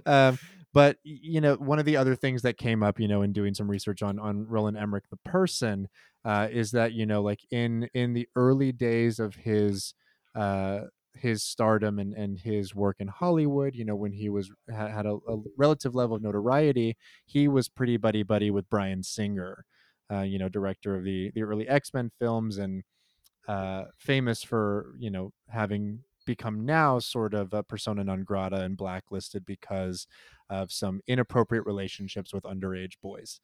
[0.05, 0.39] um,
[0.73, 3.55] but you know, one of the other things that came up, you know, in doing
[3.55, 5.89] some research on on Roland Emmerich the person,
[6.25, 9.95] uh, is that you know, like in in the early days of his
[10.35, 10.81] uh,
[11.15, 15.15] his stardom and and his work in Hollywood, you know, when he was had a,
[15.29, 16.97] a relative level of notoriety,
[17.27, 19.65] he was pretty buddy buddy with Bryan Singer,
[20.13, 22.85] uh, you know, director of the the early X Men films and
[23.47, 28.77] uh, famous for you know having become now sort of a persona non grata and
[28.77, 30.07] blacklisted because
[30.51, 33.41] of some inappropriate relationships with underage boys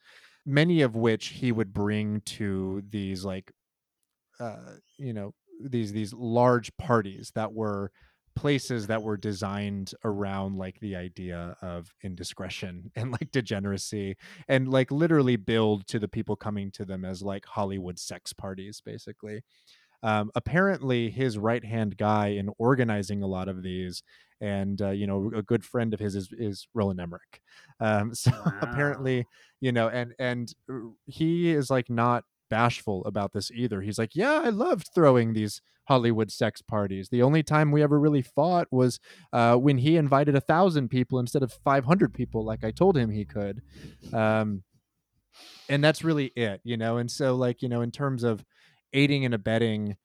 [0.47, 3.53] many of which he would bring to these like
[4.41, 7.91] uh you know these these large parties that were
[8.37, 14.17] places that were designed around like the idea of indiscretion and like degeneracy
[14.49, 18.81] and like literally build to the people coming to them as like hollywood sex parties
[18.81, 19.43] basically.
[20.03, 24.03] Um, apparently his right hand guy in organizing a lot of these
[24.45, 27.41] and uh, you know a good friend of his is, is roland emmerich.
[27.81, 28.53] Um, so Wow.
[28.63, 29.27] apparently
[29.61, 33.81] you know and and uh, he is like not bashful about this either.
[33.81, 37.09] He's like yeah i loved throwing these hollywood sex parties.
[37.11, 38.99] The only time we ever really fought was
[39.33, 43.11] uh, when he invited a thousand people instead of 500 people like i told him
[43.11, 43.63] he could.
[44.13, 44.63] Um,
[45.69, 46.97] and that's really it you know?
[46.99, 48.45] And so like you know in terms of
[48.93, 49.97] aiding and abetting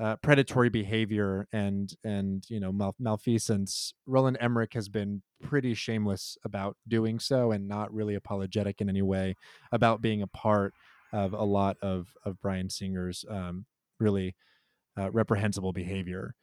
[0.00, 6.38] uh, predatory behavior and and you know mal- malfeasance roland emmerich has been pretty shameless
[6.44, 9.34] about doing so and not really apologetic in any way
[9.72, 10.72] about being a part
[11.12, 13.66] of a lot of of bryan singer's um,
[13.98, 14.36] really
[14.98, 16.34] uh, reprehensible behavior.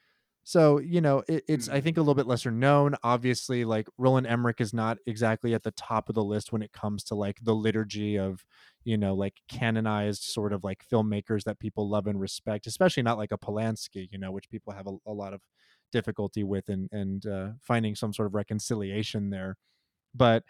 [0.48, 2.96] So you know it, it's i think a little bit lesser known.
[3.04, 6.72] Obviously like roland emmerich is not exactly at the top of the list when it
[6.72, 8.46] comes to like the liturgy of
[8.86, 13.18] you know like canonized sort of like filmmakers that people love and respect especially not
[13.18, 15.44] like a polanski you know which people have a, a lot of
[15.92, 19.58] difficulty with and and uh, finding some sort of reconciliation there
[20.16, 20.44] but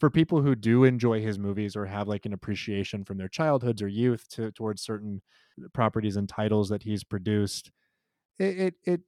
[0.00, 3.82] for people who do enjoy his movies or have like an appreciation from their childhoods
[3.82, 5.22] or youth to towards certain
[5.74, 7.70] properties and titles that he's produced
[8.38, 9.00] it it, it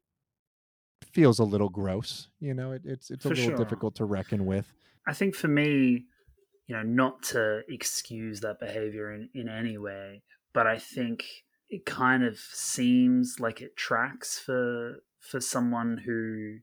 [1.04, 3.52] feels a little gross you know it, it's it's a For little sure.
[3.52, 4.74] difficult to reckon with
[5.06, 6.06] I think for me,
[6.66, 10.22] you know, not to excuse that behavior in, in any way,
[10.52, 11.24] but I think
[11.68, 16.58] it kind of seems like it tracks for for someone who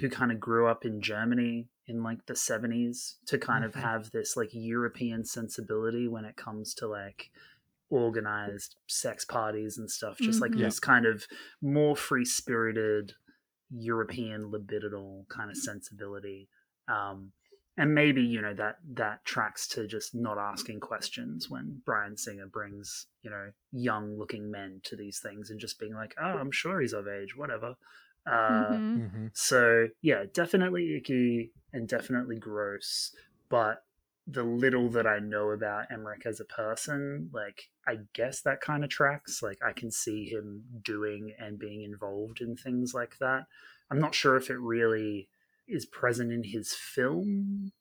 [0.00, 3.80] who kind of grew up in Germany in like the 70s to kind of Mhm.
[3.82, 7.30] have this like European sensibility when it comes to like
[7.90, 10.60] organized sex parties and stuff just like Mhm.
[10.60, 10.66] Yeah.
[10.66, 11.26] this kind of
[11.62, 13.14] more free spirited
[13.70, 16.48] European libidinal kind of sensibility
[16.88, 17.32] um,
[17.78, 22.46] and maybe you know that that tracks to just not asking questions when Bryan Singer
[22.46, 26.50] brings you know young looking men to these things and just being like, oh, I'm
[26.50, 27.76] sure he's of age, whatever.
[28.26, 28.98] Uh, Mhm.
[28.98, 29.26] mm-hmm.
[29.32, 33.14] So yeah, definitely icky and definitely gross.
[33.48, 33.84] But
[34.26, 38.84] the little that I know about Emmerich as a person, like I guess that kind
[38.84, 39.40] of tracks.
[39.42, 43.46] Like I can see him doing and being involved in things like that.
[43.90, 45.28] I'm not sure if it really
[45.68, 47.72] is present in his film.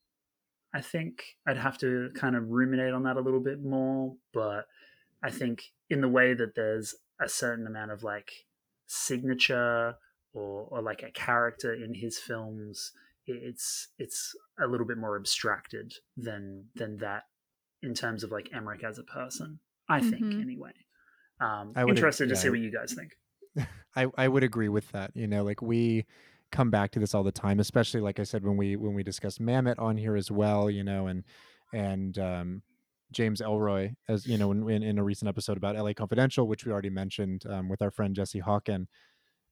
[0.74, 4.66] I think I'd have to kind of ruminate on that a little bit more, but
[5.24, 8.30] I think in the way that there's a certain amount of like
[8.86, 9.96] signature
[10.34, 12.92] or, or like a character in his films,
[13.26, 17.24] it's it's a little bit more abstracted than than that
[17.82, 19.60] in terms of like Emmerich as a person.
[19.90, 20.42] I think Mhm.
[20.42, 20.74] anyway.
[21.40, 23.18] Um, I would ag- interested to yeah, see what you guys think.
[23.96, 25.12] I, I would agree with that.
[25.16, 26.06] You know, like we
[26.52, 29.04] come back to this all the time, especially like I said when we when we
[29.04, 30.70] discuss Mammoth on here as well.
[30.70, 31.24] You know, and
[31.74, 32.62] and um,
[33.12, 36.72] James Ellroy, as you know, in, in, a recent episode about LA Confidential, which we
[36.72, 38.88] already mentioned um, with our friend Jesse Hawken.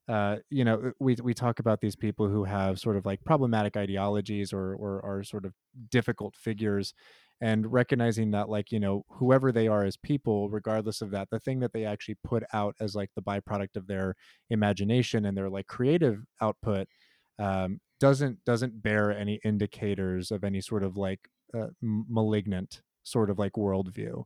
[0.07, 3.75] Uh, you know, we we talk about these people who have sort of like problematic
[3.75, 5.53] ideologies or or are sort of
[5.89, 6.93] difficult figures,
[7.41, 11.39] and recognizing that like you know whoever they are as people, regardless of that, the
[11.39, 14.15] thing that they actually put out as like the byproduct of their
[14.49, 16.87] imagination and their like creative output
[17.39, 23.39] um, doesn't doesn't bear any indicators of any sort of like uh, malignant sort of
[23.39, 24.23] like worldview.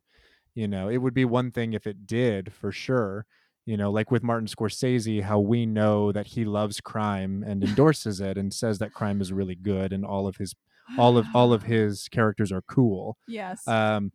[0.54, 3.26] You know, it would be one thing if it did for sure.
[3.66, 8.20] You know, like with Martin Scorsese, how we know that he loves crime and endorses
[8.20, 10.54] it and says that crime is really good and all of his
[10.98, 13.16] all of all of his characters are cool.
[13.28, 13.66] Yes.
[13.66, 14.12] Um,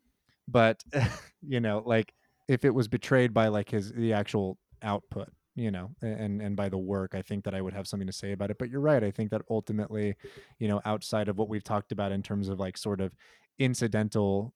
[0.48, 0.84] but
[1.42, 2.14] you know, like
[2.48, 6.70] if it was betrayed by like his the actual output, you know and and by
[6.70, 8.82] the work i think that i would have something to say about it but you're
[8.82, 10.16] right i think that ultimately
[10.60, 13.16] you know outside of what we've talked about in terms of like sort of
[13.58, 14.54] incidental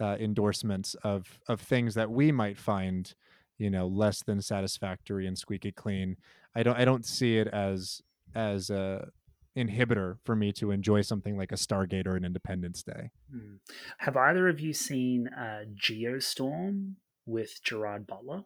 [0.00, 3.14] uh, endorsements of of things that we might find
[3.58, 6.16] you know less than satisfactory and squeaky clean
[6.56, 8.00] i don't i don't see it as
[8.34, 9.08] as a
[9.56, 13.56] inhibitor for me to enjoy something like a stargate or an independence day hmm.
[13.98, 16.94] have either of you seen uh, geostorm
[17.26, 18.44] with gerard butler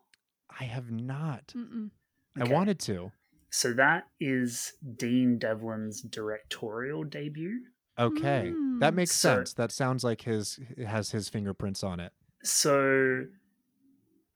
[0.59, 1.53] I have not.
[1.57, 1.91] Mm-mm.
[2.39, 3.13] I wanted to.
[3.51, 7.61] So that is Dean Devlin's directorial debut.
[7.99, 8.81] Okay, mm.
[8.81, 9.55] that makes so, sense.
[9.55, 12.13] That sounds like his has his fingerprints on it.
[12.43, 13.25] So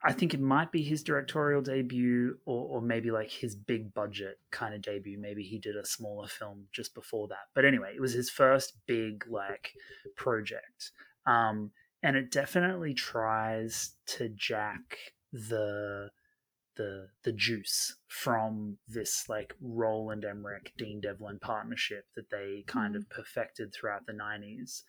[0.02, 4.38] I think it might be his directorial debut or, or maybe like his big budget
[4.50, 5.18] kind of debut.
[5.18, 7.48] Maybe he did a smaller film just before that.
[7.54, 9.72] But anyway, it was his first big like
[10.16, 10.92] project.
[11.26, 11.72] Um,
[12.02, 14.96] and it definitely tries to jack
[15.32, 16.10] the
[16.76, 23.02] the the juice from this like Roland Emmerich Dean Devlin partnership that they kind of
[23.02, 23.20] mm-hmm.
[23.20, 24.82] perfected throughout the 90s.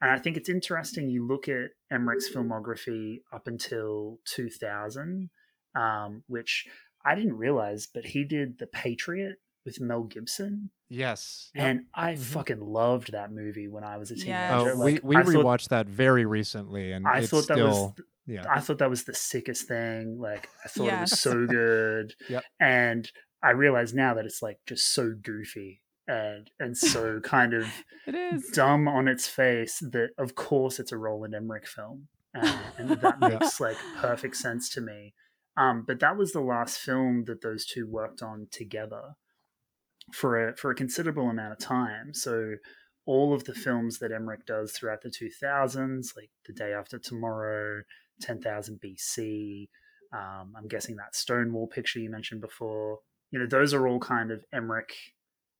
[0.00, 5.30] And I think it's interesting you look at Emmerich's filmography up until 2000
[5.74, 6.66] um, which
[7.04, 10.70] I didn't realize but he did The Patriot with Mel Gibson.
[10.88, 11.50] Yes.
[11.54, 12.22] And I mm-hmm.
[12.22, 14.30] fucking loved that movie when I was a teenager.
[14.30, 14.52] Yes.
[14.54, 17.56] Oh, like, we, we rewatched thought, that very recently and I thought still...
[17.56, 17.92] that was
[18.28, 20.98] yeah i thought that was the sickest thing like i thought yes.
[20.98, 22.44] it was so good yep.
[22.60, 23.10] and
[23.42, 27.66] i realize now that it's like just so goofy and and so kind of
[28.06, 32.58] it is dumb on its face that of course it's a roland emmerich film and,
[32.78, 35.14] and that makes like perfect sense to me
[35.56, 39.16] um, but that was the last film that those two worked on together
[40.12, 42.54] for a for a considerable amount of time so
[43.08, 47.80] all of the films that Emmerich does throughout the 2000s, like The Day After Tomorrow,
[48.20, 49.68] 10,000 BC.
[50.12, 52.98] Um, I'm guessing that Stonewall picture you mentioned before.
[53.30, 54.92] You know, those are all kind of Emmerich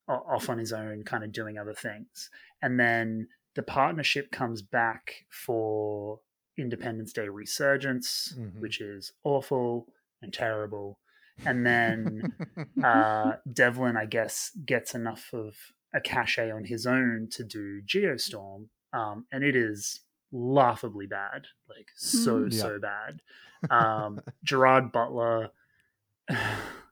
[0.09, 2.31] off on his own, kind of doing other things.
[2.63, 6.21] And then the partnership comes back for
[6.57, 8.61] Independence Day Resurgence, mm-hmm.
[8.61, 9.87] which is awful
[10.23, 10.99] and terrible.
[11.45, 12.35] And then
[12.85, 15.55] uh, Devlin, I guess, gets enough of
[15.95, 20.01] a cachet on his own to do Geostorm, um, and it is
[20.33, 22.61] laughably bad, like so mm, yeah.
[22.61, 23.21] so bad.
[23.71, 25.51] Um, Gerard Butler,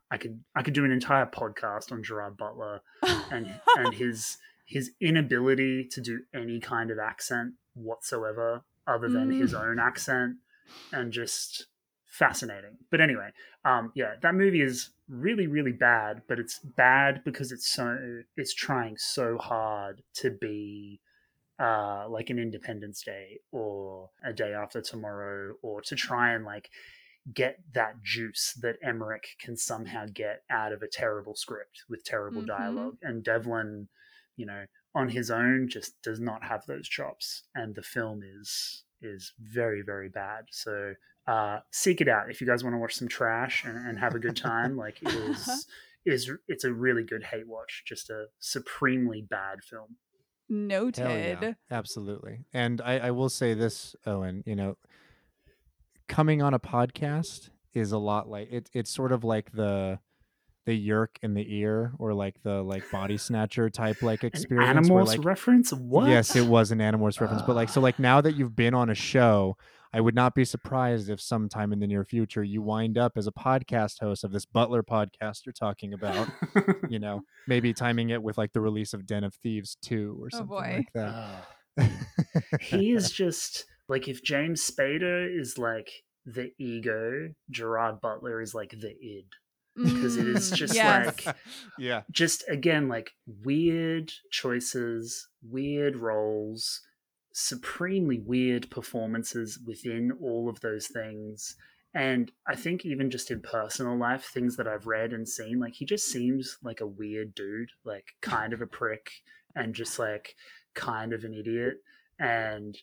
[0.09, 2.81] I could I could do an entire podcast on Gerard Butler
[3.31, 9.39] and and his his inability to do any kind of accent whatsoever other than mm.
[9.39, 10.37] his own accent,
[10.91, 11.67] and just
[12.05, 12.77] fascinating.
[12.89, 13.29] But anyway,
[13.65, 18.53] um, yeah, that movie is really really bad, but it's bad because it's so it's
[18.53, 21.01] trying so hard to be
[21.59, 26.69] uh, like an Independence Day or a day after tomorrow, or to try and like
[27.33, 32.41] get that juice that Emmerich can somehow get out of a terrible script with terrible
[32.41, 32.57] mm-hmm.
[32.57, 32.97] dialogue.
[33.01, 33.87] And Devlin,
[34.35, 38.83] you know, on his own just does not have those chops, and the film is
[39.01, 40.45] is very very bad.
[40.51, 40.93] So
[41.27, 44.15] uh, seek it out if you guys want to watch some trash and, and have
[44.15, 44.77] a good time.
[44.85, 45.67] like it is
[46.05, 49.97] is it's a really good hate watch, just a supremely bad film.
[50.49, 51.39] Noted.
[51.41, 51.53] Yeah.
[51.69, 52.45] Absolutely.
[52.53, 54.77] And I, I will say this, Owen, you know,
[56.07, 59.99] coming on a podcast is a lot like it, it's sort of like the
[60.65, 64.77] the Yeerk in the ear or like the like body snatcher type like experience.
[64.77, 65.71] An Animorphs like, reference?
[65.71, 66.09] What?
[66.09, 67.25] Yes, it was an Animorphs uh...
[67.25, 67.43] reference.
[67.43, 69.55] But like so like now that you've been on a show
[69.93, 73.27] I would not be surprised if sometime in the near future you wind up as
[73.27, 76.27] a podcast host of this Butler podcast you're talking about.
[76.89, 80.27] you know, maybe timing it with like the release of Den of Thieves 2 or
[80.33, 81.45] oh, something oh like that.
[81.79, 81.87] Uh,
[82.59, 85.89] he is just like if James Spader is like
[86.25, 89.25] the ego, Gerard Butler is like the id.
[89.75, 91.05] Because it is mm, just yes.
[91.05, 91.35] like,
[91.77, 93.11] yeah, just again, like
[93.43, 96.81] weird choices, weird roles,
[97.31, 101.55] supremely weird performances within all of those things.
[101.93, 105.73] And I think even just in personal life, things that I've read and seen, like
[105.75, 109.11] he just seems like a weird dude, like kind of a prick
[109.55, 110.35] and just like
[110.73, 111.75] kind of an idiot.
[112.19, 112.75] And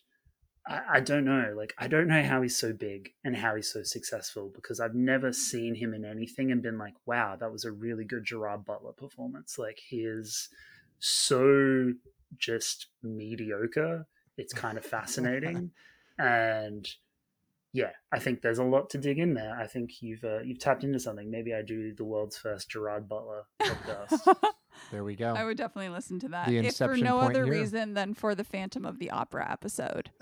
[0.67, 3.71] I, I don't know, like I don't know how he's so big and how he's
[3.71, 7.65] so successful because I've never seen him in anything and been like, wow, that was
[7.65, 9.57] a really good Gerard Butler performance.
[9.59, 10.49] Like he is
[10.99, 11.93] so
[12.37, 14.07] just mediocre.
[14.37, 15.71] It's kind of fascinating.
[16.17, 16.87] and
[17.75, 19.53] yeah, I think there's a lot to dig in there.
[19.59, 21.29] I think you've uh, you've tapped into something.
[21.29, 24.35] Maybe I do the world's first Gerard Butler podcast.
[24.91, 25.33] There we go.
[25.33, 26.47] I would definitely listen to that.
[26.47, 27.53] The if for no other here.
[27.53, 30.09] reason than for the Phantom of the Opera episode.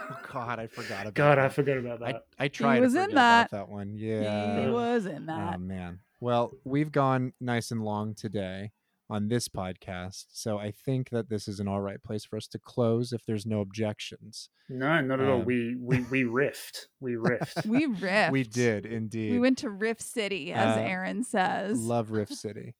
[0.00, 1.52] oh God, I forgot about God, I that.
[1.54, 2.22] forgot about I, that.
[2.38, 3.48] I tried He was to in forget that.
[3.52, 3.94] about that one.
[3.96, 5.54] Yeah, he was in that.
[5.54, 6.00] Oh man.
[6.20, 8.70] Well, we've gone nice and long today
[9.10, 12.46] on this podcast, so I think that this is an all right place for us
[12.48, 14.48] to close if there's no objections.
[14.68, 15.40] No, not at all.
[15.40, 16.86] Um, We we we riffed.
[17.00, 17.66] We riffed.
[17.66, 18.30] we riffed.
[18.30, 19.32] We did indeed.
[19.32, 21.78] We went to Riff City, as Uh, Aaron says.
[21.80, 22.74] Love Rift City.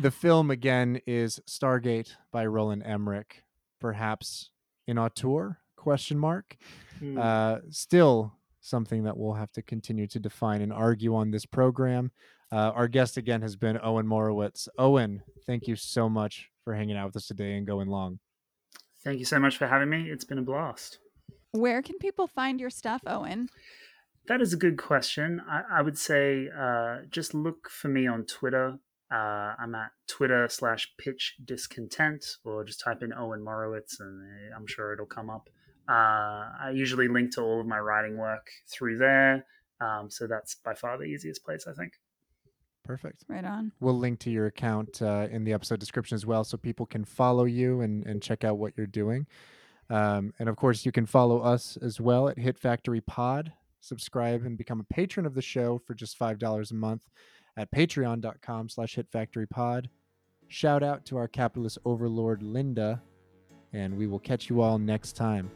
[0.00, 3.42] the film again is Stargate by Roland Emmerich,
[3.80, 4.50] perhaps
[4.86, 5.58] in auteur?
[5.82, 6.56] Question mark.
[7.00, 7.18] Hmm.
[7.18, 12.12] Uh, still something that we'll have to continue to define and argue on this program.
[12.52, 14.68] Uh, our guest again has been Owen Morowitz.
[14.78, 18.20] Owen, thank you so much for hanging out with us today and going long.
[19.02, 20.08] Thank you so much for having me.
[20.08, 21.00] It's been a blast.
[21.50, 23.48] Where can people find your stuff, Owen?
[24.28, 25.42] That is a good question.
[25.50, 28.78] I, I would say uh, just look for me on Twitter.
[29.12, 34.56] Uh, I'm at Twitter slash pitch discontent, or just type in Owen Morowitz and uh,
[34.56, 35.48] I'm sure it'll come up.
[35.88, 39.44] Uh, I usually link to all of my writing work through there.
[39.80, 41.94] Um, so that's by far the easiest place, I think.
[42.84, 43.24] Perfect.
[43.28, 43.72] Right on.
[43.80, 47.04] We'll link to your account uh, in the episode description as well so people can
[47.04, 49.26] follow you and, and check out what you're doing.
[49.90, 53.52] Um, and of course, you can follow us as well at Hit Factory Pod.
[53.80, 57.08] Subscribe and become a patron of the show for just $5 a month
[57.56, 59.86] at patreon.com slash hitfactorypod.
[60.48, 63.02] Shout out to our capitalist overlord, Linda,
[63.72, 65.50] and we will catch you all next time.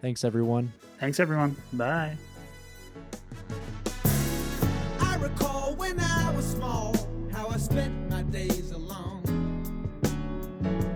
[0.00, 0.72] Thanks, everyone.
[1.00, 1.56] Thanks, everyone.
[1.72, 2.16] Bye.
[5.00, 6.94] I recall when I was small,
[7.32, 9.22] how I spent my days alone.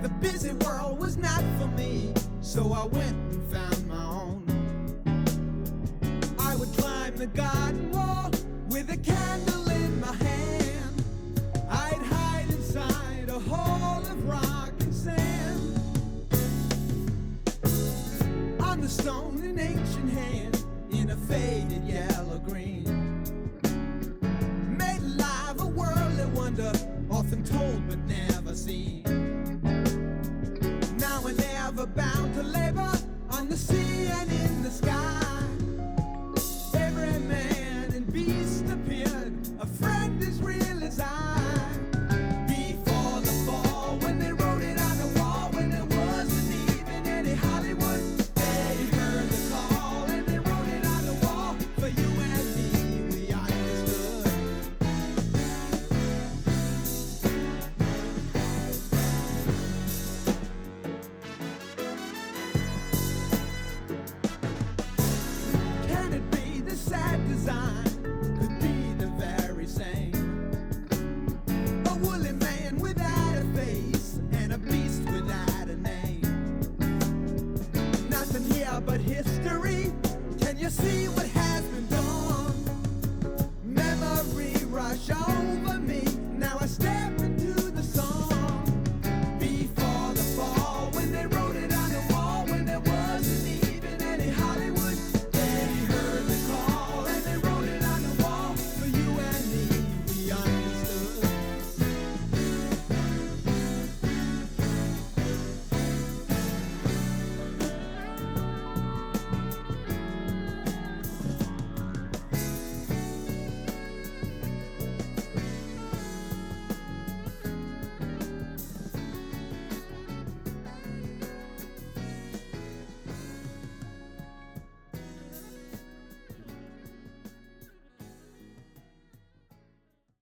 [0.02, 4.44] The busy world was not for me, so I went and found my own.
[6.38, 8.30] I would climb the garden wall
[8.68, 9.49] with a candle
[20.00, 22.84] clutching hand in a faded yellow green.
[24.76, 26.72] Made live a worldly wonder,
[27.10, 29.02] often told but never seen.
[30.98, 32.92] Now and ever bound to labor
[33.30, 35.29] on the sea and in the sky.